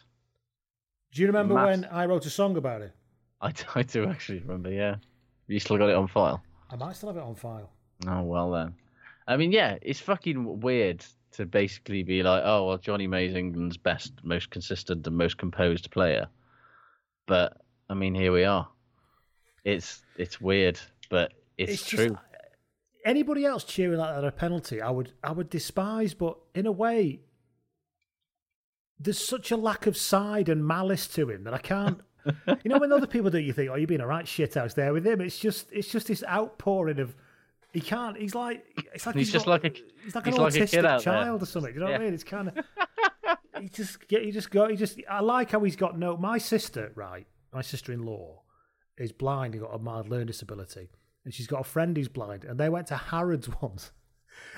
[1.12, 2.92] Do you remember Mass- when I wrote a song about it?
[3.40, 4.70] I, I do actually remember.
[4.70, 4.96] Yeah,
[5.48, 6.42] you still got it on file.
[6.70, 7.70] I might still have it on file.
[8.06, 8.74] Oh well then.
[9.28, 13.76] I mean, yeah, it's fucking weird to basically be like, oh well, Jonny May's England's
[13.76, 16.28] best, most consistent, and most composed player.
[17.26, 17.60] But
[17.90, 18.68] I mean, here we are.
[19.64, 20.78] It's it's weird,
[21.10, 22.18] but it's, just- true.
[23.04, 26.14] anybody else cheering like that at a penalty, I would I would despise.
[26.14, 27.20] But in a way,
[28.98, 32.00] there's such a lack of side and malice to him that I can't
[32.46, 34.74] you know, when other people do, you think, "Oh, you're being a right shit house
[34.74, 37.16] there." With him, it's just it's just this outpouring of
[37.72, 38.16] he can't.
[38.16, 38.64] He's like
[38.94, 41.14] it's like He's just got- like a- he's like he's an like autistic out there.
[41.14, 41.74] child or something.
[41.74, 42.14] You know what I mean?
[42.14, 42.64] It's kind of
[43.60, 46.16] he just get he just go he just I like how he's got no.
[46.16, 47.26] My sister, right?
[47.52, 48.40] My sister-in-law
[49.02, 49.54] is blind.
[49.54, 50.88] and got a mild learning disability,
[51.24, 53.92] and she's got a friend who's blind, and they went to Harrods once,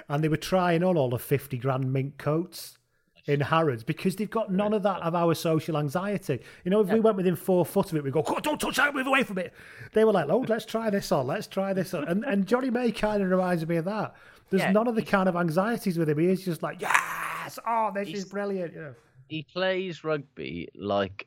[0.08, 2.78] and they were trying on all the fifty grand mink coats
[3.26, 6.40] in Harrods because they've got none of that of our social anxiety.
[6.62, 8.76] You know, if we went within four foot of it, we'd go, "God, don't touch
[8.76, 9.54] that, move away from it.
[9.94, 12.04] They were like, oh, let's try this on, let's try this on.
[12.06, 14.14] And, and Jonny May kind of reminds me of that.
[14.50, 14.72] There's Yeah.
[14.72, 16.18] none of the kind of anxieties with him.
[16.18, 18.74] He is just like, yes, oh, this is brilliant.
[18.74, 18.94] You know.
[19.28, 21.26] He plays rugby like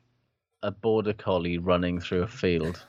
[0.62, 2.86] a border collie running through a field.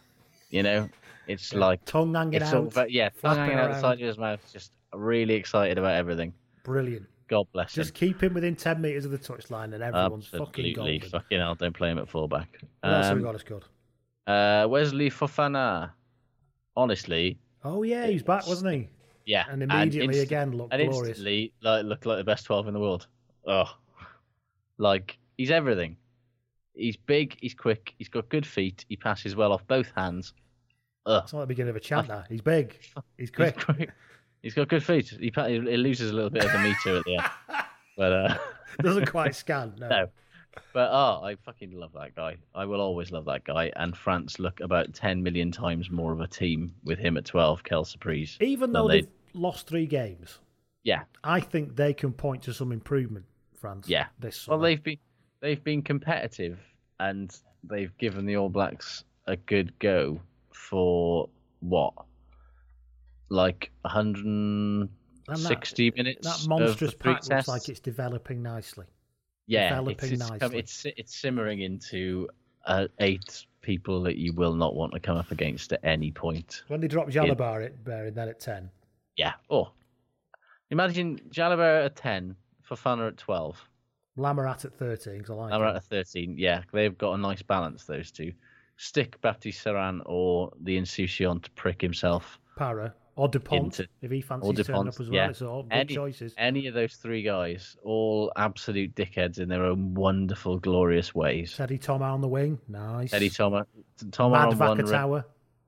[0.49, 0.89] You know,
[1.27, 2.53] it's like Tongue hanging out.
[2.71, 6.34] about, yeah, tongue hanging out the side of his mouth, just really excited about everything.
[6.63, 7.05] Brilliant.
[7.27, 7.95] God bless Just him.
[7.95, 11.09] keep him within 10 metres of the touchline and everyone's fucking Absolutely, golden.
[11.11, 11.53] fucking hell!
[11.53, 12.57] Don't play him at fullback.
[12.81, 13.63] What else have we Um, got as good?
[14.26, 15.91] uh, Wesley Fofana.
[16.76, 18.88] Honestly, Oh, yeah, he's back, wasn't he?
[19.26, 21.09] yeah, And immediately inst- again looked and glorious.
[21.09, 23.05] instantly like looked like the best twelve in the world.
[23.45, 23.65] Oh,
[24.80, 25.97] like he's everything.
[26.80, 27.38] He's big.
[27.41, 27.93] He's quick.
[27.97, 28.85] He's got good feet.
[28.89, 30.34] He passes well off both hands.
[31.06, 31.22] Ugh.
[31.23, 32.23] It's not the beginning of a chant now.
[32.30, 32.77] He's big.
[32.81, 33.57] He's He's quick.
[33.57, 33.89] quick.
[34.41, 35.10] He's got good feet.
[35.19, 37.30] He, pa- he loses a little bit of the meter at the end,
[37.97, 38.38] but uh,
[38.81, 39.73] Doesn't quite scan.
[39.77, 39.89] No.
[39.89, 40.10] no.
[40.73, 42.38] But oh, I fucking love that guy.
[42.56, 43.72] I will always love that guy.
[43.76, 47.64] And France look about ten million times more of a team with him at twelve.
[47.64, 48.38] Kel Surprise.
[48.41, 50.39] Even though they- they've lost three games,
[50.84, 53.26] yeah, I think they can point to some improvement,
[53.60, 53.88] France.
[53.89, 54.07] yeah.
[54.19, 54.97] This well, they've been
[55.41, 56.60] they've been competitive
[56.99, 60.19] and they've given the All Blacks a good go
[60.53, 61.30] for
[61.61, 61.93] what,
[63.30, 64.89] like 160
[65.27, 66.27] And that- minutes.
[66.43, 68.85] That monstrous pack looks like it's developing nicely.
[69.47, 72.30] yeah, developing it's, it's, come- it's it's simmering into
[72.65, 76.63] uh, eight people that you will not want to come up against at any point.
[76.67, 78.69] When they drop Jalabar it bearing then at ten.
[79.15, 79.34] Yeah.
[79.49, 79.69] Oh,
[80.71, 82.35] imagine Jalibert at 10,
[82.69, 83.57] Fofana at 12.
[84.18, 85.61] Lamerat at thirteen, because I like him.
[85.76, 86.36] at 13.
[86.38, 88.34] Yeah, they've got a nice balance, those two.
[88.77, 92.40] Stick Baptiste Serin or the Insouciant to prick himself.
[92.57, 92.94] Parra.
[93.15, 94.88] Or Dupont, Into- if he fancies turning Dupont.
[94.88, 95.14] up as well.
[95.15, 95.30] yeah.
[95.30, 96.34] It's all good any, choices.
[96.38, 101.53] any of those three guys, all absolute dickheads in their own wonderful, glorious ways.
[101.57, 102.60] Teddy Tom on the wing.
[102.69, 103.11] Nice.
[103.14, 103.68] Eddie Thomas,
[104.11, 105.26] Tom Mad on one, Rick- Vakatawa.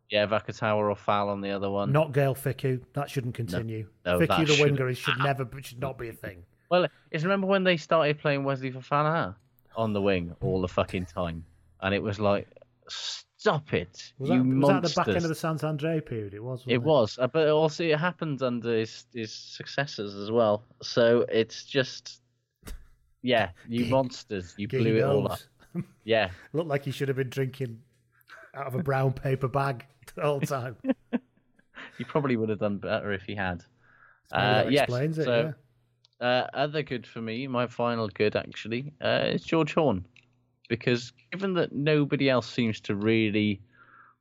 [0.09, 1.91] yeah, Vakatawa or Foul on the other one.
[1.91, 2.81] Not Gaël Fickou.
[2.93, 3.87] That shouldn't continue.
[4.05, 6.43] no, Fickou that the winger is should never should not be a thing.
[6.71, 9.35] Well, it's remember when they started playing Wesley Fofana
[9.75, 11.43] on the wing all the fucking time,
[11.81, 12.47] and it was like,
[12.87, 16.33] stop it, Was, you that, was that the back end of the Saint-André period?
[16.33, 16.61] It was.
[16.61, 20.63] Wasn't It was, uh, but also it happened under his, his successors as well.
[20.81, 22.21] So it's just,
[23.21, 25.39] yeah, you monsters, you Giddy blew it all up.
[26.05, 27.81] Yeah, Looked like he should have been drinking
[28.55, 29.85] out of a brown paper bag
[30.15, 30.77] the whole time.
[31.97, 33.63] he probably would have done better if he had.
[34.31, 35.25] Maybe Uh, that yes, explains it.
[35.25, 35.51] so yeah.
[36.21, 40.05] Uh, other good for me, my final good actually, uh, is George Horne,
[40.69, 43.59] because given that nobody else seems to really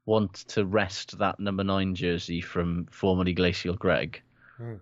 [0.06, 4.22] want to rest that number nine jersey from formerly Glacial Greig.
[4.56, 4.77] Hmm.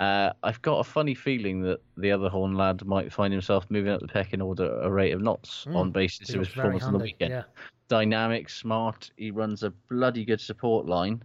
[0.00, 3.92] Uh, I've got a funny feeling that the other Horne lad might find himself moving
[3.92, 5.76] up the pecking order at a rate of knots Hmm.
[5.76, 7.30] on basis of his performance on the weekend.
[7.30, 7.44] Yeah.
[7.86, 9.12] Dynamic, smart.
[9.16, 11.22] He runs a bloody good support line.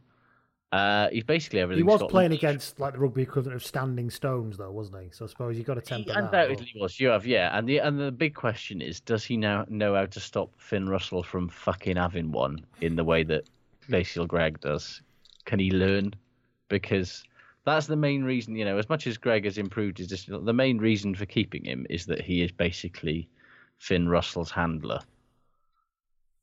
[0.74, 1.80] Uh, he's basically everything.
[1.80, 5.10] He was Scotland playing against like the rugby equivalent of standing stones, though, wasn't he?
[5.12, 6.26] So I suppose you've got to He temper that.
[6.26, 7.00] undoubtedly was.
[7.00, 7.58] You have, yeah.
[7.58, 10.90] And the and the big question is, does he now know how to stop Finn
[10.90, 13.48] Russell from fucking having one in the way that
[13.88, 15.02] Glacial Greig does?
[15.46, 16.14] Can he learn?
[16.68, 17.24] Because
[17.64, 18.54] that's the main reason.
[18.58, 21.88] You know, as much as Greig has improved his the main reason for keeping him
[21.90, 23.30] is that he is basically
[23.78, 25.00] Finn Russell's handler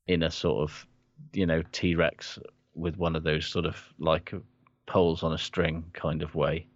[0.07, 0.87] in a sort of,
[1.33, 2.39] you know, T Rex
[2.75, 4.33] with one of those sort of like
[4.85, 6.67] poles on a string kind of way.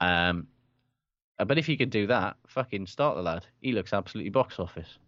[0.00, 0.46] Um,
[1.44, 3.46] but if you could do that, fucking start the lad.
[3.60, 4.98] He looks absolutely box office.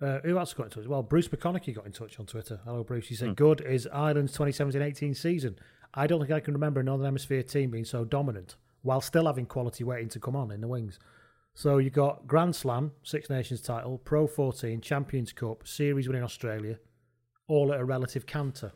[0.00, 0.86] Uh, who else got in touch?
[0.86, 2.60] Well, Bruce McConaughey got in touch on Twitter.
[2.64, 3.08] Hello, Bruce.
[3.08, 3.34] He said, Hmm.
[3.34, 5.56] Good is Ireland's 2017-18 season.
[5.92, 9.26] I don't think I can remember a Northern Hemisphere team being so dominant while still
[9.26, 10.98] having quality waiting to come on in the wings.
[11.54, 16.78] So you got Grand Slam, Six Nations title, Pro 14, Champions Cup, Series winning Australia,
[17.46, 18.72] all at a relative canter.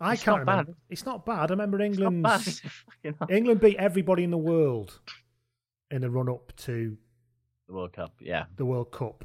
[0.00, 0.52] I It's can't not bad.
[0.52, 0.74] remember.
[0.88, 1.50] It's not bad.
[1.50, 2.40] I remember Not England's bad.
[3.02, 3.28] Fucking hell.
[3.30, 5.00] England beat everybody in the world
[5.90, 6.96] in the run up to
[7.68, 8.44] the World Cup, yeah.
[8.56, 9.24] the World Cup.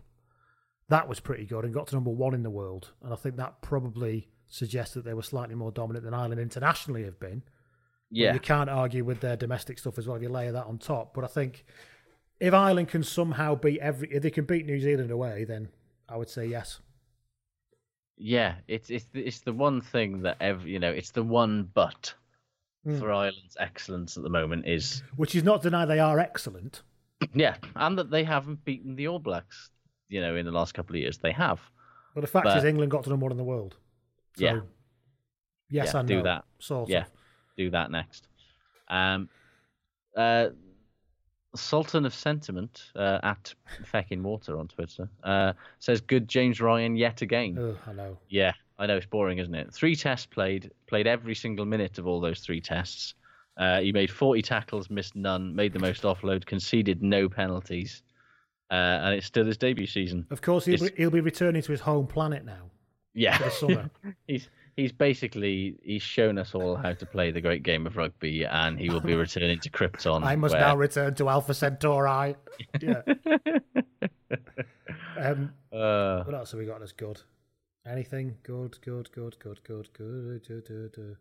[0.89, 2.91] That was pretty good and got to number one in the world.
[3.03, 7.03] And I think that probably suggests that they were slightly more dominant than Ireland internationally
[7.05, 7.41] have been.
[8.11, 8.33] But Yeah.
[8.33, 11.13] you can't argue with their domestic stuff as well if you layer that on top.
[11.15, 11.65] But I think
[12.39, 15.69] if Ireland can somehow beat every, if they can beat New Zealand away, then
[16.07, 16.81] I would say yes.
[18.17, 21.69] Yeah, it's it's the- it's the one thing that every you know it's the one
[21.73, 22.13] but
[22.85, 22.99] Hmm.
[22.99, 26.83] for Ireland's excellence at the moment is Which is not to deny they are excellent.
[27.33, 29.71] yeah, and that they haven't beaten the All Blacks.
[30.07, 31.59] You know, in the last couple of years, they have.
[32.13, 33.75] But the fact But- is, England got to number one in the world.
[34.37, 34.59] So, Yeah.
[35.69, 36.07] Yes, Yeah, I know.
[36.07, 36.45] do that.
[36.59, 37.11] Sort yeah, of.
[37.57, 38.27] do that next.
[38.87, 39.29] Um,
[40.15, 40.49] uh,
[41.55, 43.53] Sultan of Sentiment uh, at
[43.91, 48.17] Feckin Water on Twitter uh, says, "Good James Ryan yet again." Ugh, I know.
[48.29, 49.73] Yeah, I know it's boring, isn't it?
[49.73, 53.15] Three tests played, played every single minute of all those three tests.
[53.57, 58.03] Uh, he made 40 tackles, missed none, made the most offload, conceded no penalties,
[58.69, 60.25] uh, and it's still his debut season.
[60.29, 62.69] Of course, he'll, be, he'll be returning to his home planet now
[63.13, 63.89] Yeah, for the summer.
[64.27, 68.43] he's he's basically he's shown us all how to play the great game of rugby,
[68.45, 70.23] and he will be returning to Krypton.
[70.23, 70.61] I must where...
[70.61, 72.35] now return to Alpha Centauri.
[72.81, 73.01] Yeah.
[75.19, 77.21] um, uh, what else have we got that's good?
[77.85, 78.79] Anything good?
[78.81, 79.11] Good?
[79.11, 79.37] Good?
[79.39, 79.61] Good?
[79.63, 79.89] Good?
[79.93, 80.47] Good?
[80.47, 81.17] good, good, good.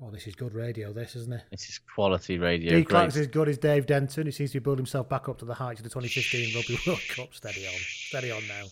[0.00, 1.42] Oh, this is good radio, this, isn't it?
[1.50, 2.78] This is quality radio.
[2.78, 4.26] D Clark's as good as Dave Denton.
[4.26, 6.78] He seems to be building himself back up to the heights of the 2015 Rugby
[6.86, 7.34] World Cup.
[7.34, 7.72] Steady on.
[7.74, 8.66] Steady on now.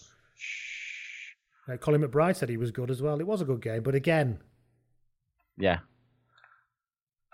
[1.69, 3.21] Uh, Colin McBride said he was good as well.
[3.21, 4.39] It was a good game, but again,
[5.59, 5.79] Yeah.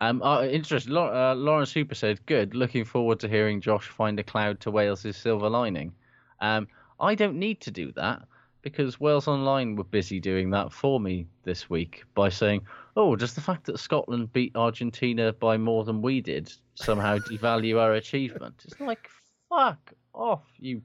[0.01, 0.97] Um, uh, interesting.
[0.97, 2.55] Uh, Lawrence Hooper said, "Good.
[2.55, 5.95] Looking forward to hearing Josh find a cloud to Wales's silver lining."
[6.41, 6.67] Um,
[6.99, 8.23] I don't need to do that
[8.63, 13.35] because Wales Online were busy doing that for me this week by saying, "Oh, does
[13.35, 18.63] the fact that Scotland beat Argentina by more than we did somehow devalue our achievement?"
[18.65, 19.09] It's like,
[19.49, 20.83] fuck off, you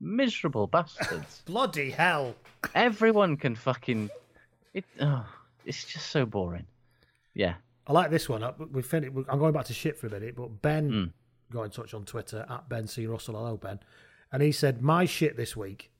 [0.00, 1.42] miserable bastards.
[1.46, 2.36] bloody hell.
[2.74, 4.10] Everyone can fucking.
[4.74, 4.84] It.
[5.00, 5.26] Oh,
[5.64, 6.66] it's just so boring.
[7.34, 7.54] Yeah.
[7.86, 8.44] I like this one.
[8.72, 11.12] We fin- I'm going back to shit for a minute, but Ben Mm.
[11.52, 13.34] got in touch on Twitter at Ben C Russell.
[13.34, 13.80] Hello, Ben,
[14.30, 15.90] and he said my shit this week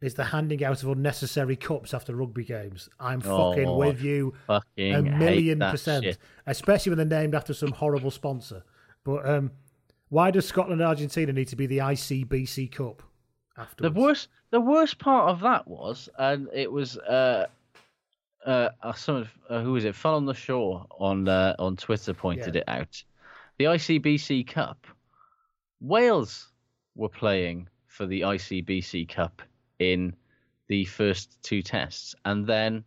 [0.00, 2.88] is the handing out of unnecessary cups after rugby games.
[2.98, 6.18] I'm fucking Oh, with you fucking a million percent, shit.
[6.46, 8.64] especially when they're named after some horrible sponsor.
[9.04, 9.52] But um,
[10.08, 13.04] why does Scotland and Argentina need to be the ICBC Cup
[13.76, 17.46] The worst, the worst part of that was, and it was, uh,
[18.46, 19.94] uh, some of uh, who was it?
[19.94, 22.60] Fell on the shore on uh, on Twitter pointed Yeah.
[22.62, 23.04] it out.
[23.58, 24.86] The ICBC Cup.
[25.80, 26.48] Wales
[26.94, 29.42] were playing for the ICBC Cup
[29.78, 30.14] in
[30.68, 32.84] the first two tests, and then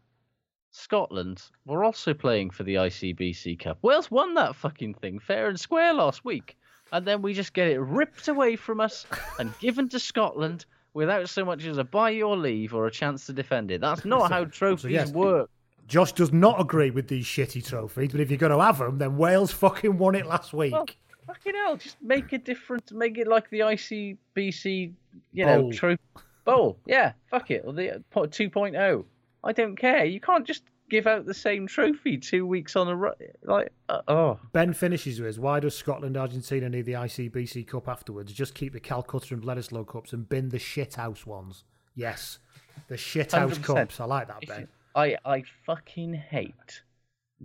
[0.72, 3.78] Scotland were also playing for the ICBC Cup.
[3.82, 6.58] Wales won that fucking thing fair and square last week,
[6.92, 9.06] and then we just get it ripped away from us
[9.40, 13.26] and given to Scotland without so much as a buy your leave or a chance
[13.26, 13.82] to defend it.
[13.82, 15.12] That's not how trophies yes.
[15.12, 15.50] work.
[15.88, 18.98] Josh does not agree with these shitty trophies, but if you're going to have them,
[18.98, 20.74] then Wales fucking won it last week.
[20.74, 20.88] Well,
[21.28, 22.92] fucking hell, just make it different.
[22.92, 24.94] Make it like the ICBC,
[25.34, 25.72] you know, Bowl.
[25.72, 26.02] trophy
[26.46, 26.80] bowl.
[26.86, 27.64] Yeah, fuck it.
[27.66, 29.04] Or the po- 2.0.
[29.44, 30.06] I don't care.
[30.06, 33.14] You can't just give out the same trophy two weeks on a ru-
[33.44, 33.72] like.
[33.90, 38.34] Uh, oh, Ben finishes with, why does Scotland Argentina need the ICBC Cup afterwards?
[38.34, 41.64] Just keep the Calcutta and Bledisloe Cups and bin the shithouse ones.
[41.96, 42.40] Yes,
[42.88, 43.64] the shithouse 100%.
[43.64, 44.00] cups.
[44.00, 44.68] I like that, Ben.
[44.96, 46.82] I I fucking hate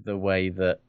[0.04, 0.80] the way that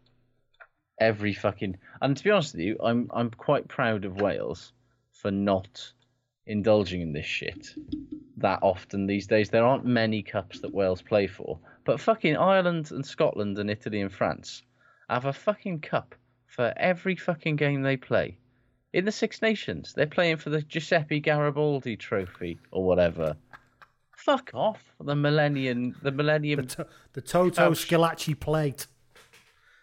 [0.99, 4.73] every fucking and to be honest with you, I'm I'm quite proud of Wales
[5.11, 5.91] for not
[6.47, 7.67] indulging in this shit
[8.37, 9.49] that often these days.
[9.49, 14.01] There aren't many cups that Wales play for, but fucking Ireland and Scotland and Italy
[14.01, 14.63] and France
[15.09, 16.15] have a fucking cup
[16.47, 18.37] for every fucking game they play.
[18.93, 23.35] In the Six Nations, they're playing for the Giuseppe Garibaldi Trophy or whatever.
[24.17, 24.83] Fuck off.
[24.99, 26.61] The Millennium, the Millennium.
[26.61, 28.87] The, to- the Toto Scalacci plate.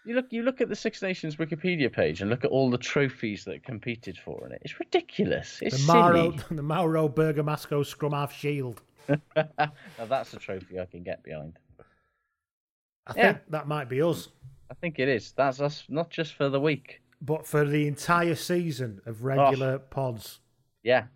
[0.05, 2.77] You look, you look at the Six Nations Wikipedia page and look at all the
[2.77, 4.61] trophies that competed for in it.
[4.63, 5.59] It's ridiculous.
[5.61, 6.43] It's The Mauro, silly.
[6.51, 8.81] the Mauro Bergamasco Scrum Half Shield.
[9.35, 9.71] now
[10.07, 11.57] that's a trophy I can get behind.
[13.09, 13.33] I Yeah.
[13.33, 14.29] think that might be us.
[14.71, 15.31] I think it is.
[15.33, 17.01] That's us, not just for the week.
[17.21, 19.79] But for the entire season of regular oh.
[19.89, 20.39] pods,
[20.83, 21.07] Yeah,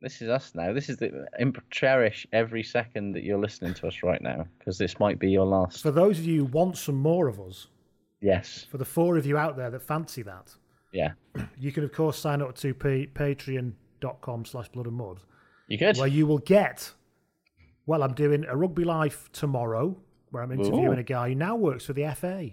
[0.00, 0.72] this is us now.
[0.72, 1.26] This is the
[1.70, 5.44] cherish every second that you're listening to us right now because this might be your
[5.44, 5.82] last.
[5.82, 7.66] for those of you who want some more of us,
[8.20, 8.64] Yes.
[8.70, 10.54] for the four of you out there that fancy that,
[10.92, 11.12] Yeah.
[11.58, 15.18] you can of course sign up to pa- patreon.com slash blood and mud
[15.66, 15.98] You good?
[15.98, 16.92] where you will get
[17.86, 19.96] well i'm doing a rugby life tomorrow
[20.30, 21.00] where i'm interviewing Ooh.
[21.00, 22.50] a guy who now works for the fa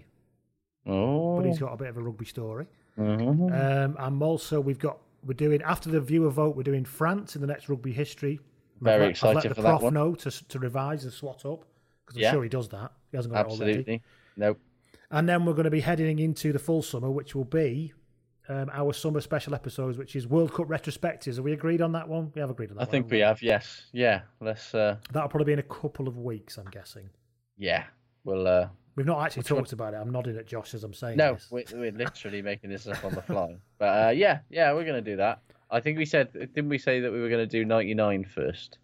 [0.86, 1.36] oh.
[1.36, 2.66] but he's got a bit of a rugby story
[2.98, 3.84] Mhm.
[3.84, 7.40] um, i'm also we've got we're doing after the viewer vote we're doing france in
[7.42, 8.40] the next rugby history
[8.78, 9.94] I've Very let- I've excited let the for that prof one.
[9.94, 11.64] know to, to revise and swat up
[12.04, 12.32] because i'm Yeah.
[12.32, 14.02] sure he does that he hasn't got it already Absolutely.
[14.36, 14.58] Nope.
[15.10, 17.92] and then we're going to be heading into the full summer which will be
[18.48, 21.34] um, our summer special episodes, which is World Cup retrospectives.
[21.34, 22.30] Have we agreed on that one?
[22.32, 23.42] We have agreed on that I one, think haven't we have.
[23.42, 23.86] Yes.
[23.92, 24.20] Yeah.
[24.40, 24.72] Let's.
[24.72, 27.10] uh That'll probably be in a couple of weeks, I'm guessing.
[27.56, 27.84] Yeah.
[28.24, 28.46] We'll.
[28.46, 29.60] uh We've not actually Which one?
[29.60, 29.98] talked about it.
[29.98, 31.48] I'm nodding at Josh as I'm saying No, this.
[31.50, 33.56] we're, we're literally making this up on the fly.
[33.78, 35.42] But uh, yeah, yeah, we're gonna do that.
[35.70, 38.78] I think we said, didn't we say that we were gonna do 99 first?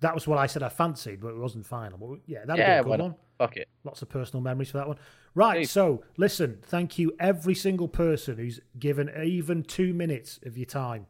[0.00, 1.98] That was what I said I fancied, but it wasn't final.
[1.98, 3.14] But yeah, that'd yeah, be a good one.
[3.38, 3.68] Fuck it.
[3.82, 4.98] Lots of personal memories for that one.
[5.34, 5.70] Right, Please.
[5.72, 11.06] so listen, thank you every single person who's given even two minutes of your time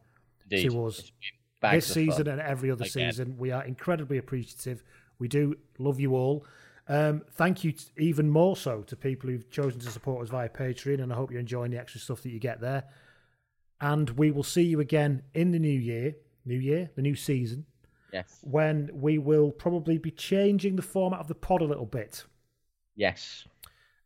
[0.49, 0.71] Indeed.
[0.71, 1.29] to us It's been
[1.61, 2.39] bags this season fun.
[2.39, 3.11] and every other Again.
[3.11, 3.37] season.
[3.37, 4.83] We are incredibly appreciative.
[5.19, 6.43] We do love you all.
[6.89, 10.47] Um, thank you t- even more so to people who've chosen to support us via
[10.49, 12.85] Patreon, and I hope you're enjoying the extra stuff that you get there.
[13.81, 16.15] And we will see you again in the new year,
[16.45, 17.65] new year, the new season,
[18.13, 18.39] Yes.
[18.41, 22.23] when we will probably be changing the format of the pod a little bit
[22.95, 23.45] Yes.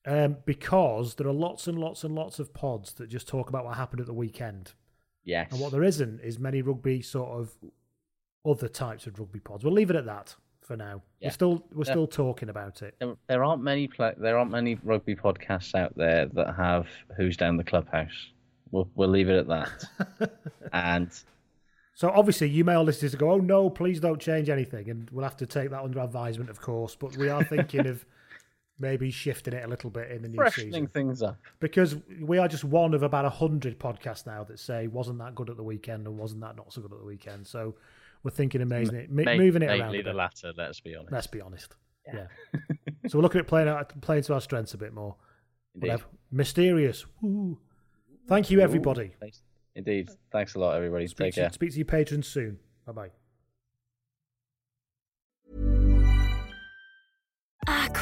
[0.05, 3.63] um, because there are lots and lots and lots of pods that just talk about
[3.63, 4.73] what happened at the weekend.
[5.23, 5.51] Yes.
[5.51, 7.55] And what there isn't is many rugby sort of
[8.43, 9.63] other types of rugby pods.
[9.63, 10.35] We'll leave it at that
[10.72, 11.02] for now.
[11.19, 11.27] Yeah.
[11.27, 11.91] We're still we're Yeah.
[11.91, 12.95] still talking about it.
[12.99, 16.88] There, there aren't many there aren't many rugby podcasts out there that have
[17.18, 18.31] who's down the clubhouse.
[18.72, 20.31] We'll we'll leave it at that.
[20.73, 21.10] and
[21.93, 25.10] So obviously you may all listen to go, "Oh no, please don't change anything," and
[25.11, 26.95] we'll have to take that under advisement, of course.
[26.95, 28.06] But we are thinking of
[28.80, 31.38] maybe shifting it a little bit in the new freshening season things up.
[31.60, 35.35] because we are just one of about a hundred podcasts now that say wasn't that
[35.35, 37.45] good at the weekend and wasn't that not so good at the weekend.
[37.45, 37.76] So
[38.23, 39.95] we're thinking of moving it, mo- Ma- moving it around.
[39.95, 40.53] a the latter.
[40.56, 41.11] Let's be honest.
[41.11, 41.76] Let's be honest.
[42.07, 42.27] Yeah.
[43.07, 45.15] so we're looking at playing out, playing to our strengths a bit more.
[45.76, 45.88] Indeed.
[45.88, 46.06] Whatever.
[46.31, 47.06] Mysterious.
[47.22, 47.57] Woo.
[48.27, 49.14] Thank you, everybody.
[49.19, 49.41] Thanks.
[49.76, 50.10] Indeed.
[50.31, 51.07] Thanks a lot, everybody.
[51.07, 51.52] Speak Take to, care.
[51.52, 52.60] speak to your patrons soon.
[52.85, 53.11] Bye bye.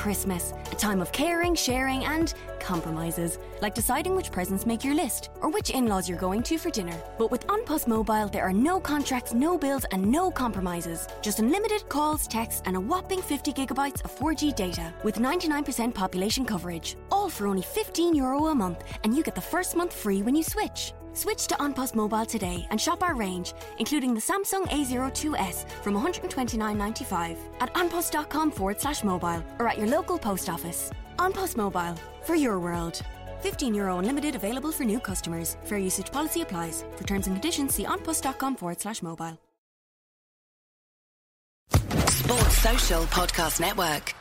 [0.09, 0.55] Christmas.
[0.71, 3.37] A time of caring, sharing, and compromises.
[3.61, 6.71] Like deciding which presents make your list or which in laws you're going to for
[6.71, 6.97] dinner.
[7.19, 11.07] But with An Post Mobile, there are no contracts, no bills, and no compromises.
[11.21, 16.43] Just unlimited calls, texts, and a whopping 50 gigabytes of 4G data with 99% population
[16.43, 16.97] coverage.
[17.11, 20.33] All for only 15 euro a month, and you get the first month free when
[20.33, 20.93] you switch.
[21.13, 25.95] Switch to An Post Mobile today and shop our range, including the Samsung A02s from
[25.95, 30.91] 129.95 at anpost.com forward slash mobile or at your local post office.
[31.19, 33.01] An Post Mobile, for your world.
[33.41, 35.57] 15 euro unlimited available for new customers.
[35.63, 36.83] Fair usage policy applies.
[36.97, 39.37] For terms and conditions, see anpost.com forward slash mobile.
[42.09, 44.13] Sports Social Podcast Network.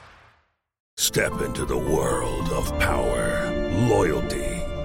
[0.96, 3.52] Step into the world of power,
[3.88, 4.57] loyalty,